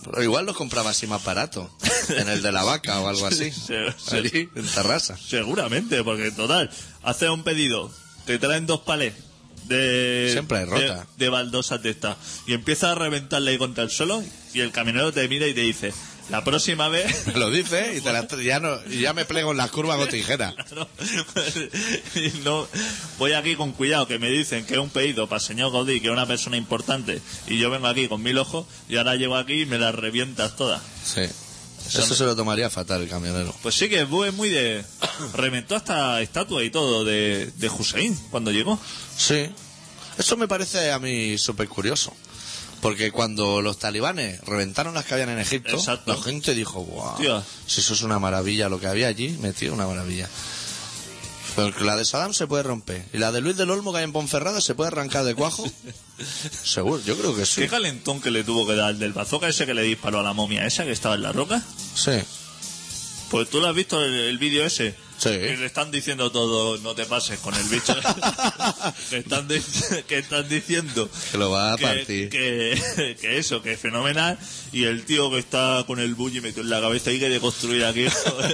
pero 0.03 0.23
igual 0.23 0.45
los 0.47 0.57
compraba 0.57 0.89
así 0.89 1.05
más 1.07 1.23
barato. 1.23 1.69
En 2.09 2.27
el 2.27 2.41
de 2.41 2.51
la 2.51 2.63
vaca 2.63 2.99
o 3.01 3.07
algo 3.07 3.27
así. 3.27 3.51
Sí, 3.51 3.73
sí. 3.97 4.15
Allí, 4.15 4.49
en 4.55 4.65
Terrassa. 4.67 5.15
Seguramente, 5.17 6.03
porque 6.03 6.31
total, 6.31 6.69
haces 7.03 7.29
un 7.29 7.43
pedido, 7.43 7.91
te 8.25 8.37
traen 8.39 8.65
dos 8.65 8.81
palés 8.81 9.13
de, 9.65 10.29
Siempre 10.31 10.59
hay 10.59 10.65
rota. 10.65 11.07
de, 11.17 11.25
de 11.25 11.29
baldosas 11.29 11.81
de 11.81 11.89
estas 11.89 12.17
y 12.45 12.53
empiezas 12.53 12.91
a 12.91 12.95
reventarle 12.95 13.51
ahí 13.51 13.57
contra 13.57 13.83
el 13.83 13.89
suelo 13.89 14.23
y 14.53 14.59
el 14.59 14.71
camionero 14.71 15.11
te 15.11 15.27
mira 15.27 15.47
y 15.47 15.53
te 15.55 15.61
dice, 15.61 15.91
la 16.29 16.43
próxima 16.43 16.87
vez... 16.87 17.25
Me 17.33 17.33
lo 17.33 17.49
dice 17.49 17.95
y, 17.97 18.01
te 18.01 18.13
la- 18.13 18.27
ya, 18.43 18.59
no, 18.59 18.77
y 18.89 18.99
ya 18.99 19.13
me 19.13 19.25
plego 19.25 19.51
en 19.51 19.57
las 19.57 19.71
curvas 19.71 19.97
con 19.97 20.09
tijera. 20.09 20.53
No, 22.43 22.67
voy 23.17 23.33
aquí 23.33 23.55
con 23.55 23.71
cuidado 23.71 24.07
que 24.07 24.19
me 24.19 24.29
dicen 24.29 24.65
que 24.65 24.73
es 24.75 24.79
un 24.79 24.89
pedido 24.89 25.27
para 25.27 25.39
el 25.39 25.45
señor 25.45 25.71
Gaudí, 25.71 25.99
que 25.99 26.07
es 26.07 26.13
una 26.13 26.25
persona 26.27 26.57
importante, 26.57 27.21
y 27.47 27.57
yo 27.57 27.69
vengo 27.69 27.87
aquí 27.87 28.07
con 28.07 28.21
mil 28.21 28.37
ojos 28.37 28.65
y 28.87 28.97
ahora 28.97 29.15
llego 29.15 29.35
aquí 29.35 29.61
y 29.61 29.65
me 29.65 29.77
las 29.79 29.95
revientas 29.95 30.55
todas. 30.55 30.81
Sí. 31.03 31.21
Eso 31.87 32.15
se 32.15 32.23
lo 32.23 32.35
tomaría 32.35 32.69
fatal 32.69 33.01
el 33.01 33.09
camionero. 33.09 33.53
Pues 33.61 33.75
sí 33.75 33.89
que 33.89 34.03
Bu 34.03 34.23
es 34.23 34.33
muy 34.33 34.49
de... 34.49 34.83
Reventó 35.33 35.75
hasta 35.75 36.21
estatua 36.21 36.63
y 36.63 36.69
todo 36.69 37.03
de, 37.05 37.51
de 37.57 37.69
Hussein 37.69 38.15
cuando 38.31 38.51
llegó. 38.51 38.79
Sí. 39.17 39.49
Eso 40.17 40.37
me 40.37 40.47
parece 40.47 40.91
a 40.91 40.99
mí 40.99 41.37
súper 41.37 41.67
curioso. 41.67 42.13
Porque 42.81 43.11
cuando 43.11 43.61
los 43.61 43.79
talibanes 43.79 44.39
reventaron 44.41 44.93
las 44.93 45.05
que 45.05 45.15
habían 45.15 45.29
en 45.29 45.39
Egipto, 45.39 45.75
Exacto. 45.75 46.13
la 46.13 46.21
gente 46.21 46.53
dijo, 46.53 46.83
wow, 46.83 47.43
si 47.65 47.79
eso 47.79 47.93
es 47.93 48.01
una 48.03 48.19
maravilla, 48.19 48.69
lo 48.69 48.79
que 48.79 48.85
había 48.85 49.07
allí, 49.07 49.29
metido 49.41 49.73
una 49.73 49.87
maravilla. 49.87 50.29
Pero 51.55 51.73
que 51.73 51.83
la 51.85 51.95
de 51.95 52.03
Saddam 52.05 52.33
se 52.33 52.47
puede 52.47 52.63
romper. 52.63 53.05
Y 53.13 53.17
la 53.17 53.31
de 53.31 53.39
Luis 53.41 53.55
del 53.55 53.69
Olmo 53.69 53.91
que 53.93 53.99
hay 53.99 54.03
en 54.03 54.11
Ponferrada 54.11 54.59
se 54.61 54.75
puede 54.75 54.89
arrancar 54.89 55.23
de 55.23 55.35
cuajo. 55.35 55.63
Seguro, 56.63 57.01
yo 57.05 57.17
creo 57.17 57.35
que 57.35 57.45
sí. 57.45 57.61
Qué 57.61 57.67
calentón 57.69 58.21
que 58.21 58.31
le 58.31 58.43
tuvo 58.43 58.67
que 58.67 58.75
dar 58.75 58.91
el 58.91 58.99
del 58.99 59.13
bazooka 59.13 59.47
ese 59.47 59.65
que 59.65 59.73
le 59.73 59.83
disparó 59.83 60.19
a 60.19 60.23
la 60.23 60.33
momia 60.33 60.65
esa 60.65 60.83
que 60.83 60.91
estaba 60.91 61.15
en 61.15 61.21
la 61.21 61.31
roca. 61.31 61.61
Sí. 61.95 62.11
Pues 63.29 63.49
tú 63.49 63.59
lo 63.59 63.67
has 63.67 63.75
visto 63.75 64.03
el, 64.03 64.13
el 64.13 64.37
vídeo 64.37 64.65
ese. 64.65 64.95
Sí. 65.17 65.29
Que 65.29 65.55
le 65.57 65.65
están 65.65 65.91
diciendo 65.91 66.29
todo, 66.29 66.77
no 66.79 66.93
te 66.93 67.05
pases 67.05 67.39
con 67.39 67.53
el 67.55 67.63
bicho. 67.69 67.95
que, 69.09 69.17
están 69.17 69.47
di- 69.47 69.61
que 70.07 70.17
están 70.19 70.47
diciendo 70.49 71.09
Que 71.31 71.37
lo 71.37 71.51
va 71.51 71.73
a 71.73 71.77
que, 71.77 71.83
partir. 71.85 72.29
que, 72.29 73.15
que 73.21 73.37
eso, 73.37 73.61
que 73.61 73.73
es 73.73 73.79
fenomenal. 73.79 74.37
Y 74.73 74.83
el 74.83 75.05
tío 75.05 75.31
que 75.31 75.39
está 75.39 75.83
con 75.87 75.99
el 75.99 76.15
bully 76.15 76.41
metido 76.41 76.63
en 76.63 76.69
la 76.69 76.81
cabeza 76.81 77.11
y 77.13 77.19
que 77.19 77.29
de 77.29 77.39
construir 77.39 77.85
aquí. 77.85 78.05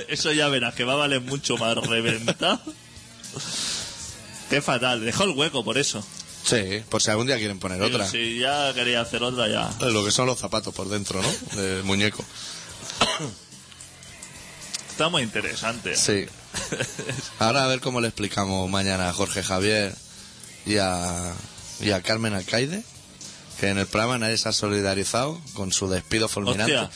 eso 0.08 0.32
ya 0.32 0.48
verás 0.50 0.76
que 0.76 0.84
va 0.84 0.94
a 0.94 0.98
valer 0.98 1.22
mucho 1.22 1.58
más 1.58 1.76
reventado. 1.78 2.62
Qué 4.50 4.62
fatal. 4.62 5.04
Dejó 5.04 5.24
el 5.24 5.32
hueco 5.32 5.64
por 5.64 5.78
eso. 5.78 6.04
Sí, 6.44 6.84
por 6.90 7.02
si 7.02 7.12
algún 7.12 7.28
día 7.28 7.38
quieren 7.38 7.60
poner 7.60 7.80
Pero 7.80 7.96
otra. 7.96 8.08
Si 8.10 8.40
ya 8.40 8.74
quería 8.74 9.02
hacer 9.02 9.24
otra, 9.24 9.48
ya. 9.48 9.72
Lo 9.88 10.04
que 10.04 10.12
son 10.12 10.26
los 10.26 10.40
zapatos 10.40 10.74
por 10.74 10.90
dentro, 10.90 11.22
¿no? 11.22 11.62
Del 11.62 11.84
muñeco. 11.84 12.26
Está 14.90 15.10
muy 15.10 15.22
interesante. 15.22 15.96
Sí. 15.96 16.26
Ahora 17.40 17.64
a 17.64 17.68
ver 17.68 17.80
cómo 17.80 18.02
le 18.02 18.08
explicamos 18.08 18.70
mañana 18.70 19.10
a 19.10 19.14
Jorge 19.14 19.44
Javier 19.44 19.96
y 20.66 20.78
a, 20.78 21.34
y 21.80 21.92
a 21.92 22.02
Carmen 22.02 22.34
Alcaide, 22.34 22.84
que 23.60 23.70
en 23.70 23.78
el 23.78 23.88
programa 23.88 24.18
nadie 24.18 24.38
se 24.38 24.50
ha 24.50 24.52
solidarizado 24.52 25.40
con 25.54 25.72
su 25.72 25.90
despido 25.90 26.28
fulminante. 26.28 26.76
Hostia. 26.78 26.92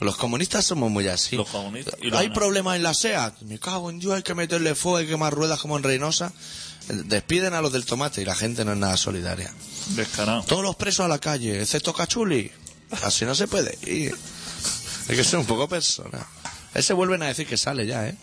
Los 0.00 0.16
comunistas 0.16 0.64
somos 0.64 0.90
muy 0.90 1.08
así. 1.08 1.36
Los 1.36 1.48
comunistas. 1.48 1.94
Y 2.02 2.10
los 2.10 2.20
Hay 2.20 2.30
problemas 2.30 2.76
en 2.76 2.82
la 2.82 2.92
SEAT. 2.92 3.40
Me 3.42 3.58
cago 3.58 3.90
en 3.90 3.98
Dios, 3.98 4.14
hay 4.14 4.22
que 4.22 4.34
meterle 4.34 4.74
fuego, 4.74 4.98
hay 4.98 5.06
que 5.06 5.16
más 5.16 5.32
ruedas 5.32 5.58
como 5.60 5.76
en 5.76 5.82
Reynosa. 5.82 6.32
Despiden 6.88 7.54
a 7.54 7.62
los 7.62 7.72
del 7.72 7.84
tomate 7.84 8.22
y 8.22 8.24
la 8.24 8.36
gente 8.36 8.64
no 8.64 8.72
es 8.72 8.78
nada 8.78 8.96
solidaria. 8.96 9.52
Descarado. 9.88 10.42
Todos 10.42 10.62
los 10.62 10.76
presos 10.76 11.04
a 11.06 11.08
la 11.08 11.18
calle, 11.18 11.60
excepto 11.60 11.92
Cachuli. 11.92 12.50
Así 13.02 13.24
no 13.24 13.34
se 13.34 13.48
puede 13.48 13.76
ir. 13.90 14.14
Hay 15.08 15.16
que 15.16 15.24
ser 15.24 15.38
un 15.38 15.46
poco 15.46 15.68
persona. 15.68 16.26
Ese 16.74 16.92
vuelven 16.92 17.22
a 17.22 17.26
decir 17.26 17.46
que 17.46 17.56
sale 17.56 17.86
ya, 17.86 18.06
¿eh? 18.06 18.16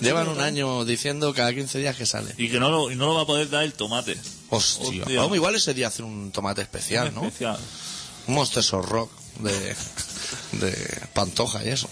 Llevan 0.00 0.28
un 0.28 0.40
año 0.40 0.84
diciendo 0.84 1.34
cada 1.34 1.52
15 1.52 1.78
días 1.78 1.96
que 1.96 2.06
sale. 2.06 2.32
Y 2.38 2.48
que 2.48 2.60
no 2.60 2.70
lo, 2.70 2.90
y 2.90 2.96
no 2.96 3.06
lo 3.06 3.14
va 3.14 3.22
a 3.22 3.26
poder 3.26 3.50
dar 3.50 3.64
el 3.64 3.72
tomate. 3.72 4.16
Hostia. 4.50 5.02
Hostia. 5.02 5.20
Vamos, 5.20 5.36
igual 5.36 5.54
ese 5.56 5.74
día 5.74 5.88
hacer 5.88 6.04
un 6.04 6.30
tomate 6.30 6.62
especial, 6.62 7.12
¿no? 7.14 7.24
Especial. 7.24 7.58
Un 8.28 8.34
Monsters 8.34 8.72
of 8.72 8.88
Rock 8.88 9.10
de, 9.40 9.74
de 10.52 10.72
Pantoja 11.12 11.64
y 11.64 11.68
eso. 11.68 11.88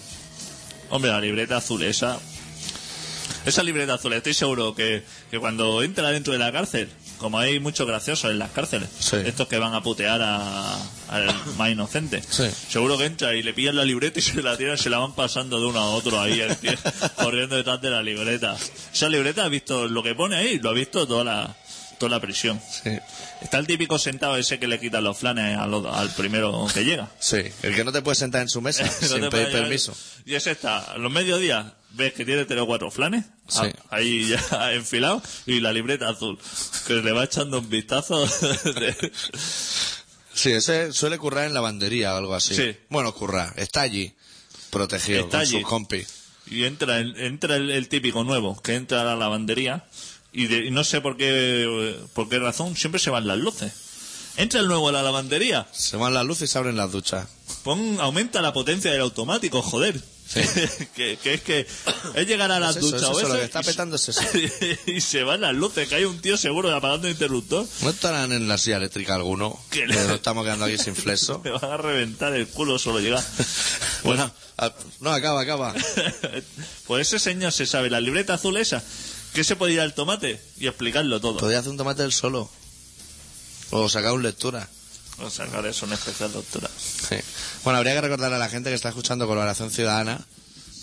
Hombre, 0.90 1.10
la 1.10 1.20
libreta 1.20 1.56
azul 1.56 1.82
esa. 1.82 2.18
Esa 3.46 3.62
libreta 3.62 3.94
azul, 3.94 4.12
estoy 4.12 4.34
seguro 4.34 4.74
que, 4.74 5.02
que 5.30 5.38
cuando 5.38 5.82
entra 5.82 6.10
dentro 6.10 6.32
de 6.32 6.38
la 6.38 6.52
cárcel, 6.52 6.88
como 7.18 7.38
hay 7.38 7.58
muchos 7.58 7.86
graciosos 7.88 8.30
en 8.30 8.38
las 8.38 8.50
cárceles, 8.50 8.88
Sí. 9.00 9.16
estos 9.24 9.48
que 9.48 9.58
van 9.58 9.74
a 9.74 9.82
putear 9.82 10.20
a- 10.22 10.76
al 11.08 11.34
más 11.56 11.70
inocente, 11.70 12.22
Sí. 12.28 12.44
seguro 12.68 12.96
que 12.98 13.06
entra 13.06 13.34
y 13.34 13.42
le 13.42 13.52
pillan 13.52 13.74
la 13.76 13.84
libreta 13.84 14.18
y 14.20 14.22
se 14.22 14.42
la 14.42 14.56
tiran, 14.56 14.78
se 14.78 14.90
la 14.90 14.98
van 14.98 15.14
pasando 15.14 15.58
de 15.58 15.66
uno 15.66 15.80
a 15.80 15.90
otro 15.90 16.20
ahí, 16.20 16.40
tío, 16.60 16.72
corriendo 17.16 17.56
detrás 17.56 17.80
de 17.80 17.90
la 17.90 18.02
libreta. 18.02 18.56
Esa 18.94 19.08
libreta, 19.08 19.44
¿has 19.44 19.50
visto 19.50 19.88
lo 19.88 20.02
que 20.04 20.14
pone 20.14 20.36
ahí? 20.36 20.58
Lo 20.60 20.70
ha 20.70 20.74
visto 20.74 21.06
toda 21.08 21.24
la, 21.24 21.56
toda 21.98 22.10
la 22.10 22.20
prisión. 22.20 22.60
Sí. 22.84 22.90
Está 23.42 23.58
el 23.58 23.66
típico 23.66 23.98
sentado 23.98 24.36
ese 24.36 24.58
que 24.58 24.66
le 24.68 24.78
quita 24.80 25.00
los 25.00 25.16
flanes 25.18 25.58
al 25.58 26.10
primero 26.16 26.66
que 26.72 26.84
llega. 26.84 27.10
Sí, 27.20 27.38
el 27.62 27.74
que 27.74 27.84
no 27.84 27.92
te 27.92 28.00
puede 28.02 28.14
sentar 28.14 28.42
en 28.42 28.48
su 28.48 28.60
mesa 28.60 28.84
No 29.02 29.08
sin 29.08 29.28
pedir 29.30 29.50
permiso. 29.52 29.94
Y 30.24 30.34
ese 30.34 30.52
está, 30.52 30.78
a 30.92 30.98
los 30.98 31.10
mediodías, 31.12 31.66
ves 31.90 32.12
que 32.14 32.24
tiene 32.24 32.44
tres 32.44 32.60
o 32.60 32.66
cuatro 32.66 32.90
flanes, 32.90 33.24
Sí. 33.48 33.66
ahí 33.90 34.28
ya 34.28 34.72
enfilado, 34.72 35.22
y 35.46 35.60
la 35.60 35.72
libreta 35.72 36.08
azul, 36.08 36.38
que 36.86 36.94
le 36.94 37.12
va 37.12 37.24
echando 37.24 37.58
un 37.58 37.68
vistazo. 37.68 38.24
de- 38.64 39.12
Sí, 40.34 40.50
ese 40.52 40.92
suele 40.92 41.18
currar 41.18 41.44
en 41.46 41.52
lavandería 41.54 42.14
o 42.14 42.16
algo 42.16 42.34
así. 42.34 42.54
Sí. 42.54 42.76
Bueno, 42.88 43.12
currar, 43.14 43.52
está 43.56 43.82
allí, 43.82 44.14
protegido 44.70 45.20
Está 45.20 45.30
con 45.38 45.40
allí. 45.40 45.60
sus 45.60 45.68
compis. 45.68 46.08
y 46.46 46.64
entra, 46.64 47.00
entra 47.00 47.56
el, 47.56 47.70
el 47.70 47.88
típico 47.88 48.24
nuevo, 48.24 48.60
que 48.62 48.74
entra 48.76 49.02
a 49.02 49.04
la 49.04 49.14
lavandería, 49.16 49.84
y, 50.32 50.46
de- 50.46 50.66
y 50.66 50.70
no 50.70 50.84
sé 50.84 51.00
por 51.00 51.16
qué, 51.16 51.96
por 52.14 52.28
qué 52.28 52.38
razón, 52.38 52.76
siempre 52.76 53.00
se 53.00 53.10
van 53.10 53.26
las 53.26 53.38
luces. 53.38 53.72
Entra 54.36 54.60
el 54.60 54.66
nuevo 54.66 54.88
a 54.88 54.92
la 54.92 55.02
lavandería, 55.02 55.66
Se 55.72 55.96
van 55.98 56.14
las 56.14 56.24
luces 56.24 56.48
y 56.48 56.52
se 56.52 56.58
abren 56.58 56.76
las 56.76 56.90
duchas. 56.90 57.28
pon, 57.64 57.98
aumenta 58.00 58.40
la 58.40 58.52
potencia 58.54 58.90
del 58.90 59.02
automático, 59.02 59.60
joder. 59.62 60.00
que, 60.94 61.18
que 61.22 61.34
es 61.34 61.42
que 61.42 61.66
es 62.14 62.26
llegar 62.26 62.50
a 62.50 62.58
las 62.58 62.76
Es 62.76 62.82
duchas 62.82 63.02
eso, 63.02 63.12
lo 63.12 63.18
eso 63.20 63.32
que 63.34 63.44
está 63.44 63.60
y 63.60 63.64
se- 63.64 63.70
petando 63.72 63.96
es 63.96 64.08
eso. 64.08 64.22
y 64.86 65.00
se 65.02 65.22
van 65.24 65.42
las 65.42 65.52
luces, 65.54 65.86
que 65.86 65.96
hay 65.96 66.04
un 66.04 66.18
tío 66.22 66.38
seguro 66.38 66.74
apagando 66.74 67.06
el 67.08 67.12
interruptor. 67.12 67.66
¿No 67.82 67.90
estarán 67.90 68.32
en 68.32 68.48
la 68.48 68.56
silla 68.56 68.78
eléctrica 68.78 69.14
alguno? 69.16 69.60
Que 69.68 69.86
le- 69.86 69.94
nos 69.96 70.12
estamos 70.12 70.44
quedando 70.44 70.64
aquí 70.64 70.78
sin 70.78 70.96
flexo. 70.96 71.42
Me 71.44 71.50
van 71.60 71.64
a 71.70 71.76
reventar 71.76 72.32
el 72.32 72.46
culo 72.48 72.78
solo 72.78 73.00
llegar. 73.00 73.22
Bueno, 74.04 74.32
no, 75.00 75.10
acaba, 75.12 75.42
acaba. 75.42 75.74
pues 76.86 77.08
ese 77.08 77.18
señor 77.18 77.52
se 77.52 77.66
sabe 77.66 77.90
la 77.90 78.00
libreta 78.00 78.34
azul 78.34 78.56
esa, 78.56 78.82
que 79.32 79.44
se 79.44 79.56
puede 79.56 79.74
ir 79.74 79.80
al 79.80 79.94
tomate 79.94 80.40
y 80.58 80.66
explicarlo 80.66 81.20
todo. 81.20 81.38
Podría 81.38 81.60
hacer 81.60 81.70
un 81.70 81.78
tomate 81.78 82.02
del 82.02 82.12
solo. 82.12 82.48
O 83.70 83.88
sacar 83.88 84.12
un 84.12 84.22
lectura. 84.22 84.68
O 85.18 85.30
sacar 85.30 85.64
eso 85.66 85.86
en 85.86 85.92
especial, 85.92 86.32
doctora. 86.32 86.70
Sí. 86.76 87.16
Bueno, 87.64 87.78
habría 87.78 87.94
que 87.94 88.02
recordarle 88.02 88.36
a 88.36 88.38
la 88.38 88.48
gente 88.48 88.70
que 88.70 88.74
está 88.74 88.90
escuchando 88.90 89.26
Colaboración 89.26 89.70
Ciudadana, 89.70 90.20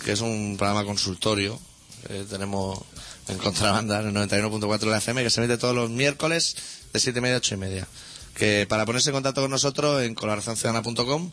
que 0.04 0.14
es 0.14 0.22
un 0.22 0.56
programa 0.58 0.86
consultorio 0.86 1.60
que 2.08 2.24
tenemos 2.24 2.80
en 3.28 3.38
contrabanda 3.38 4.00
en 4.00 4.08
el 4.08 4.30
91.4 4.30 4.80
de 4.80 4.86
la 4.88 4.97
FM, 4.97 5.24
que 5.24 5.30
se 5.30 5.41
emite 5.41 5.58
todos 5.58 5.76
los 5.76 5.89
miércoles 5.89 6.56
de 6.91 7.00
7 7.00 7.20
y 7.20 7.22
media 7.22 7.36
a 7.36 7.39
8 7.39 7.54
y 7.54 7.58
media. 7.58 7.88
Que 8.34 8.66
para 8.68 8.86
ponerse 8.86 9.10
en 9.10 9.16
contacto 9.16 9.41
con 9.41 9.52
nosotros 9.52 10.02
en 10.02 10.16
colaboracionciudadana.com, 10.16 11.32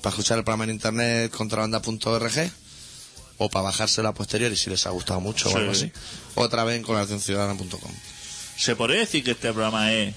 para 0.00 0.10
escuchar 0.10 0.38
el 0.38 0.44
programa 0.44 0.64
en 0.64 0.70
internet 0.70 1.30
contrabanda.org, 1.32 2.50
o 3.38 3.48
para 3.48 3.64
bajárselo 3.64 4.08
a 4.08 4.14
posteriori 4.14 4.56
si 4.56 4.68
les 4.70 4.86
ha 4.86 4.90
gustado 4.90 5.20
mucho 5.20 5.48
Sí. 5.48 5.54
o 5.54 5.58
algo 5.58 5.72
así, 5.72 5.90
otra 6.34 6.64
vez 6.64 6.76
en 6.76 6.82
colaboracionciudadana.com. 6.82 7.92
¿Se 8.56 8.74
podría 8.76 9.00
decir 9.00 9.22
que 9.24 9.30
este 9.32 9.52
programa 9.52 9.92
es 9.92 10.14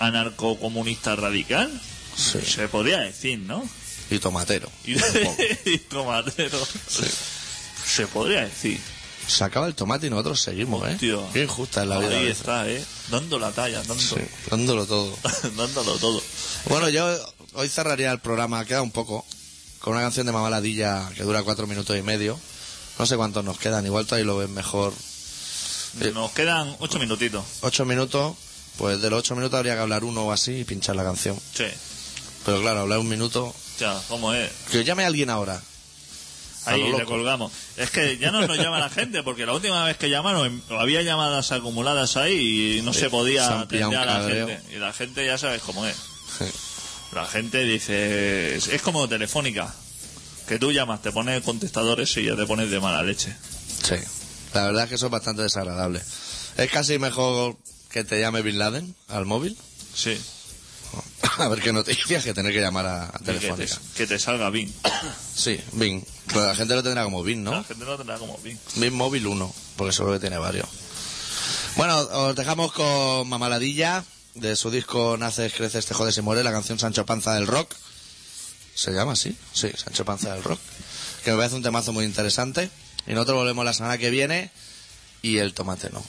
anarcocomunista 0.00 1.16
radical? 1.16 1.70
Sí. 2.16 2.40
Se 2.42 2.68
podría 2.68 3.00
decir, 3.00 3.38
¿no? 3.38 3.62
Y 4.10 4.18
tomatero. 4.18 4.70
Y, 4.84 4.94
y 5.70 5.78
tomatero. 5.88 6.58
Se 7.86 8.06
podría 8.06 8.42
decir. 8.44 8.80
Se 9.26 9.42
acaba 9.42 9.66
el 9.66 9.74
tomate 9.74 10.06
y 10.08 10.10
nosotros 10.10 10.40
seguimos, 10.40 10.86
¿eh? 10.88 10.96
Tío. 11.00 11.26
Qué 11.32 11.44
injusta 11.44 11.82
es 11.82 11.88
la 11.88 11.98
vida. 11.98 12.10
Ahí 12.18 12.26
está, 12.26 12.68
¿eh? 12.68 12.84
Dando 13.10 13.38
la 13.38 13.52
talla, 13.52 13.78
dando, 13.78 13.98
Sí, 13.98 14.16
dándolo 14.50 14.84
todo. 14.86 15.16
dándolo 15.56 15.96
todo. 15.96 16.22
Bueno, 16.68 16.90
yo 16.90 17.08
hoy 17.54 17.68
cerraría 17.70 18.12
el 18.12 18.20
programa, 18.20 18.64
queda 18.66 18.82
un 18.82 18.90
poco, 18.90 19.24
con 19.84 19.92
una 19.92 20.00
canción 20.02 20.24
de 20.24 20.32
Mamaladilla 20.32 21.10
que 21.14 21.24
dura 21.24 21.42
cuatro 21.42 21.66
minutos 21.66 21.94
y 21.94 22.00
medio. 22.00 22.40
No 22.98 23.04
sé 23.04 23.18
cuántos 23.18 23.44
nos 23.44 23.58
quedan, 23.58 23.84
igual 23.84 24.06
tú 24.06 24.14
ahí 24.14 24.24
lo 24.24 24.38
ves 24.38 24.48
mejor. 24.48 24.94
Eh. 26.00 26.10
Nos 26.14 26.30
quedan 26.30 26.74
ocho 26.78 26.98
minutitos. 26.98 27.44
Ocho 27.60 27.84
minutos, 27.84 28.34
pues 28.78 29.02
de 29.02 29.10
los 29.10 29.18
ocho 29.18 29.36
minutos 29.36 29.58
habría 29.58 29.74
que 29.74 29.80
hablar 29.80 30.02
uno 30.02 30.22
o 30.22 30.32
así 30.32 30.60
y 30.60 30.64
pinchar 30.64 30.96
la 30.96 31.04
canción. 31.04 31.38
Sí. 31.52 31.66
Pero 32.46 32.62
claro, 32.62 32.80
hablar 32.80 32.98
un 32.98 33.10
minuto. 33.10 33.54
Ya, 33.78 34.00
¿cómo 34.08 34.32
es? 34.32 34.50
Que 34.70 34.84
llame 34.84 35.04
a 35.04 35.08
alguien 35.08 35.28
ahora. 35.28 35.60
Ahí 36.64 36.90
lo 36.90 36.96
le 36.96 37.04
colgamos. 37.04 37.52
Es 37.76 37.90
que 37.90 38.16
ya 38.16 38.30
no 38.30 38.46
nos 38.46 38.56
llama 38.56 38.78
la 38.80 38.88
gente, 38.88 39.22
porque 39.22 39.44
la 39.44 39.52
última 39.52 39.84
vez 39.84 39.98
que 39.98 40.08
llamaron 40.08 40.46
em- 40.46 40.62
había 40.80 41.02
llamadas 41.02 41.52
acumuladas 41.52 42.16
ahí 42.16 42.78
y 42.78 42.80
no 42.80 42.94
Sí, 42.94 43.00
se 43.00 43.10
podía 43.10 43.60
atender 43.60 43.98
a 43.98 44.06
la 44.06 44.28
gente. 44.30 44.60
Y 44.74 44.78
la 44.78 44.94
gente 44.94 45.26
ya 45.26 45.36
sabes 45.36 45.60
cómo 45.60 45.84
es. 45.84 46.13
La 47.14 47.26
gente 47.26 47.64
dice... 47.64 48.56
Es, 48.56 48.68
es 48.68 48.82
como 48.82 49.08
telefónica. 49.08 49.72
Que 50.48 50.58
tú 50.58 50.72
llamas, 50.72 51.00
te 51.00 51.10
pones 51.12 51.36
el 51.36 51.42
contestador 51.42 52.00
ese 52.00 52.20
y 52.20 52.26
ya 52.26 52.36
te 52.36 52.44
pones 52.46 52.70
de 52.70 52.80
mala 52.80 53.02
leche. 53.02 53.34
Sí. 53.82 53.94
La 54.52 54.64
verdad 54.66 54.84
es 54.84 54.88
que 54.90 54.94
eso 54.96 55.06
es 55.06 55.12
bastante 55.12 55.42
desagradable. 55.42 56.02
Es 56.56 56.70
casi 56.70 56.98
mejor 56.98 57.56
que 57.90 58.04
te 58.04 58.20
llame 58.20 58.42
Bin 58.42 58.58
Laden 58.58 58.94
al 59.08 59.24
móvil. 59.24 59.56
Sí. 59.94 60.20
A 61.38 61.48
ver 61.48 61.60
qué 61.60 61.72
noticias 61.72 62.22
que 62.22 62.34
tener 62.34 62.52
que 62.52 62.60
llamar 62.60 62.86
a, 62.86 63.04
a 63.06 63.12
Y 63.20 63.24
Que 63.24 63.32
te, 63.32 63.38
Telefónica. 63.40 63.78
que 63.96 64.06
te 64.06 64.18
salga 64.18 64.50
bien. 64.50 64.72
Sí, 65.34 65.58
Bing. 65.72 66.04
Pero 66.28 66.46
la 66.46 66.54
gente 66.54 66.74
lo 66.76 66.82
tendrá 66.82 67.02
como 67.04 67.22
Bing, 67.24 67.44
La 67.44 67.50
¿no? 67.50 67.64
gente 67.64 67.84
no 67.84 67.96
tendrá 67.96 68.18
como 68.18 68.38
bien. 68.38 68.58
Bing 68.76 68.92
Móvil 68.94 69.26
1, 69.26 69.54
porque 69.76 69.92
seguro 69.92 70.14
que 70.14 70.20
tiene 70.20 70.38
varios. 70.38 70.68
Bueno, 71.76 71.98
os 71.98 72.36
dejamos 72.36 72.70
con 72.72 73.28
Mamaladilla, 73.28 74.04
de 74.34 74.56
su 74.56 74.70
disco 74.70 75.16
Naces, 75.16 75.52
Creces, 75.54 75.86
Te 75.86 75.94
Jodes 75.94 76.16
y 76.18 76.22
Muere, 76.22 76.42
la 76.42 76.52
canción 76.52 76.78
Sancho 76.78 77.06
Panza 77.06 77.34
del 77.34 77.46
Rock. 77.46 77.74
¿Se 78.74 78.92
llama 78.92 79.12
así? 79.12 79.36
Sí, 79.52 79.70
Sancho 79.76 80.04
Panza 80.04 80.34
del 80.34 80.42
Rock. 80.42 80.58
Que 81.24 81.30
me 81.30 81.36
parece 81.36 81.56
un 81.56 81.62
temazo 81.62 81.92
muy 81.92 82.04
interesante. 82.04 82.70
Y 83.06 83.12
nosotros 83.12 83.36
volvemos 83.36 83.64
la 83.64 83.72
semana 83.72 83.98
que 83.98 84.10
viene 84.10 84.50
y 85.22 85.38
el 85.38 85.54
tomate 85.54 85.90
no. 85.90 86.04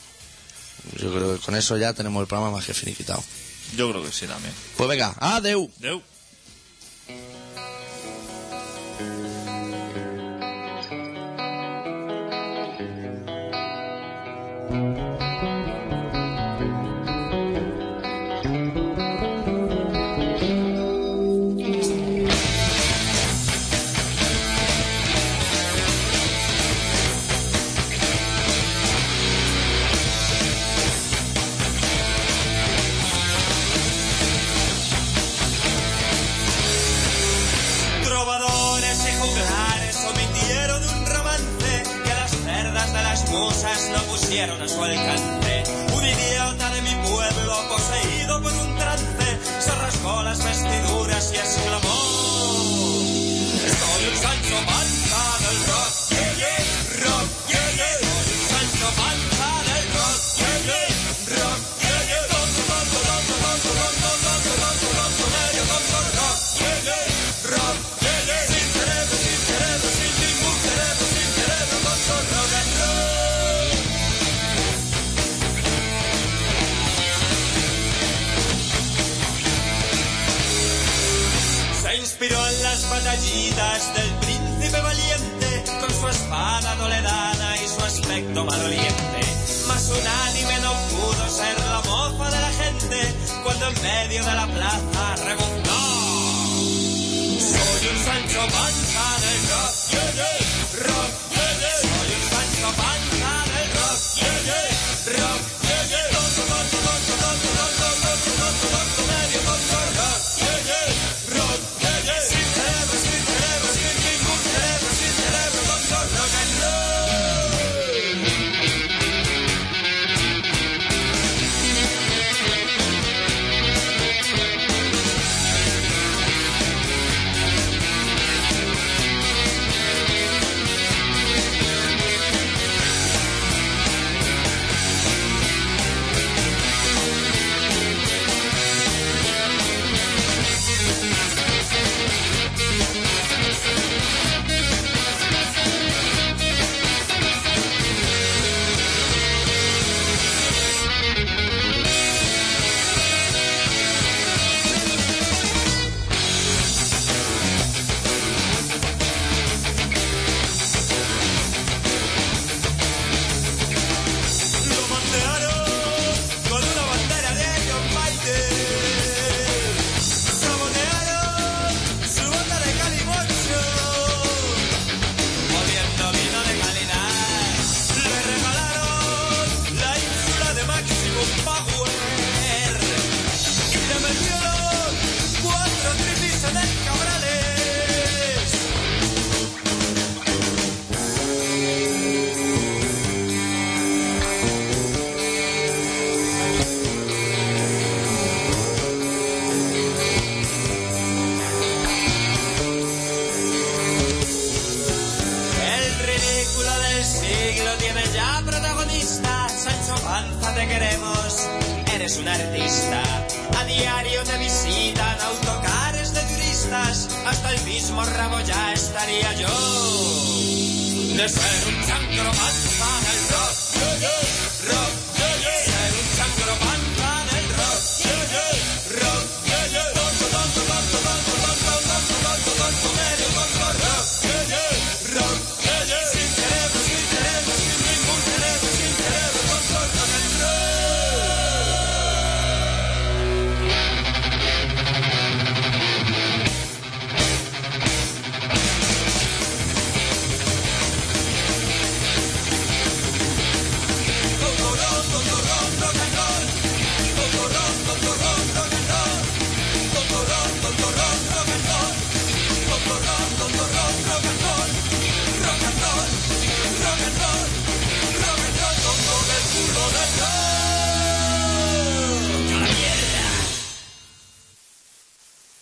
Yo 0.98 1.14
creo 1.14 1.36
que 1.36 1.46
con 1.46 1.56
eso 1.56 1.78
ya 1.78 1.94
tenemos 1.94 2.22
el 2.22 2.28
programa 2.28 2.52
más 2.52 2.66
que 2.66 2.74
finiquitado. 2.74 3.24
Yo 3.76 3.90
creo 3.90 4.04
que 4.04 4.12
sí 4.12 4.28
también. 4.28 4.54
Pues 4.78 4.90
venga, 4.90 5.16
adeu. 5.20 5.70
Deu. 5.78 6.02